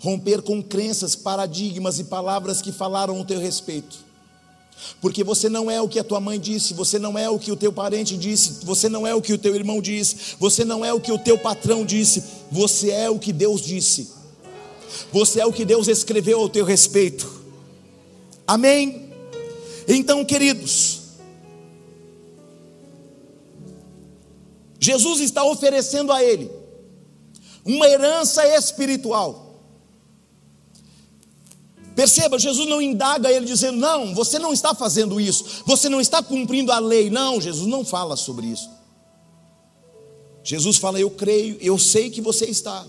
romper 0.00 0.42
com 0.42 0.62
crenças, 0.62 1.14
paradigmas 1.14 1.98
e 1.98 2.04
palavras 2.04 2.60
que 2.60 2.72
falaram 2.72 3.16
ao 3.16 3.24
teu 3.24 3.38
respeito. 3.38 3.98
Porque 5.00 5.22
você 5.22 5.48
não 5.48 5.70
é 5.70 5.80
o 5.80 5.88
que 5.88 5.98
a 5.98 6.04
tua 6.04 6.20
mãe 6.20 6.40
disse, 6.40 6.72
você 6.72 6.98
não 6.98 7.18
é 7.18 7.28
o 7.28 7.38
que 7.38 7.52
o 7.52 7.56
teu 7.56 7.70
parente 7.70 8.16
disse, 8.16 8.64
você 8.64 8.88
não 8.88 9.06
é 9.06 9.14
o 9.14 9.20
que 9.20 9.32
o 9.32 9.38
teu 9.38 9.54
irmão 9.54 9.80
disse, 9.80 10.36
você 10.38 10.64
não 10.64 10.82
é 10.82 10.92
o 10.92 11.00
que 11.00 11.12
o 11.12 11.18
teu 11.18 11.36
patrão 11.36 11.84
disse, 11.84 12.24
você 12.50 12.90
é 12.90 13.10
o 13.10 13.18
que 13.18 13.32
Deus 13.32 13.60
disse. 13.60 14.18
Você 15.12 15.40
é 15.40 15.46
o 15.46 15.52
que 15.52 15.64
Deus 15.64 15.86
escreveu 15.86 16.40
ao 16.40 16.48
teu 16.48 16.64
respeito. 16.64 17.40
Amém? 18.46 19.12
Então, 19.86 20.24
queridos, 20.24 21.00
Jesus 24.80 25.20
está 25.20 25.44
oferecendo 25.44 26.10
a 26.10 26.24
ele 26.24 26.50
uma 27.64 27.86
herança 27.86 28.46
espiritual. 28.56 29.49
Perceba, 31.94 32.38
Jesus 32.38 32.68
não 32.68 32.80
indaga 32.80 33.30
ele 33.30 33.46
dizendo: 33.46 33.78
Não, 33.78 34.14
você 34.14 34.38
não 34.38 34.52
está 34.52 34.74
fazendo 34.74 35.20
isso, 35.20 35.62
você 35.66 35.88
não 35.88 36.00
está 36.00 36.22
cumprindo 36.22 36.72
a 36.72 36.78
lei. 36.78 37.10
Não, 37.10 37.40
Jesus 37.40 37.66
não 37.66 37.84
fala 37.84 38.16
sobre 38.16 38.46
isso. 38.46 38.70
Jesus 40.42 40.76
fala: 40.76 41.00
Eu 41.00 41.10
creio, 41.10 41.58
eu 41.60 41.78
sei 41.78 42.10
que 42.10 42.20
você 42.20 42.46
está. 42.46 42.86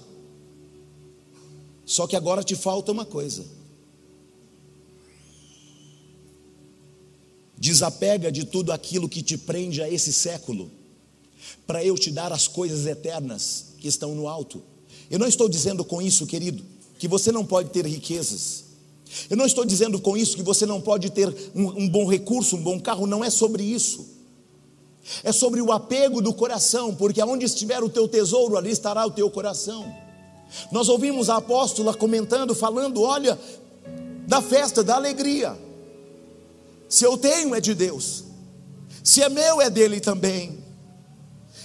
Só 1.86 2.08
que 2.08 2.16
agora 2.16 2.44
te 2.44 2.56
falta 2.56 2.92
uma 2.92 3.06
coisa. 3.06 3.46
Desapega 7.58 8.32
de 8.32 8.46
tudo 8.46 8.72
aquilo 8.72 9.10
que 9.10 9.22
te 9.22 9.38
prende 9.38 9.82
a 9.82 9.90
esse 9.90 10.14
século, 10.14 10.72
para 11.68 11.84
eu 11.84 11.96
te 11.96 12.10
dar 12.10 12.32
as 12.32 12.48
coisas 12.48 12.86
eternas 12.86 13.74
que 13.78 13.88
estão 13.88 14.16
no 14.16 14.28
alto. 14.28 14.64
Eu 15.10 15.20
não 15.20 15.28
estou 15.28 15.50
dizendo 15.50 15.84
com 15.84 16.02
isso, 16.02 16.26
querido, 16.26 16.64
que 16.98 17.08
você 17.08 17.32
não 17.32 17.46
pode 17.46 17.70
ter 17.72 17.86
riquezas. 17.86 18.71
Eu 19.30 19.38
não 19.38 19.46
estou 19.46 19.66
dizendo 19.66 20.00
com 20.00 20.16
isso 20.16 20.36
que 20.36 20.44
você 20.44 20.66
não 20.66 20.80
pode 20.80 21.10
ter 21.10 21.28
um, 21.56 21.84
um, 21.84 21.90
bom 21.90 22.06
recurso, 22.08 22.56
um 22.56 22.62
bom 22.62 22.80
carro, 22.80 23.06
não 23.06 23.24
é 23.24 23.30
sobre 23.30 23.64
isso. 23.64 24.10
É 25.24 25.32
sobre 25.32 25.62
o 25.62 25.72
apego 25.72 26.22
do 26.22 26.34
coração, 26.34 26.94
porque 26.94 27.20
aonde 27.20 27.46
estiver 27.46 27.84
o 27.84 27.90
teu 27.90 28.08
tesouro, 28.08 28.58
ali 28.58 28.72
estará 28.72 29.06
o 29.06 29.12
teu 29.12 29.30
coração. 29.30 29.92
Nós 30.72 30.90
ouvimos 30.90 31.30
a 31.30 31.38
apóstola 31.38 31.94
comentando, 31.94 32.54
falando: 32.54 33.02
olha, 33.02 33.38
da 34.28 34.42
festa, 34.42 34.84
da 34.84 34.96
alegria. 34.96 35.58
Se 36.88 37.06
eu 37.06 37.18
tenho, 37.18 37.56
é 37.56 37.62
de 37.62 37.74
Deus, 37.74 38.26
se 39.04 39.22
é 39.22 39.30
meu, 39.30 39.62
é 39.62 39.70
dele 39.70 40.00
também. 40.00 40.60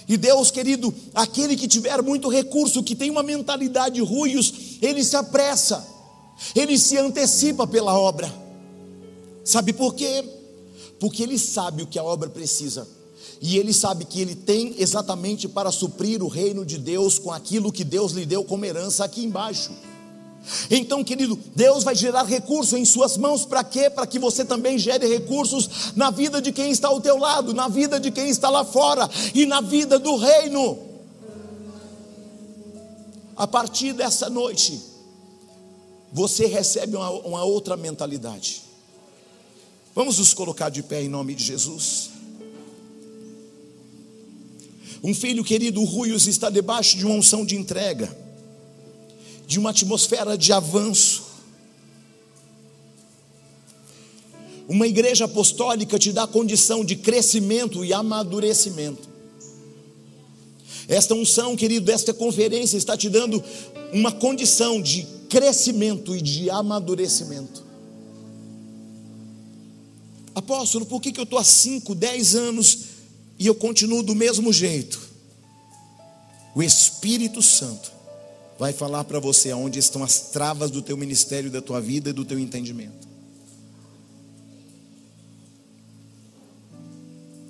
E 0.07 0.15
Deus, 0.15 0.49
querido, 0.49 0.93
aquele 1.13 1.55
que 1.57 1.67
tiver 1.67 2.01
muito 2.01 2.29
recurso, 2.29 2.81
que 2.81 2.95
tem 2.95 3.11
uma 3.11 3.21
mentalidade 3.21 4.01
ruios, 4.01 4.77
ele 4.81 5.03
se 5.03 5.17
apressa 5.17 5.85
ele 6.55 6.77
se 6.77 6.97
antecipa 6.97 7.65
pela 7.65 7.97
obra. 7.97 8.31
Sabe 9.43 9.73
por 9.73 9.95
quê? 9.95 10.23
Porque 10.99 11.23
ele 11.23 11.37
sabe 11.37 11.83
o 11.83 11.87
que 11.87 11.99
a 11.99 12.03
obra 12.03 12.29
precisa. 12.29 12.87
E 13.39 13.57
ele 13.57 13.73
sabe 13.73 14.05
que 14.05 14.19
ele 14.19 14.35
tem 14.35 14.75
exatamente 14.79 15.47
para 15.47 15.71
suprir 15.71 16.23
o 16.23 16.27
reino 16.27 16.65
de 16.65 16.77
Deus 16.77 17.19
com 17.19 17.31
aquilo 17.31 17.71
que 17.71 17.83
Deus 17.83 18.11
lhe 18.11 18.25
deu 18.25 18.43
como 18.43 18.65
herança 18.65 19.05
aqui 19.05 19.23
embaixo. 19.23 19.71
Então, 20.71 21.03
querido, 21.03 21.37
Deus 21.55 21.83
vai 21.83 21.93
gerar 21.93 22.23
recursos 22.23 22.73
em 22.73 22.85
suas 22.85 23.17
mãos 23.17 23.45
para 23.45 23.63
quê? 23.63 23.89
Para 23.89 24.07
que 24.07 24.17
você 24.17 24.45
também 24.45 24.77
gere 24.77 25.05
recursos 25.07 25.93
na 25.95 26.09
vida 26.09 26.41
de 26.41 26.51
quem 26.51 26.71
está 26.71 26.87
ao 26.87 27.01
teu 27.01 27.17
lado, 27.17 27.53
na 27.53 27.67
vida 27.67 27.99
de 27.99 28.11
quem 28.11 28.29
está 28.29 28.49
lá 28.49 28.63
fora 28.63 29.09
e 29.33 29.45
na 29.45 29.61
vida 29.61 29.99
do 29.99 30.15
reino. 30.15 30.79
A 33.35 33.45
partir 33.45 33.93
dessa 33.93 34.29
noite, 34.29 34.81
você 36.11 36.45
recebe 36.45 36.95
uma, 36.95 37.09
uma 37.09 37.43
outra 37.43 37.75
mentalidade. 37.75 38.63
Vamos 39.93 40.19
nos 40.19 40.33
colocar 40.33 40.69
de 40.69 40.83
pé 40.83 41.01
em 41.01 41.09
nome 41.09 41.33
de 41.33 41.43
Jesus. 41.43 42.11
Um 45.03 45.13
filho 45.13 45.43
querido, 45.43 45.83
Ruios, 45.83 46.27
está 46.27 46.49
debaixo 46.49 46.97
de 46.97 47.05
uma 47.05 47.15
unção 47.15 47.45
de 47.45 47.55
entrega, 47.55 48.15
de 49.45 49.59
uma 49.59 49.69
atmosfera 49.69 50.37
de 50.37 50.51
avanço. 50.51 51.25
Uma 54.67 54.87
igreja 54.87 55.25
apostólica 55.25 55.97
te 55.97 56.11
dá 56.11 56.27
condição 56.27 56.83
de 56.83 56.95
crescimento 56.95 57.85
e 57.85 57.93
amadurecimento. 57.93 59.07
Esta 60.87 61.13
unção, 61.13 61.55
querido, 61.55 61.91
esta 61.91 62.13
conferência 62.13 62.77
está 62.77 62.95
te 62.95 63.09
dando 63.09 63.43
uma 63.91 64.11
condição 64.11 64.81
de 64.81 65.16
crescimento 65.29 66.15
e 66.15 66.21
de 66.21 66.49
amadurecimento. 66.49 67.65
Apóstolo, 70.33 70.85
por 70.85 71.01
que, 71.01 71.11
que 71.11 71.19
eu 71.19 71.23
estou 71.23 71.39
há 71.39 71.43
5, 71.43 71.95
10 71.95 72.35
anos 72.35 72.79
e 73.39 73.47
eu 73.47 73.55
continuo 73.55 74.03
do 74.03 74.13
mesmo 74.13 74.53
jeito? 74.53 74.99
O 76.53 76.61
Espírito 76.61 77.41
Santo 77.41 77.91
vai 78.57 78.73
falar 78.73 79.03
para 79.03 79.19
você 79.19 79.51
aonde 79.51 79.79
estão 79.79 80.03
as 80.03 80.31
travas 80.31 80.71
do 80.71 80.81
teu 80.81 80.97
ministério, 80.97 81.51
da 81.51 81.61
tua 81.61 81.79
vida 81.79 82.09
e 82.09 82.13
do 82.13 82.25
teu 82.25 82.39
entendimento. 82.39 83.07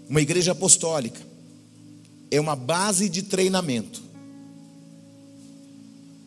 Uma 0.09 0.21
igreja 0.21 0.53
apostólica 0.53 1.19
é 2.31 2.39
uma 2.39 2.55
base 2.55 3.09
de 3.09 3.23
treinamento 3.23 4.01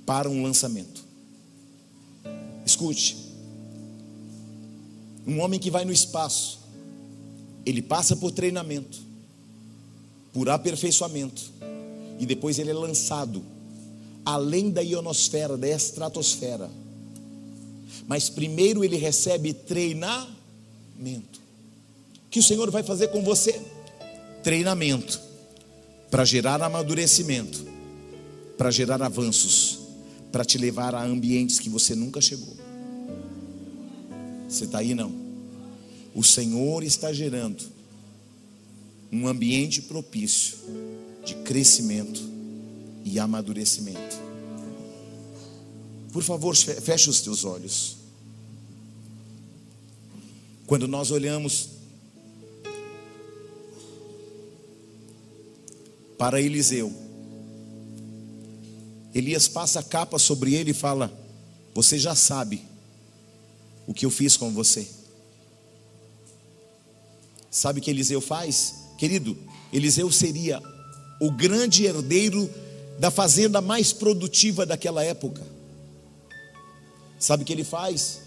para 0.04 0.28
um 0.28 0.42
lançamento. 0.42 1.09
Escute, 2.70 3.16
um 5.26 5.40
homem 5.40 5.58
que 5.58 5.70
vai 5.70 5.84
no 5.84 5.92
espaço, 5.92 6.60
ele 7.66 7.82
passa 7.82 8.16
por 8.16 8.30
treinamento, 8.30 8.98
por 10.32 10.48
aperfeiçoamento, 10.48 11.50
e 12.18 12.26
depois 12.26 12.58
ele 12.58 12.70
é 12.70 12.74
lançado 12.74 13.42
além 14.24 14.70
da 14.70 14.80
ionosfera, 14.80 15.56
da 15.56 15.68
estratosfera. 15.68 16.70
Mas 18.06 18.28
primeiro 18.28 18.84
ele 18.84 18.96
recebe 18.96 19.52
treinamento. 19.52 21.40
Que 22.30 22.38
o 22.38 22.42
Senhor 22.42 22.70
vai 22.70 22.82
fazer 22.82 23.08
com 23.08 23.22
você? 23.22 23.60
Treinamento 24.42 25.20
para 26.10 26.24
gerar 26.24 26.60
amadurecimento, 26.62 27.64
para 28.58 28.70
gerar 28.70 29.00
avanços, 29.00 29.78
para 30.30 30.44
te 30.44 30.58
levar 30.58 30.94
a 30.94 31.04
ambientes 31.04 31.58
que 31.58 31.68
você 31.68 31.94
nunca 31.94 32.20
chegou. 32.20 32.59
Você 34.50 34.64
está 34.64 34.78
aí 34.78 34.94
não? 34.94 35.14
O 36.12 36.24
Senhor 36.24 36.82
está 36.82 37.12
gerando 37.12 37.64
um 39.12 39.28
ambiente 39.28 39.82
propício 39.82 40.58
de 41.24 41.36
crescimento 41.36 42.20
e 43.04 43.18
amadurecimento. 43.20 44.18
Por 46.12 46.24
favor, 46.24 46.56
feche 46.56 47.08
os 47.08 47.20
teus 47.20 47.44
olhos. 47.44 47.96
Quando 50.66 50.88
nós 50.88 51.12
olhamos 51.12 51.68
para 56.18 56.40
Eliseu, 56.40 56.92
Elias 59.14 59.46
passa 59.46 59.78
a 59.78 59.82
capa 59.82 60.18
sobre 60.18 60.54
ele 60.54 60.72
e 60.72 60.74
fala: 60.74 61.12
Você 61.72 61.98
já 61.98 62.16
sabe 62.16 62.69
o 63.86 63.94
que 63.94 64.06
eu 64.06 64.10
fiz 64.10 64.36
com 64.36 64.50
você. 64.50 64.86
Sabe 67.50 67.80
o 67.80 67.82
que 67.82 67.90
Eliseu 67.90 68.20
faz? 68.20 68.86
Querido, 68.96 69.36
Eliseu 69.72 70.10
seria 70.10 70.62
o 71.20 71.30
grande 71.30 71.84
herdeiro 71.84 72.48
da 72.98 73.10
fazenda 73.10 73.60
mais 73.60 73.92
produtiva 73.92 74.64
daquela 74.64 75.02
época. 75.02 75.42
Sabe 77.18 77.42
o 77.42 77.46
que 77.46 77.52
ele 77.52 77.64
faz? 77.64 78.20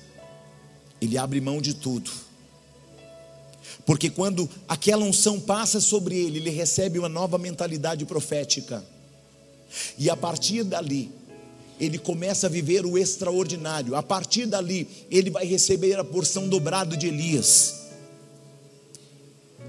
Ele 0.99 1.17
abre 1.17 1.39
mão 1.39 1.61
de 1.61 1.73
tudo. 1.73 2.11
Porque 3.85 4.09
quando 4.09 4.49
aquela 4.67 5.03
unção 5.03 5.39
passa 5.39 5.79
sobre 5.79 6.15
ele, 6.15 6.37
ele 6.39 6.49
recebe 6.49 6.99
uma 6.99 7.09
nova 7.09 7.37
mentalidade 7.37 8.05
profética. 8.05 8.83
E 9.97 10.09
a 10.09 10.15
partir 10.15 10.63
dali, 10.63 11.11
ele 11.83 11.97
começa 11.97 12.47
a 12.47 12.49
viver 12.49 12.85
o 12.85 12.97
extraordinário. 12.97 13.95
A 13.95 14.01
partir 14.01 14.45
dali, 14.45 14.87
ele 15.11 15.29
vai 15.29 15.45
receber 15.45 15.99
a 15.99 16.03
porção 16.03 16.47
dobrada 16.47 16.95
de 16.95 17.07
Elias. 17.07 17.75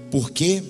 Por 0.09 0.31
quê? 0.31 0.63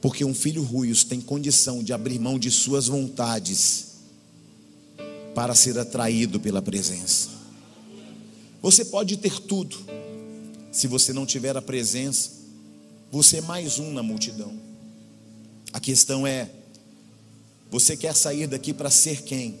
Porque 0.00 0.24
um 0.24 0.34
filho 0.34 0.62
ruios 0.62 1.04
tem 1.04 1.20
condição 1.20 1.82
de 1.82 1.92
abrir 1.92 2.18
mão 2.18 2.38
de 2.38 2.50
suas 2.50 2.88
vontades 2.88 3.92
para 5.34 5.54
ser 5.54 5.78
atraído 5.78 6.40
pela 6.40 6.60
presença. 6.60 7.28
Você 8.60 8.84
pode 8.84 9.16
ter 9.16 9.38
tudo, 9.40 9.76
se 10.72 10.86
você 10.86 11.12
não 11.12 11.24
tiver 11.24 11.56
a 11.56 11.62
presença, 11.62 12.30
você 13.10 13.36
é 13.36 13.42
mais 13.42 13.78
um 13.78 13.92
na 13.92 14.02
multidão. 14.02 14.52
A 15.72 15.78
questão 15.78 16.26
é 16.26 16.50
você 17.72 17.96
quer 17.96 18.14
sair 18.14 18.46
daqui 18.46 18.74
para 18.74 18.90
ser 18.90 19.22
quem? 19.22 19.58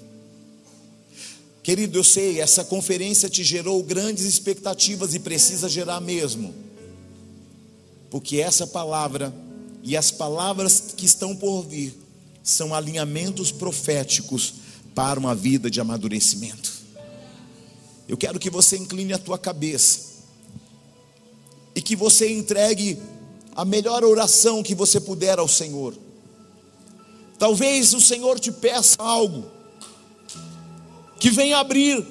Querido, 1.62 1.98
eu 1.98 2.04
sei, 2.04 2.42
essa 2.42 2.62
conferência 2.62 3.26
te 3.30 3.42
gerou 3.42 3.82
grandes 3.82 4.26
expectativas 4.26 5.14
e 5.14 5.18
precisa 5.18 5.66
gerar 5.66 5.98
mesmo. 5.98 6.54
Porque 8.10 8.36
essa 8.36 8.66
palavra 8.66 9.34
e 9.82 9.96
as 9.96 10.10
palavras 10.10 10.92
que 10.94 11.06
estão 11.06 11.34
por 11.34 11.62
vir 11.62 11.98
são 12.42 12.74
alinhamentos 12.74 13.50
proféticos 13.50 14.56
para 14.94 15.18
uma 15.18 15.34
vida 15.34 15.70
de 15.70 15.80
amadurecimento. 15.80 16.70
Eu 18.06 18.18
quero 18.18 18.38
que 18.38 18.50
você 18.50 18.76
incline 18.76 19.14
a 19.14 19.18
tua 19.18 19.38
cabeça 19.38 20.00
e 21.74 21.80
que 21.80 21.96
você 21.96 22.30
entregue 22.30 23.00
a 23.56 23.64
melhor 23.64 24.04
oração 24.04 24.62
que 24.62 24.74
você 24.74 25.00
puder 25.00 25.38
ao 25.38 25.48
Senhor. 25.48 25.96
Talvez 27.38 27.92
o 27.92 28.00
Senhor 28.00 28.38
te 28.38 28.52
peça 28.52 28.96
algo 28.98 29.50
que 31.18 31.30
venha 31.30 31.58
abrir 31.58 32.04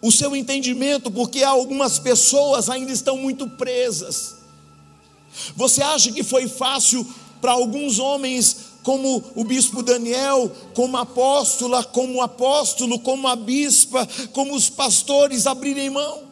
o 0.00 0.10
seu 0.10 0.34
entendimento, 0.34 1.10
porque 1.10 1.42
algumas 1.42 1.98
pessoas 1.98 2.70
ainda 2.70 2.92
estão 2.92 3.16
muito 3.16 3.48
presas. 3.48 4.36
Você 5.56 5.82
acha 5.82 6.12
que 6.12 6.22
foi 6.22 6.48
fácil 6.48 7.06
para 7.40 7.52
alguns 7.52 7.98
homens, 7.98 8.56
como 8.82 9.22
o 9.34 9.44
bispo 9.44 9.82
Daniel, 9.82 10.50
como 10.74 10.96
apóstola, 10.96 11.84
como 11.84 12.22
apóstolo, 12.22 12.98
como 13.00 13.28
a 13.28 13.36
bispa, 13.36 14.08
como 14.32 14.54
os 14.54 14.70
pastores 14.70 15.46
abrirem 15.46 15.90
mão? 15.90 16.27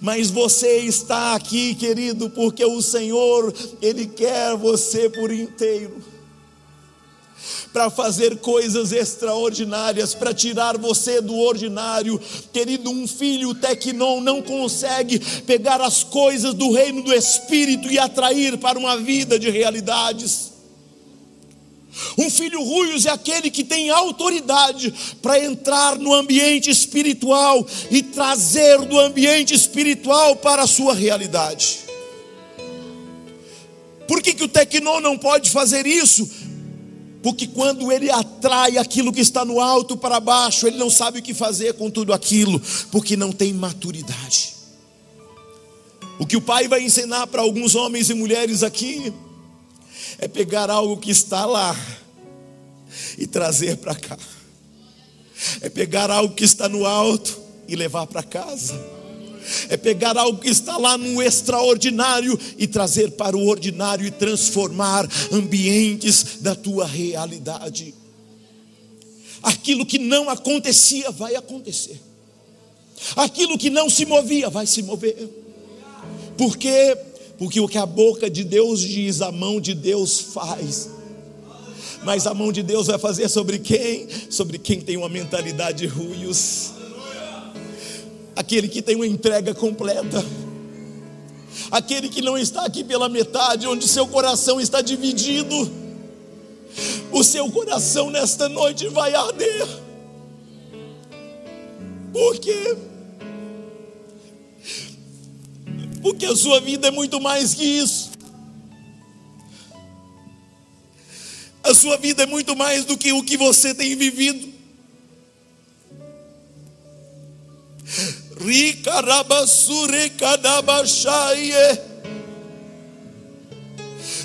Mas 0.00 0.30
você 0.30 0.78
está 0.78 1.34
aqui, 1.34 1.74
querido, 1.74 2.30
porque 2.30 2.64
o 2.64 2.82
Senhor, 2.82 3.52
Ele 3.80 4.06
quer 4.06 4.56
você 4.56 5.08
por 5.08 5.32
inteiro 5.32 6.02
para 7.72 7.90
fazer 7.90 8.38
coisas 8.38 8.92
extraordinárias, 8.92 10.14
para 10.14 10.34
tirar 10.34 10.76
você 10.76 11.20
do 11.20 11.36
ordinário. 11.36 12.20
Querido, 12.52 12.90
um 12.90 13.06
filho 13.06 13.54
tecnon 13.54 14.20
não 14.20 14.42
consegue 14.42 15.18
pegar 15.42 15.80
as 15.80 16.02
coisas 16.02 16.54
do 16.54 16.72
reino 16.72 17.02
do 17.02 17.14
Espírito 17.14 17.90
e 17.90 17.98
atrair 17.98 18.58
para 18.58 18.78
uma 18.78 18.96
vida 18.96 19.38
de 19.38 19.50
realidades. 19.50 20.47
Um 22.16 22.30
filho 22.30 22.62
ruios 22.62 23.06
é 23.06 23.10
aquele 23.10 23.50
que 23.50 23.64
tem 23.64 23.90
autoridade 23.90 24.92
para 25.20 25.42
entrar 25.42 25.98
no 25.98 26.12
ambiente 26.14 26.70
espiritual 26.70 27.66
e 27.90 28.02
trazer 28.02 28.78
do 28.82 28.98
ambiente 28.98 29.54
espiritual 29.54 30.36
para 30.36 30.62
a 30.62 30.66
sua 30.66 30.94
realidade. 30.94 31.80
Por 34.06 34.22
que, 34.22 34.32
que 34.32 34.44
o 34.44 34.48
tecnô 34.48 35.00
não 35.00 35.18
pode 35.18 35.50
fazer 35.50 35.86
isso? 35.86 36.28
Porque 37.22 37.46
quando 37.46 37.90
ele 37.92 38.10
atrai 38.10 38.78
aquilo 38.78 39.12
que 39.12 39.20
está 39.20 39.44
no 39.44 39.60
alto 39.60 39.96
para 39.96 40.20
baixo, 40.20 40.66
ele 40.66 40.78
não 40.78 40.88
sabe 40.88 41.18
o 41.18 41.22
que 41.22 41.34
fazer 41.34 41.74
com 41.74 41.90
tudo 41.90 42.12
aquilo, 42.12 42.60
porque 42.90 43.16
não 43.16 43.32
tem 43.32 43.52
maturidade. 43.52 44.54
O 46.18 46.26
que 46.26 46.36
o 46.36 46.40
pai 46.40 46.66
vai 46.66 46.82
ensinar 46.82 47.26
para 47.26 47.42
alguns 47.42 47.74
homens 47.74 48.08
e 48.08 48.14
mulheres 48.14 48.62
aqui 48.62 49.12
é 50.18 50.26
pegar 50.26 50.68
algo 50.68 50.96
que 50.96 51.10
está 51.10 51.46
lá 51.46 51.76
e 53.16 53.26
trazer 53.26 53.76
para 53.76 53.94
cá. 53.94 54.18
É 55.60 55.68
pegar 55.68 56.10
algo 56.10 56.34
que 56.34 56.44
está 56.44 56.68
no 56.68 56.84
alto 56.84 57.38
e 57.68 57.76
levar 57.76 58.06
para 58.06 58.22
casa. 58.22 58.74
É 59.68 59.76
pegar 59.76 60.18
algo 60.18 60.40
que 60.40 60.48
está 60.48 60.76
lá 60.76 60.98
no 60.98 61.22
extraordinário 61.22 62.38
e 62.58 62.66
trazer 62.66 63.12
para 63.12 63.36
o 63.36 63.46
ordinário 63.46 64.04
e 64.06 64.10
transformar 64.10 65.08
ambientes 65.32 66.38
da 66.40 66.54
tua 66.54 66.84
realidade. 66.84 67.94
Aquilo 69.42 69.86
que 69.86 69.98
não 69.98 70.28
acontecia 70.28 71.10
vai 71.12 71.36
acontecer. 71.36 72.00
Aquilo 73.14 73.56
que 73.56 73.70
não 73.70 73.88
se 73.88 74.04
movia 74.04 74.50
vai 74.50 74.66
se 74.66 74.82
mover. 74.82 75.16
Por 76.36 76.56
quê? 76.56 76.96
Porque 77.38 77.60
o 77.60 77.68
que 77.68 77.78
a 77.78 77.86
boca 77.86 78.28
de 78.28 78.42
Deus 78.42 78.80
diz, 78.80 79.22
a 79.22 79.30
mão 79.30 79.60
de 79.60 79.72
Deus 79.72 80.20
faz. 80.20 80.90
Mas 82.02 82.26
a 82.26 82.34
mão 82.34 82.50
de 82.50 82.62
Deus 82.64 82.88
vai 82.88 82.98
fazer 82.98 83.28
sobre 83.28 83.60
quem? 83.60 84.08
Sobre 84.28 84.58
quem 84.58 84.80
tem 84.80 84.96
uma 84.96 85.08
mentalidade 85.08 85.86
ruios. 85.86 86.72
aquele 88.34 88.68
que 88.68 88.82
tem 88.82 88.96
uma 88.96 89.06
entrega 89.06 89.52
completa, 89.54 90.24
aquele 91.70 92.08
que 92.08 92.22
não 92.22 92.38
está 92.38 92.64
aqui 92.64 92.84
pela 92.84 93.08
metade, 93.08 93.66
onde 93.66 93.86
seu 93.86 94.06
coração 94.06 94.60
está 94.60 94.80
dividido, 94.80 95.70
o 97.12 97.24
seu 97.24 97.50
coração 97.50 98.10
nesta 98.10 98.48
noite 98.48 98.86
vai 98.88 99.14
arder. 99.14 99.66
Por 102.12 102.38
quê? 102.38 102.76
Porque 106.08 106.24
a 106.24 106.34
sua 106.34 106.58
vida 106.58 106.88
é 106.88 106.90
muito 106.90 107.20
mais 107.20 107.52
que 107.52 107.62
isso. 107.62 108.12
A 111.62 111.74
sua 111.74 111.98
vida 111.98 112.22
é 112.22 112.26
muito 112.26 112.56
mais 112.56 112.86
do 112.86 112.96
que 112.96 113.12
o 113.12 113.22
que 113.22 113.36
você 113.36 113.74
tem 113.74 113.94
vivido. 113.94 114.48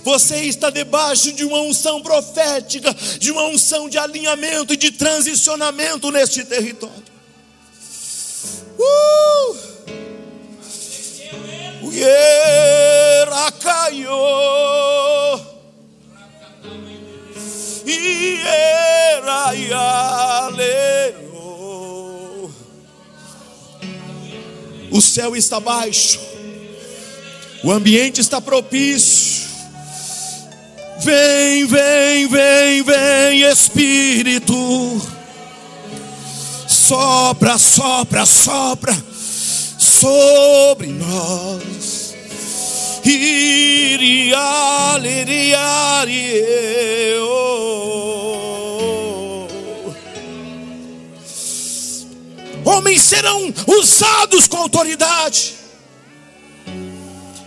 Você 0.06 0.38
está 0.46 0.70
debaixo 0.70 1.34
de 1.34 1.44
uma 1.44 1.60
unção 1.60 2.02
profética, 2.02 2.96
de 3.20 3.30
uma 3.30 3.44
unção 3.48 3.90
de 3.90 3.98
alinhamento 3.98 4.74
e 4.74 4.78
de 4.78 4.92
transicionamento 4.92 6.10
neste 6.12 6.46
território. 6.46 7.04
Uh! 8.80 9.73
Yerakayo. 11.94 13.30
Ieraialero. 17.86 18.54
O 24.90 25.02
céu 25.02 25.36
está 25.36 25.60
baixo, 25.60 26.20
o 27.64 27.72
ambiente 27.72 28.20
está 28.22 28.42
propício. 28.42 29.44
Vem, 31.04 31.68
vem, 31.68 32.28
vem, 32.28 32.82
vem, 32.84 33.42
Espírito. 33.44 34.54
Sopra, 36.68 37.58
sopra, 37.60 38.26
sopra 38.26 39.13
sobre 40.04 40.88
nós. 40.88 42.14
Iria, 43.06 44.38
iria, 45.00 46.06
iria, 46.06 47.24
homens 52.66 53.02
serão 53.02 53.54
usados 53.80 54.46
com 54.48 54.58
autoridade. 54.58 55.54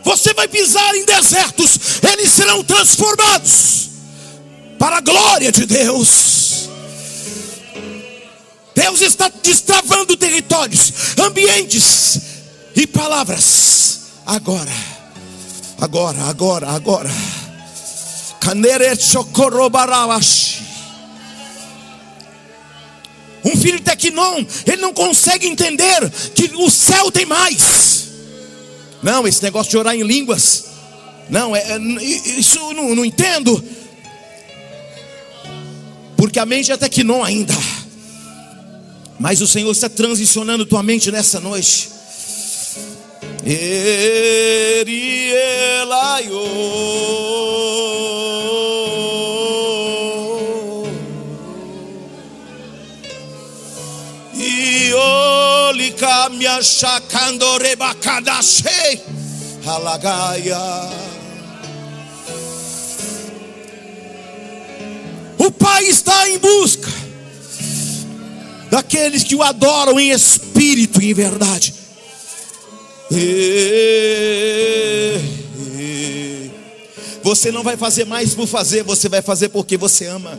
Você 0.03 0.33
vai 0.33 0.49
pisar 0.49 0.95
em 0.95 1.05
desertos, 1.05 2.01
eles 2.11 2.31
serão 2.31 2.65
transformados 2.65 3.91
para 4.79 4.97
a 4.97 5.01
glória 5.01 5.53
de 5.53 5.67
Deus. 5.67 6.71
Deus 8.75 9.01
está 9.03 9.31
destravando 9.43 10.17
territórios, 10.17 10.93
ambientes 11.19 12.26
e 12.77 12.87
palavras. 12.87 14.01
Agora, 14.27 14.71
agora, 15.81 16.23
agora, 16.25 16.69
agora. 16.69 17.11
Um 23.45 23.57
filho 23.57 23.79
de 23.79 23.85
Tequinon, 23.85 24.45
ele 24.67 24.83
não 24.83 24.93
consegue 24.93 25.47
entender 25.47 26.11
que 26.35 26.51
o 26.57 26.69
céu 26.69 27.11
tem 27.11 27.25
mais. 27.25 28.09
Não, 29.03 29.27
esse 29.27 29.43
negócio 29.43 29.71
de 29.71 29.79
orar 29.79 29.95
em 29.95 30.03
línguas. 30.03 30.67
Não, 31.31 31.57
é, 31.57 31.61
é 31.61 31.79
isso 31.79 32.59
não, 32.75 32.95
não 32.95 33.05
entendo. 33.05 33.65
Porque 36.17 36.39
a 36.39 36.47
mente 36.47 36.73
é 36.73 36.77
Tequinon 36.77 37.23
ainda. 37.23 37.55
Mas 39.19 39.41
o 39.41 39.47
Senhor 39.47 39.71
está 39.71 39.89
transicionando 39.89 40.67
tua 40.67 40.83
mente 40.83 41.11
nessa 41.11 41.41
noite. 41.41 41.96
Erielaio. 43.49 45.07
Olika 55.69 56.29
miashakando 56.31 57.59
rebakadashe. 57.59 59.01
Halagaya. 59.65 60.59
O 65.39 65.53
Pai 65.53 65.85
está 65.85 66.29
em 66.29 66.39
busca 66.39 66.91
daqueles 68.71 69.23
que 69.23 69.37
o 69.37 69.43
adoram 69.43 70.01
em 70.01 70.11
espírito 70.11 71.01
e 71.01 71.11
em 71.11 71.15
verdade. 71.15 71.86
Você 77.23 77.53
não 77.53 77.63
vai 77.63 77.77
fazer 77.77 78.05
mais 78.05 78.35
por 78.35 78.47
fazer, 78.47 78.83
você 78.83 79.09
vai 79.09 79.23
fazer 79.23 79.49
porque 79.49 79.77
você 79.77 80.07
ama. 80.07 80.39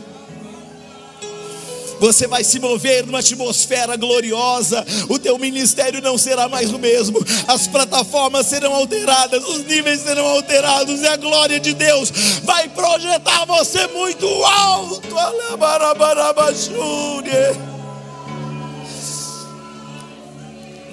Você 2.00 2.26
vai 2.26 2.44
se 2.44 2.60
mover 2.60 3.04
numa 3.04 3.18
atmosfera 3.18 3.96
gloriosa, 3.96 4.86
o 5.08 5.18
teu 5.18 5.36
ministério 5.36 6.00
não 6.00 6.16
será 6.16 6.48
mais 6.48 6.72
o 6.72 6.78
mesmo, 6.78 7.18
as 7.46 7.66
plataformas 7.66 8.46
serão 8.46 8.72
alteradas, 8.72 9.44
os 9.44 9.64
níveis 9.64 10.02
serão 10.02 10.26
alterados, 10.26 11.00
e 11.00 11.08
a 11.08 11.16
glória 11.16 11.58
de 11.58 11.74
Deus 11.74 12.12
vai 12.44 12.68
projetar 12.68 13.44
você 13.46 13.86
muito 13.88 14.26
alto. 14.44 15.08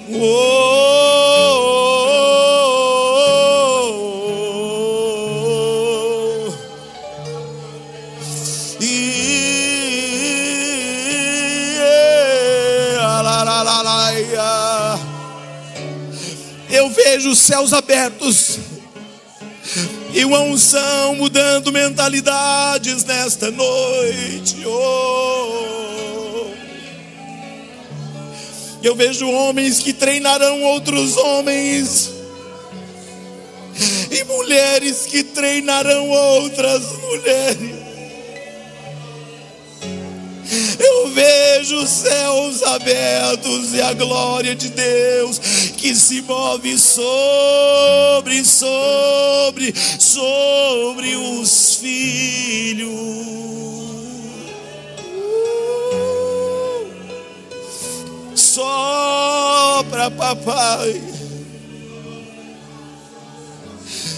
Oh, 0.08 0.66
vejo 17.16 17.30
os 17.30 17.38
céus 17.38 17.72
abertos 17.72 18.58
e 20.12 20.24
uma 20.24 20.40
unção 20.40 21.14
mudando 21.16 21.72
mentalidades 21.72 23.04
nesta 23.04 23.50
noite. 23.50 24.66
Oh. 24.66 25.95
Eu 28.82 28.94
vejo 28.94 29.28
homens 29.28 29.78
que 29.78 29.92
treinarão 29.92 30.62
outros 30.62 31.16
homens 31.16 32.10
e 34.10 34.24
mulheres 34.24 35.06
que 35.06 35.22
treinarão 35.22 36.08
outras 36.08 36.82
mulheres. 36.98 37.86
Eu 40.78 41.08
vejo 41.08 41.76
os 41.82 41.88
céus 41.88 42.62
abertos 42.62 43.74
e 43.74 43.80
a 43.80 43.92
glória 43.92 44.54
de 44.54 44.68
Deus 44.68 45.38
que 45.76 45.94
se 45.94 46.22
move 46.22 46.78
sobre, 46.78 48.44
sobre, 48.44 49.74
sobre 49.98 51.16
os 51.16 51.74
filhos. 51.76 53.26
Sopra, 58.56 60.10
papai. 60.10 60.98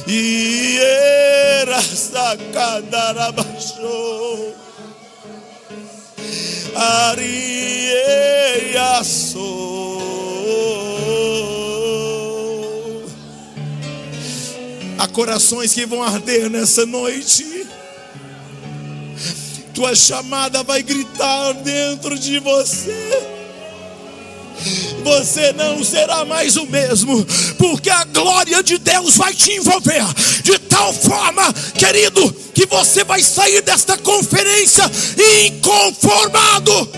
E 0.06 0.78
era 0.78 1.82
sacadarabachou. 1.82 4.54
Há 14.98 15.08
corações 15.08 15.74
que 15.74 15.84
vão 15.84 16.00
arder 16.00 16.48
nessa 16.48 16.86
noite. 16.86 17.66
Tua 19.74 19.96
chamada 19.96 20.62
vai 20.62 20.84
gritar 20.84 21.54
dentro 21.54 22.16
de 22.16 22.38
você 22.38 23.37
você 25.02 25.52
não 25.52 25.82
será 25.82 26.24
mais 26.24 26.56
o 26.56 26.66
mesmo, 26.66 27.24
porque 27.56 27.90
a 27.90 28.04
glória 28.04 28.62
de 28.62 28.78
Deus 28.78 29.16
vai 29.16 29.34
te 29.34 29.52
envolver 29.52 30.04
de 30.42 30.58
tal 30.58 30.92
forma, 30.92 31.52
querido, 31.76 32.32
que 32.54 32.66
você 32.66 33.04
vai 33.04 33.22
sair 33.22 33.62
desta 33.62 33.96
conferência 33.98 34.84
inconformado. 35.46 36.90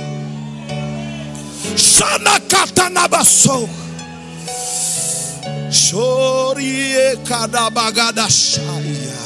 Chorie 5.70 7.16
cadabagada 7.26 8.28
chaia. 8.28 9.20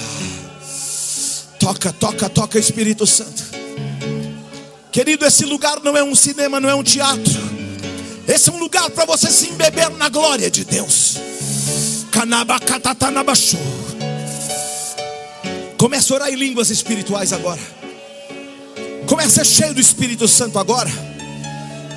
Toca, 1.59 1.93
toca, 1.93 2.28
toca, 2.28 2.59
Espírito 2.59 3.07
Santo. 3.07 3.43
Querido, 4.93 5.24
esse 5.24 5.45
lugar 5.45 5.80
não 5.82 5.97
é 5.97 6.05
um 6.05 6.14
cinema, 6.14 6.61
não 6.61 6.68
é 6.68 6.74
um 6.74 6.82
teatro. 6.82 7.64
Esse 8.27 8.51
é 8.51 8.53
um 8.53 8.59
lugar 8.59 8.91
para 8.91 9.05
você 9.05 9.31
se 9.31 9.49
embeber 9.51 9.91
na 9.91 10.09
glória 10.09 10.51
de 10.51 10.64
Deus. 10.64 11.16
Comece 15.77 16.12
a 16.12 16.16
orar 16.16 16.29
em 16.31 16.37
línguas 16.37 16.70
espirituais 16.70 17.33
agora. 17.33 17.61
Comece 19.07 19.41
a 19.41 19.45
ser 19.45 19.62
cheio 19.62 19.75
do 19.75 19.81
Espírito 19.81 20.27
Santo 20.27 20.59
agora. 20.59 20.91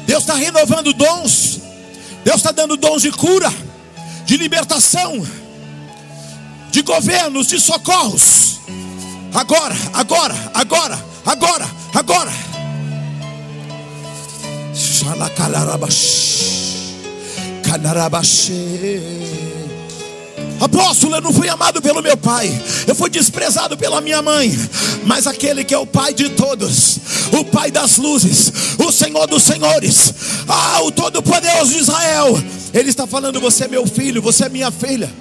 Deus 0.05 0.23
está 0.23 0.36
renovando 0.36 0.91
dons. 0.93 1.59
Deus 2.23 2.38
está 2.38 2.51
dando 2.51 2.75
dons 2.75 3.01
de 3.01 3.11
cura, 3.11 3.51
de 4.25 4.36
libertação, 4.36 5.25
de 6.71 6.82
governos, 6.82 7.47
de 7.47 7.59
socorros. 7.59 8.59
Agora, 9.34 9.75
agora, 9.93 10.36
agora, 10.53 11.05
agora, 11.25 11.67
agora. 11.93 12.46
Apóstolo, 20.59 21.15
eu 21.15 21.21
não 21.21 21.32
fui 21.34 21.47
amado 21.49 21.82
pelo 21.82 22.01
meu 22.01 22.17
pai, 22.17 22.49
eu 22.88 22.95
fui 22.95 23.09
desprezado 23.09 23.78
pela 23.78 24.01
minha 24.01 24.21
mãe, 24.21 24.51
mas 25.05 25.28
aquele 25.28 25.63
que 25.63 25.73
é 25.73 25.78
o 25.78 25.86
pai 25.86 26.13
de 26.13 26.30
todos, 26.30 26.99
o 27.32 27.45
pai 27.45 27.69
das 27.69 27.97
luzes, 27.97 28.51
o 28.80 28.91
Senhor 28.91 29.28
dos 29.28 29.43
senhores, 29.43 30.13
ah, 30.47 30.82
o 30.82 30.91
Todo-Poderoso 30.91 31.73
de 31.73 31.80
Israel, 31.80 32.41
Ele 32.73 32.89
está 32.89 33.05
falando: 33.05 33.39
Você 33.39 33.65
é 33.65 33.67
meu 33.67 33.86
filho, 33.86 34.21
você 34.21 34.45
é 34.45 34.49
minha 34.49 34.71
filha. 34.71 35.11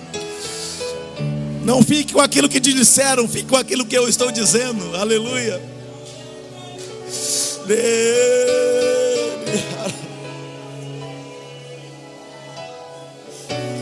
Não 1.64 1.82
fique 1.82 2.12
com 2.14 2.20
aquilo 2.20 2.48
que 2.48 2.60
te 2.60 2.72
disseram, 2.72 3.28
fique 3.28 3.48
com 3.48 3.56
aquilo 3.56 3.84
que 3.84 3.96
eu 3.96 4.08
estou 4.08 4.30
dizendo, 4.30 4.96
aleluia. 4.96 5.60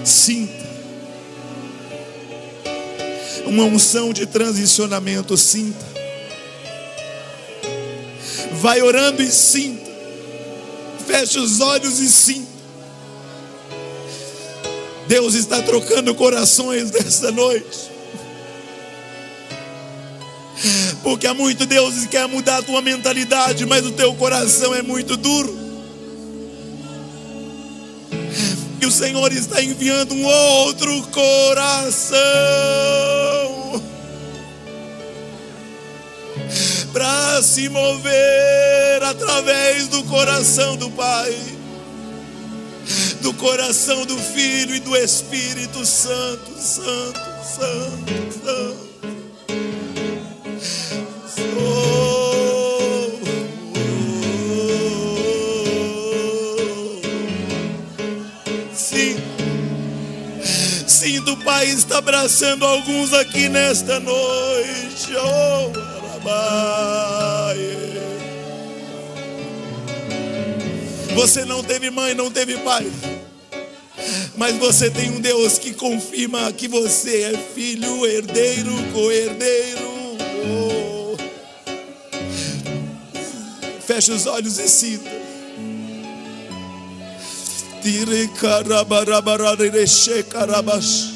Sinta 0.05 0.65
uma 3.55 3.65
unção 3.65 4.13
de 4.13 4.27
transicionamento, 4.27 5.37
sinta. 5.37 5.85
Vai 8.55 8.83
orando 8.83 9.23
e 9.23 9.31
sinta. 9.31 9.93
Feche 11.07 11.39
os 11.39 11.61
olhos 11.61 12.01
e 12.01 12.09
sinta. 12.11 12.55
Deus 15.07 15.35
está 15.35 15.63
trocando 15.63 16.15
corações 16.15 16.91
nesta 16.91 17.31
noite. 17.31 17.94
Porque 21.03 21.27
há 21.27 21.35
muito 21.35 21.67
Deus 21.67 22.07
quer 22.07 22.27
mudar 22.27 22.59
a 22.59 22.63
tua 22.63 22.81
mentalidade, 22.81 23.67
mas 23.67 23.85
o 23.85 23.93
teu 23.93 24.15
coração 24.15 24.75
é 24.75 24.83
muito 24.83 25.17
duro. 25.17 25.65
E 28.81 28.87
o 28.87 28.91
Senhor 28.91 29.33
está 29.33 29.63
enviando 29.63 30.15
um 30.15 30.25
outro 30.25 31.03
coração 31.09 32.15
para 36.93 37.43
se 37.43 37.69
mover 37.69 39.03
através 39.03 39.89
do 39.89 40.05
coração 40.05 40.77
do 40.77 40.91
Pai, 40.91 41.37
do 43.21 43.35
coração 43.35 44.07
do 44.07 44.17
Filho 44.17 44.75
e 44.75 44.81
do 44.81 44.97
Espírito 44.97 45.85
Santo, 45.85 46.53
Santo, 46.57 47.21
Santo, 47.57 48.45
Santo. 48.45 48.94
Pai 61.65 61.71
está 61.73 61.97
abraçando 61.97 62.67
alguns 62.67 63.15
aqui 63.15 63.49
nesta 63.49 63.99
noite. 63.99 65.15
Oh, 65.17 65.73
Você 71.15 71.47
não 71.47 71.65
teve 71.65 71.89
mãe, 71.91 72.13
não 72.13 72.31
teve 72.31 72.59
pai. 72.59 72.87
Mas 74.37 74.57
você 74.57 74.91
tem 74.91 75.11
um 75.11 75.21
Deus 75.23 75.57
que 75.57 75.73
confirma 75.73 76.53
que 76.53 76.69
você 76.69 77.33
é 77.33 77.39
filho, 77.55 78.05
herdeiro, 78.05 78.71
co-herdeiro. 78.93 80.19
Oh. 80.47 81.17
Feche 83.81 84.13
os 84.13 84.27
olhos 84.27 84.59
e 84.59 84.69
sinta. 84.69 85.11
Tire 87.81 88.29
carabarabarare 88.39 89.71
carabash. 90.29 91.14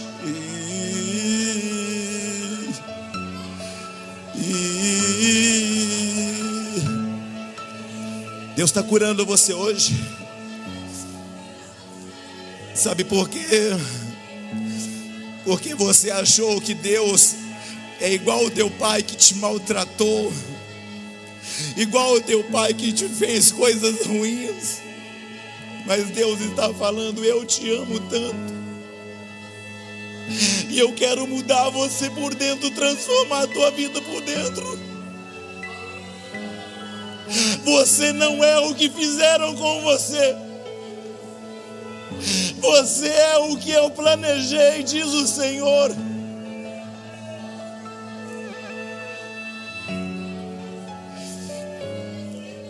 Deus 8.58 8.70
está 8.70 8.82
curando 8.82 9.24
você 9.24 9.54
hoje. 9.54 9.94
Sabe 12.74 13.04
por 13.04 13.28
quê? 13.28 13.46
Porque 15.44 15.76
você 15.76 16.10
achou 16.10 16.60
que 16.60 16.74
Deus 16.74 17.36
é 18.00 18.12
igual 18.12 18.44
o 18.44 18.50
teu 18.50 18.68
pai 18.68 19.00
que 19.00 19.14
te 19.14 19.36
maltratou, 19.36 20.32
igual 21.76 22.14
o 22.14 22.20
teu 22.20 22.42
pai 22.50 22.74
que 22.74 22.92
te 22.92 23.08
fez 23.08 23.52
coisas 23.52 24.04
ruins. 24.04 24.80
Mas 25.86 26.10
Deus 26.10 26.40
está 26.40 26.74
falando: 26.74 27.24
Eu 27.24 27.44
te 27.44 27.70
amo 27.70 28.00
tanto. 28.10 28.58
E 30.68 30.80
eu 30.80 30.92
quero 30.94 31.28
mudar 31.28 31.70
você 31.70 32.10
por 32.10 32.34
dentro, 32.34 32.72
transformar 32.72 33.44
a 33.44 33.46
tua 33.46 33.70
vida 33.70 34.02
por 34.02 34.20
dentro. 34.20 34.87
Você 37.64 38.12
não 38.12 38.42
é 38.42 38.58
o 38.58 38.74
que 38.74 38.88
fizeram 38.88 39.54
com 39.54 39.82
você. 39.82 40.36
Você 42.58 43.08
é 43.08 43.38
o 43.38 43.56
que 43.56 43.70
eu 43.70 43.90
planejei, 43.90 44.82
diz 44.82 45.06
o 45.06 45.26
Senhor. 45.26 45.94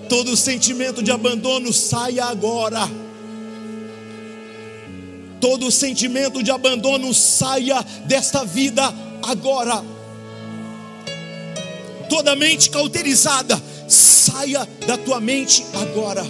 Todo 0.09 0.37
sentimento 0.37 1.03
de 1.03 1.11
abandono 1.11 1.73
saia 1.73 2.25
agora. 2.25 2.89
Todo 5.41 5.71
sentimento 5.71 6.43
de 6.43 6.51
abandono 6.51 7.15
saia 7.15 7.81
desta 8.07 8.45
vida 8.45 8.83
agora. 9.23 9.85
Toda 12.09 12.35
mente 12.35 12.71
cauterizada 12.71 13.63
saia 13.89 14.69
da 14.87 14.97
tua 14.99 15.21
mente 15.21 15.65
agora. 15.75 16.25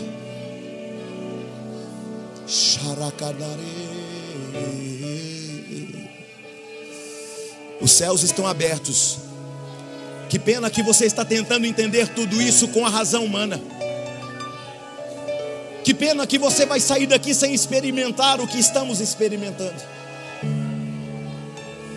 Os 7.80 7.93
céus 7.93 8.22
estão 8.22 8.47
abertos. 8.47 9.18
Que 10.28 10.39
pena 10.39 10.70
que 10.70 10.82
você 10.82 11.06
está 11.06 11.24
tentando 11.24 11.66
entender 11.66 12.09
tudo 12.09 12.40
isso 12.40 12.68
com 12.68 12.86
a 12.86 12.89
razão 12.89 13.24
humana. 13.24 13.60
Que 15.82 15.94
pena 15.94 16.26
que 16.26 16.39
você 16.39 16.66
vai 16.66 16.80
sair 16.80 17.06
daqui 17.06 17.35
sem 17.35 17.55
experimentar 17.55 18.40
o 18.40 18.47
que 18.47 18.59
estamos 18.59 19.01
experimentando. 19.01 19.98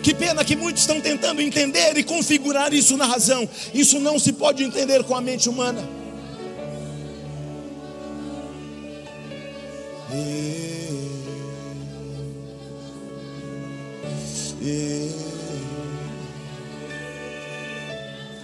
Que 0.02 0.12
pena 0.12 0.44
que 0.44 0.56
muitos 0.56 0.82
estão 0.82 1.00
tentando 1.00 1.40
entender 1.40 1.96
e 1.96 2.02
configurar 2.02 2.74
isso 2.74 2.96
na 2.96 3.06
razão. 3.06 3.48
Isso 3.72 4.00
não 4.00 4.18
se 4.18 4.32
pode 4.32 4.64
entender 4.64 5.04
com 5.04 5.14
a 5.14 5.20
mente 5.20 5.48
humana. 5.48 5.82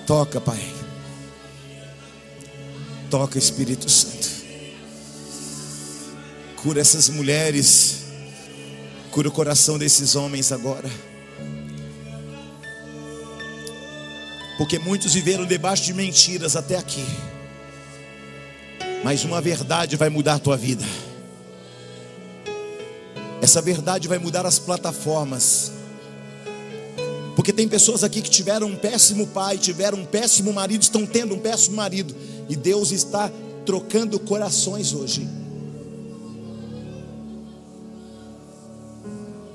Toca, 0.06 0.40
Pai. 0.40 0.58
Toca, 3.10 3.36
Espírito 3.36 3.90
Santo. 3.90 4.26
Cura 6.62 6.80
essas 6.80 7.10
mulheres. 7.10 8.04
Cura 9.10 9.28
o 9.28 9.32
coração 9.32 9.76
desses 9.76 10.16
homens 10.16 10.50
agora. 10.50 10.88
Porque 14.58 14.76
muitos 14.76 15.14
viveram 15.14 15.46
debaixo 15.46 15.84
de 15.84 15.94
mentiras 15.94 16.56
até 16.56 16.76
aqui. 16.76 17.06
Mas 19.04 19.24
uma 19.24 19.40
verdade 19.40 19.96
vai 19.96 20.10
mudar 20.10 20.34
a 20.34 20.38
tua 20.40 20.56
vida. 20.56 20.84
Essa 23.40 23.62
verdade 23.62 24.08
vai 24.08 24.18
mudar 24.18 24.44
as 24.44 24.58
plataformas. 24.58 25.70
Porque 27.36 27.52
tem 27.52 27.68
pessoas 27.68 28.02
aqui 28.02 28.20
que 28.20 28.28
tiveram 28.28 28.66
um 28.66 28.76
péssimo 28.76 29.28
pai, 29.28 29.56
tiveram 29.56 29.98
um 29.98 30.04
péssimo 30.04 30.52
marido, 30.52 30.82
estão 30.82 31.06
tendo 31.06 31.36
um 31.36 31.38
péssimo 31.38 31.76
marido. 31.76 32.12
E 32.48 32.56
Deus 32.56 32.90
está 32.90 33.30
trocando 33.64 34.18
corações 34.18 34.92
hoje. 34.92 35.28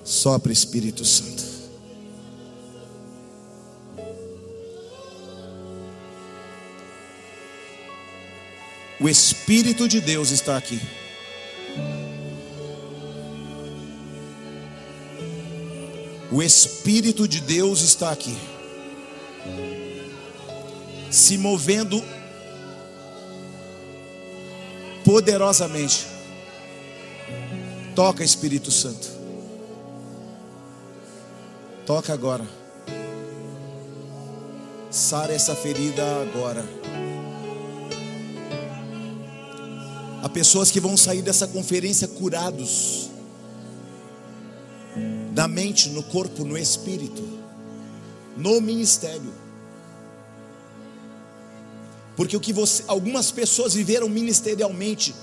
Sopra 0.05 0.53
Espírito 0.53 1.03
Santo. 1.03 1.52
O 9.03 9.09
Espírito 9.09 9.85
de 9.85 9.99
Deus 9.99 10.31
está 10.31 10.55
aqui. 10.55 10.79
O 16.31 16.41
Espírito 16.41 17.27
de 17.27 17.41
Deus 17.41 17.81
está 17.81 18.11
aqui, 18.11 18.35
se 21.11 21.37
movendo 21.37 22.01
poderosamente. 25.03 26.07
Toca, 27.93 28.23
Espírito 28.23 28.71
Santo. 28.71 29.09
Toca 31.85 32.13
agora. 32.13 32.47
Sara 34.89 35.33
essa 35.33 35.53
ferida 35.53 36.03
agora. 36.21 36.63
Há 40.23 40.29
pessoas 40.29 40.71
que 40.71 40.79
vão 40.79 40.95
sair 40.95 41.21
dessa 41.21 41.45
conferência 41.45 42.07
curados 42.07 43.09
da 45.33 45.49
mente, 45.49 45.89
no 45.89 46.01
corpo, 46.01 46.45
no 46.45 46.57
espírito, 46.57 47.21
no 48.37 48.61
ministério. 48.61 49.33
Porque 52.15 52.37
o 52.37 52.39
que 52.39 52.53
você, 52.53 52.85
algumas 52.87 53.31
pessoas 53.31 53.73
viveram 53.73 54.07
ministerialmente 54.07 55.13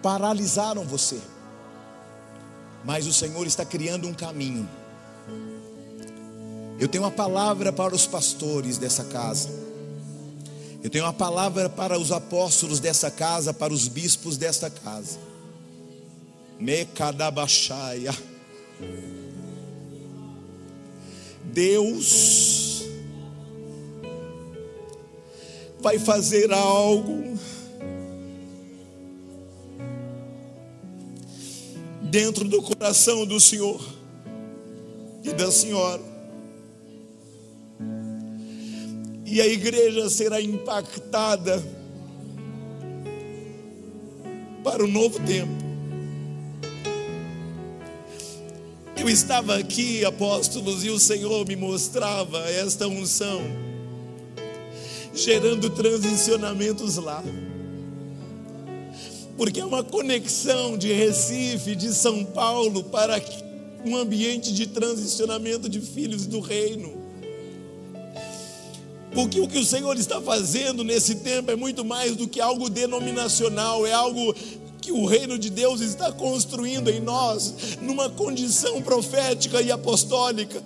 paralisaram 0.00 0.82
você. 0.82 1.20
Mas 2.86 3.06
o 3.06 3.12
Senhor 3.12 3.46
está 3.46 3.66
criando 3.66 4.08
um 4.08 4.14
caminho. 4.14 4.66
Eu 6.80 6.88
tenho 6.88 7.04
uma 7.04 7.10
palavra 7.10 7.70
para 7.70 7.94
os 7.94 8.06
pastores 8.06 8.78
dessa 8.78 9.04
casa. 9.04 9.65
Eu 10.86 10.90
tenho 10.90 11.04
uma 11.04 11.12
palavra 11.12 11.68
para 11.68 11.98
os 11.98 12.12
apóstolos 12.12 12.78
dessa 12.78 13.10
casa, 13.10 13.52
para 13.52 13.72
os 13.72 13.88
bispos 13.88 14.36
desta 14.36 14.70
casa. 14.70 15.18
Mecadabaxaia. 16.60 18.14
Deus 21.42 22.84
vai 25.80 25.98
fazer 25.98 26.52
algo 26.52 27.36
dentro 32.02 32.46
do 32.46 32.62
coração 32.62 33.26
do 33.26 33.40
Senhor 33.40 33.84
e 35.24 35.32
da 35.32 35.50
Senhora. 35.50 36.15
E 39.26 39.40
a 39.40 39.46
igreja 39.46 40.08
será 40.08 40.40
impactada 40.40 41.60
para 44.62 44.84
o 44.84 44.86
novo 44.86 45.18
tempo. 45.26 45.66
Eu 48.96 49.10
estava 49.10 49.56
aqui, 49.56 50.04
apóstolos, 50.04 50.84
e 50.84 50.90
o 50.90 50.98
Senhor 50.98 51.46
me 51.46 51.54
mostrava 51.54 52.38
esta 52.50 52.86
unção, 52.86 53.40
gerando 55.12 55.70
transicionamentos 55.70 56.96
lá. 56.96 57.22
Porque 59.36 59.60
é 59.60 59.64
uma 59.64 59.84
conexão 59.84 60.78
de 60.78 60.92
Recife, 60.92 61.74
de 61.74 61.92
São 61.92 62.24
Paulo, 62.24 62.84
para 62.84 63.20
um 63.84 63.96
ambiente 63.96 64.52
de 64.52 64.66
transicionamento 64.66 65.68
de 65.68 65.80
filhos 65.80 66.26
do 66.26 66.40
reino. 66.40 67.05
Porque 69.16 69.40
o 69.40 69.48
que 69.48 69.58
o 69.58 69.64
Senhor 69.64 69.96
está 69.96 70.20
fazendo 70.20 70.84
nesse 70.84 71.14
tempo 71.14 71.50
é 71.50 71.56
muito 71.56 71.82
mais 71.82 72.14
do 72.14 72.28
que 72.28 72.38
algo 72.38 72.68
denominacional, 72.68 73.86
é 73.86 73.92
algo 73.92 74.34
que 74.78 74.92
o 74.92 75.06
reino 75.06 75.38
de 75.38 75.48
Deus 75.48 75.80
está 75.80 76.12
construindo 76.12 76.90
em 76.90 77.00
nós, 77.00 77.78
numa 77.80 78.10
condição 78.10 78.82
profética 78.82 79.62
e 79.62 79.72
apostólica. 79.72 80.62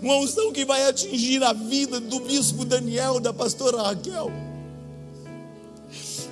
Uma 0.00 0.14
unção 0.18 0.52
que 0.52 0.64
vai 0.64 0.88
atingir 0.88 1.42
a 1.42 1.52
vida 1.52 1.98
do 1.98 2.20
bispo 2.20 2.64
Daniel, 2.64 3.18
da 3.18 3.32
pastora 3.32 3.82
Raquel, 3.82 4.30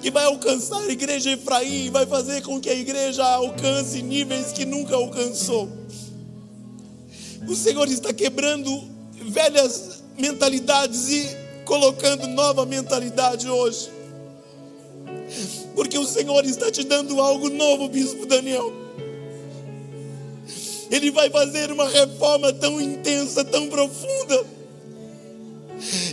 que 0.01 0.09
vai 0.09 0.24
alcançar 0.24 0.82
a 0.82 0.93
igreja 0.93 1.32
Efraim, 1.32 1.90
vai 1.90 2.06
fazer 2.06 2.43
com 2.43 2.60
que 2.60 2.70
a 2.70 2.74
igreja 2.76 3.24
alcance 3.24 4.01
níveis 4.01 4.52
que 4.52 4.64
nunca 4.64 4.94
alcançou. 4.94 5.68
O 7.48 7.56
Senhor 7.56 7.89
está 7.89 8.12
quebrando 8.12 8.85
velhas 9.20 10.03
mentalidades 10.19 11.09
e 11.09 11.36
colocando 11.65 12.27
nova 12.28 12.65
mentalidade 12.65 13.49
hoje. 13.49 13.91
Porque 15.74 15.99
o 15.99 16.07
Senhor 16.07 16.45
está 16.45 16.70
te 16.70 16.85
dando 16.85 17.20
algo 17.20 17.51
novo, 17.51 17.89
Bispo 17.89 18.27
Daniel. 18.27 18.73
Ele 20.91 21.11
vai 21.11 21.28
fazer 21.31 21.73
uma 21.73 21.89
reforma 21.89 22.53
tão 22.53 22.81
intensa, 22.81 23.45
tão 23.45 23.69
profunda. 23.69 24.47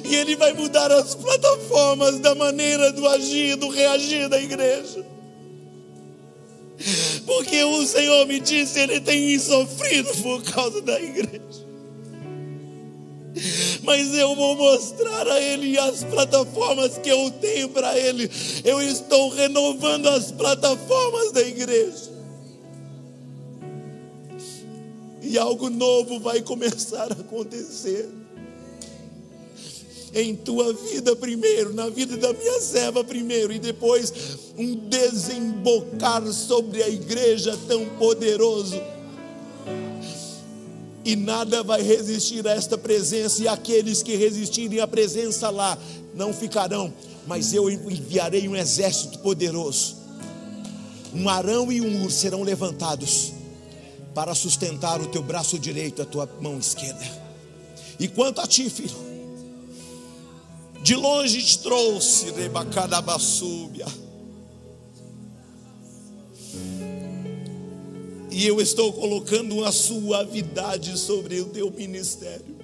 E 0.03 0.15
ele 0.15 0.36
vai 0.36 0.53
mudar 0.53 0.91
as 0.91 1.14
plataformas 1.14 2.19
da 2.19 2.34
maneira 2.34 2.91
do 2.91 3.07
agir, 3.07 3.56
do 3.56 3.69
reagir 3.69 4.28
da 4.28 4.41
igreja. 4.41 5.06
Porque 7.28 7.64
o 7.64 7.86
Senhor 7.86 8.26
me 8.26 8.40
disse, 8.40 8.80
ele 8.80 8.99
tem 8.99 9.38
sofrido 9.38 10.10
por 10.23 10.41
causa 10.44 10.82
da 10.82 10.99
igreja 10.99 11.60
mas 13.83 14.13
eu 14.13 14.35
vou 14.35 14.55
mostrar 14.55 15.27
a 15.27 15.39
Ele 15.39 15.77
as 15.77 16.03
plataformas 16.03 16.97
que 16.97 17.09
eu 17.09 17.31
tenho 17.31 17.69
para 17.69 17.97
Ele. 17.97 18.29
Eu 18.63 18.81
estou 18.81 19.29
renovando 19.29 20.07
as 20.07 20.31
plataformas 20.31 21.31
da 21.31 21.41
igreja. 21.41 22.11
E 25.21 25.37
algo 25.37 25.69
novo 25.69 26.19
vai 26.19 26.41
começar 26.41 27.11
a 27.11 27.13
acontecer. 27.13 28.09
Em 30.13 30.35
tua 30.35 30.73
vida 30.73 31.15
primeiro, 31.15 31.73
na 31.73 31.87
vida 31.87 32.17
da 32.17 32.33
minha 32.33 32.59
serva 32.59 33.01
primeiro, 33.01 33.53
e 33.53 33.59
depois 33.59 34.13
um 34.57 34.75
desembocar 34.89 36.25
sobre 36.33 36.83
a 36.83 36.89
igreja 36.89 37.57
tão 37.65 37.85
poderoso 37.97 38.75
e 41.03 41.15
nada 41.15 41.64
vai 41.64 41.82
resistir 41.82 42.48
a 42.48 42.52
esta 42.52 42.78
presença, 42.78 43.41
e 43.41 43.48
aqueles 43.48 44.03
que 44.03 44.15
resistirem 44.15 44.80
à 44.80 44.88
presença 44.88 45.49
lá 45.49 45.78
não 46.14 46.34
ficarão, 46.34 46.94
mas 47.28 47.53
eu 47.53 47.69
enviarei 47.69 48.48
um 48.48 48.56
exército 48.56 49.19
poderoso. 49.19 49.98
Um 51.14 51.28
Arão 51.28 51.72
e 51.72 51.82
um 51.82 52.03
Ur 52.03 52.11
serão 52.11 52.44
levantados 52.44 53.34
para 54.14 54.36
sustentar 54.36 55.02
o 55.02 55.07
teu 55.07 55.22
braço 55.22 55.57
direito, 55.57 56.02
a 56.02 56.06
tua 56.06 56.30
mão 56.40 56.57
esquerda. 56.57 57.06
E 57.99 58.07
quanto 58.07 58.41
a 58.41 58.48
ti, 58.48 58.69
filho, 58.69 58.95
de 60.82 60.95
longe 60.95 61.41
te 61.41 61.60
trouxe, 61.60 62.32
Rebacadabassúbia 62.32 63.86
E 68.31 68.47
eu 68.47 68.61
estou 68.61 68.93
colocando 68.93 69.57
uma 69.57 69.71
suavidade 69.73 70.97
sobre 70.97 71.41
o 71.41 71.49
teu 71.49 71.69
ministério. 71.69 72.57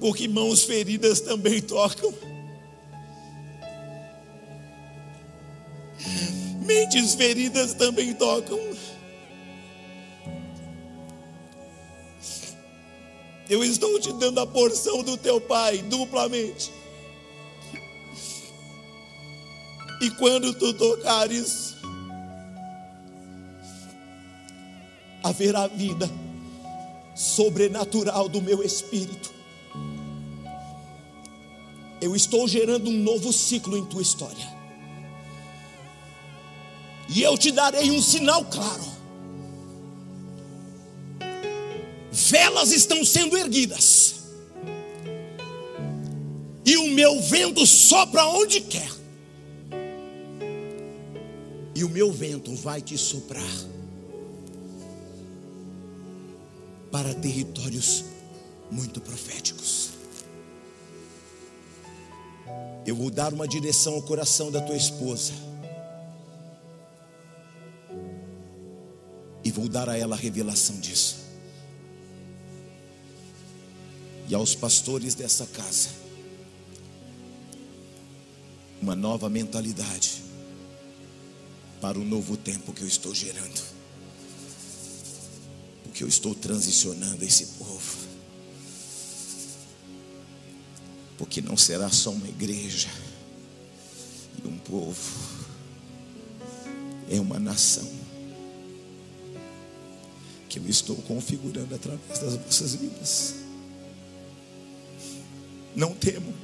Porque 0.00 0.26
mãos 0.26 0.64
feridas 0.64 1.20
também 1.20 1.62
tocam. 1.62 2.12
Mentes 6.64 7.14
feridas 7.14 7.72
também 7.74 8.12
tocam. 8.14 8.58
Eu 13.48 13.62
estou 13.62 14.00
te 14.00 14.12
dando 14.14 14.40
a 14.40 14.46
porção 14.46 15.04
do 15.04 15.16
teu 15.16 15.40
pai 15.40 15.78
duplamente. 15.78 16.72
E 20.00 20.10
quando 20.10 20.52
tu 20.52 20.74
tocares, 20.74 21.65
haverá 25.26 25.66
vida 25.66 26.08
sobrenatural 27.14 28.28
do 28.28 28.40
meu 28.40 28.62
espírito. 28.62 29.34
Eu 32.00 32.14
estou 32.14 32.46
gerando 32.46 32.88
um 32.88 33.02
novo 33.02 33.32
ciclo 33.32 33.76
em 33.76 33.84
tua 33.84 34.02
história. 34.02 34.54
E 37.08 37.22
eu 37.22 37.36
te 37.36 37.50
darei 37.50 37.90
um 37.90 38.00
sinal 38.00 38.44
claro. 38.44 38.84
Velas 42.12 42.70
estão 42.72 43.04
sendo 43.04 43.36
erguidas. 43.36 44.14
E 46.64 46.76
o 46.76 46.88
meu 46.90 47.20
vento 47.20 47.66
sopra 47.66 48.24
onde 48.26 48.60
quer. 48.60 48.90
E 51.74 51.82
o 51.82 51.88
meu 51.88 52.12
vento 52.12 52.54
vai 52.54 52.80
te 52.80 52.96
soprar 52.96 53.75
para 56.90 57.14
territórios 57.14 58.04
muito 58.70 59.00
proféticos. 59.00 59.90
Eu 62.86 62.94
vou 62.94 63.10
dar 63.10 63.32
uma 63.32 63.48
direção 63.48 63.94
ao 63.94 64.02
coração 64.02 64.50
da 64.50 64.60
tua 64.60 64.76
esposa. 64.76 65.32
E 69.42 69.50
vou 69.50 69.68
dar 69.68 69.88
a 69.88 69.96
ela 69.96 70.14
a 70.14 70.18
revelação 70.18 70.78
disso. 70.80 71.24
E 74.28 74.34
aos 74.34 74.54
pastores 74.54 75.14
dessa 75.14 75.46
casa, 75.46 75.90
uma 78.80 78.96
nova 78.96 79.28
mentalidade 79.28 80.22
para 81.80 81.98
o 81.98 82.04
novo 82.04 82.36
tempo 82.36 82.72
que 82.72 82.82
eu 82.82 82.88
estou 82.88 83.14
gerando 83.14 83.75
que 85.96 86.04
eu 86.04 86.08
estou 86.08 86.34
transicionando 86.34 87.24
esse 87.24 87.46
povo. 87.58 87.96
Porque 91.16 91.40
não 91.40 91.56
será 91.56 91.88
só 91.88 92.10
uma 92.10 92.28
igreja 92.28 92.90
e 94.44 94.46
um 94.46 94.58
povo, 94.58 94.94
é 97.10 97.18
uma 97.18 97.38
nação 97.38 97.90
que 100.50 100.58
eu 100.58 100.68
estou 100.68 100.96
configurando 100.96 101.74
através 101.74 102.18
das 102.18 102.34
vossas 102.36 102.74
vidas. 102.74 103.34
Não 105.74 105.94
temo. 105.94 106.34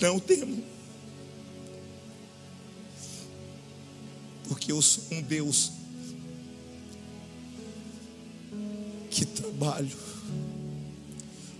Não 0.00 0.20
temo. 0.20 0.79
Porque 4.50 4.72
eu 4.72 4.82
sou 4.82 5.04
um 5.12 5.22
Deus 5.22 5.70
que 9.08 9.24
trabalho 9.24 9.96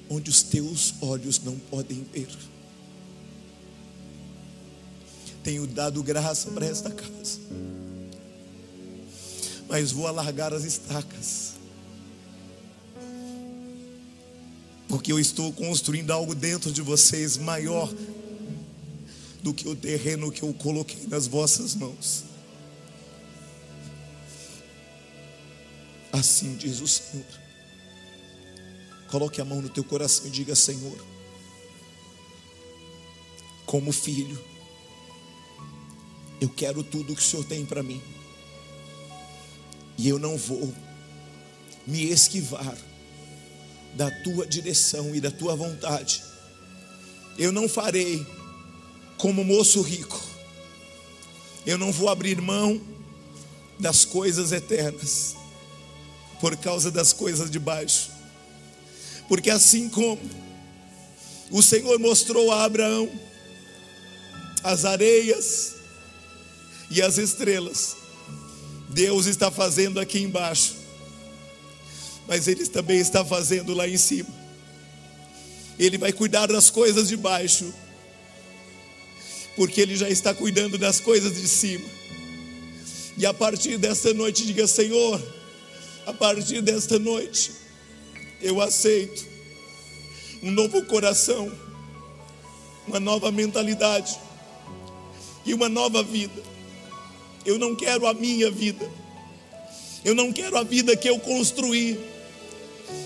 onde 0.08 0.28
os 0.28 0.42
teus 0.42 0.94
olhos 1.00 1.38
não 1.44 1.56
podem 1.56 2.04
ver. 2.12 2.28
Tenho 5.44 5.68
dado 5.68 6.02
graça 6.02 6.50
para 6.50 6.66
esta 6.66 6.90
casa, 6.90 7.38
mas 9.68 9.92
vou 9.92 10.08
alargar 10.08 10.52
as 10.52 10.64
estacas, 10.64 11.52
porque 14.88 15.12
eu 15.12 15.20
estou 15.20 15.52
construindo 15.52 16.10
algo 16.10 16.34
dentro 16.34 16.72
de 16.72 16.82
vocês 16.82 17.36
maior 17.36 17.88
do 19.44 19.54
que 19.54 19.68
o 19.68 19.76
terreno 19.76 20.32
que 20.32 20.42
eu 20.42 20.52
coloquei 20.54 21.06
nas 21.06 21.28
vossas 21.28 21.76
mãos. 21.76 22.29
Assim 26.20 26.54
diz 26.54 26.82
o 26.82 26.86
Senhor. 26.86 27.24
Coloque 29.10 29.40
a 29.40 29.44
mão 29.44 29.62
no 29.62 29.70
teu 29.70 29.82
coração 29.82 30.26
e 30.26 30.30
diga: 30.30 30.54
Senhor, 30.54 31.02
como 33.64 33.90
filho, 33.90 34.38
eu 36.38 36.50
quero 36.50 36.82
tudo 36.82 37.16
que 37.16 37.22
o 37.22 37.24
Senhor 37.24 37.44
tem 37.46 37.64
para 37.64 37.82
mim, 37.82 38.02
e 39.96 40.10
eu 40.10 40.18
não 40.18 40.36
vou 40.36 40.74
me 41.86 42.10
esquivar 42.10 42.76
da 43.94 44.10
tua 44.22 44.46
direção 44.46 45.14
e 45.14 45.22
da 45.22 45.30
tua 45.30 45.56
vontade. 45.56 46.22
Eu 47.38 47.50
não 47.50 47.66
farei 47.66 48.26
como 49.16 49.42
moço 49.42 49.80
rico, 49.80 50.20
eu 51.64 51.78
não 51.78 51.90
vou 51.90 52.10
abrir 52.10 52.42
mão 52.42 52.78
das 53.78 54.04
coisas 54.04 54.52
eternas 54.52 55.39
por 56.40 56.56
causa 56.56 56.90
das 56.90 57.12
coisas 57.12 57.50
de 57.50 57.58
baixo. 57.58 58.10
Porque 59.28 59.50
assim 59.50 59.88
como 59.88 60.20
o 61.50 61.62
Senhor 61.62 61.98
mostrou 61.98 62.50
a 62.50 62.64
Abraão 62.64 63.10
as 64.62 64.84
areias 64.84 65.74
e 66.90 67.00
as 67.00 67.18
estrelas, 67.18 67.96
Deus 68.90 69.26
está 69.26 69.50
fazendo 69.50 70.00
aqui 70.00 70.20
embaixo, 70.20 70.74
mas 72.26 72.48
Ele 72.48 72.66
também 72.66 72.98
está 72.98 73.24
fazendo 73.24 73.74
lá 73.74 73.88
em 73.88 73.96
cima. 73.96 74.28
Ele 75.78 75.96
vai 75.96 76.12
cuidar 76.12 76.46
das 76.48 76.68
coisas 76.68 77.08
de 77.08 77.16
baixo, 77.16 77.72
porque 79.56 79.80
Ele 79.80 79.96
já 79.96 80.10
está 80.10 80.34
cuidando 80.34 80.76
das 80.76 81.00
coisas 81.00 81.40
de 81.40 81.48
cima. 81.48 81.88
E 83.16 83.24
a 83.24 83.32
partir 83.32 83.78
desta 83.78 84.12
noite, 84.12 84.44
diga: 84.44 84.66
Senhor, 84.66 85.22
a 86.06 86.12
partir 86.12 86.62
desta 86.62 86.98
noite, 86.98 87.52
eu 88.40 88.60
aceito 88.60 89.26
um 90.42 90.50
novo 90.50 90.82
coração, 90.84 91.52
uma 92.86 92.98
nova 92.98 93.30
mentalidade 93.30 94.18
e 95.44 95.52
uma 95.52 95.68
nova 95.68 96.02
vida. 96.02 96.42
Eu 97.44 97.58
não 97.58 97.74
quero 97.74 98.06
a 98.06 98.14
minha 98.14 98.50
vida, 98.50 98.90
eu 100.04 100.14
não 100.14 100.32
quero 100.32 100.56
a 100.56 100.62
vida 100.62 100.96
que 100.96 101.08
eu 101.08 101.18
construí, 101.18 101.98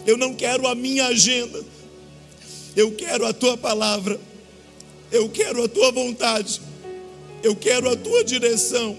eu 0.07 0.17
não 0.17 0.35
quero 0.35 0.67
a 0.67 0.75
minha 0.75 1.07
agenda, 1.07 1.63
eu 2.77 2.93
quero 2.93 3.27
a 3.27 3.33
tua 3.33 3.57
palavra, 3.57 4.21
eu 5.11 5.29
quero 5.29 5.65
a 5.65 5.69
tua 5.69 5.93
vontade, 5.93 6.61
eu 7.43 7.55
quero 7.55 7.91
a 7.91 7.97
tua 7.97 8.25
direção, 8.25 8.97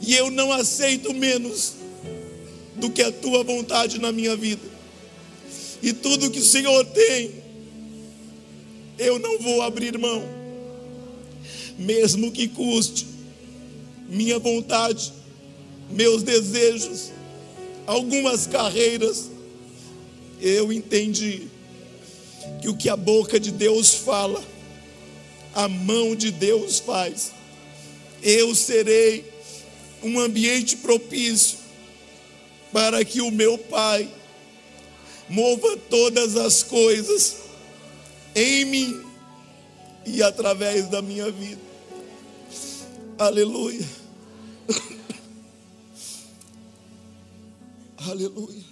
e 0.00 0.14
eu 0.14 0.30
não 0.30 0.52
aceito 0.52 1.12
menos 1.12 1.81
do 2.82 2.90
que 2.90 3.00
a 3.00 3.12
tua 3.12 3.44
vontade 3.44 4.00
na 4.00 4.10
minha 4.10 4.34
vida. 4.34 4.68
E 5.80 5.92
tudo 5.92 6.32
que 6.32 6.40
o 6.40 6.44
Senhor 6.44 6.84
tem, 6.86 7.30
eu 8.98 9.20
não 9.20 9.38
vou 9.38 9.62
abrir 9.62 9.96
mão, 9.96 10.20
mesmo 11.78 12.32
que 12.32 12.48
custe 12.48 13.06
minha 14.08 14.36
vontade, 14.40 15.12
meus 15.90 16.24
desejos, 16.24 17.12
algumas 17.86 18.48
carreiras. 18.48 19.30
Eu 20.40 20.72
entendi 20.72 21.42
que 22.60 22.68
o 22.68 22.76
que 22.76 22.88
a 22.88 22.96
boca 22.96 23.38
de 23.38 23.52
Deus 23.52 23.94
fala, 23.94 24.42
a 25.54 25.68
mão 25.68 26.16
de 26.16 26.32
Deus 26.32 26.80
faz. 26.80 27.30
Eu 28.20 28.56
serei 28.56 29.24
um 30.02 30.18
ambiente 30.18 30.76
propício 30.78 31.61
para 32.72 33.04
que 33.04 33.20
o 33.20 33.30
meu 33.30 33.58
Pai 33.58 34.08
mova 35.28 35.76
todas 35.88 36.36
as 36.36 36.62
coisas 36.62 37.36
em 38.34 38.64
mim 38.64 39.04
e 40.06 40.22
através 40.22 40.88
da 40.88 41.02
minha 41.02 41.30
vida. 41.30 41.60
Aleluia. 43.18 43.86
Aleluia. 47.98 48.71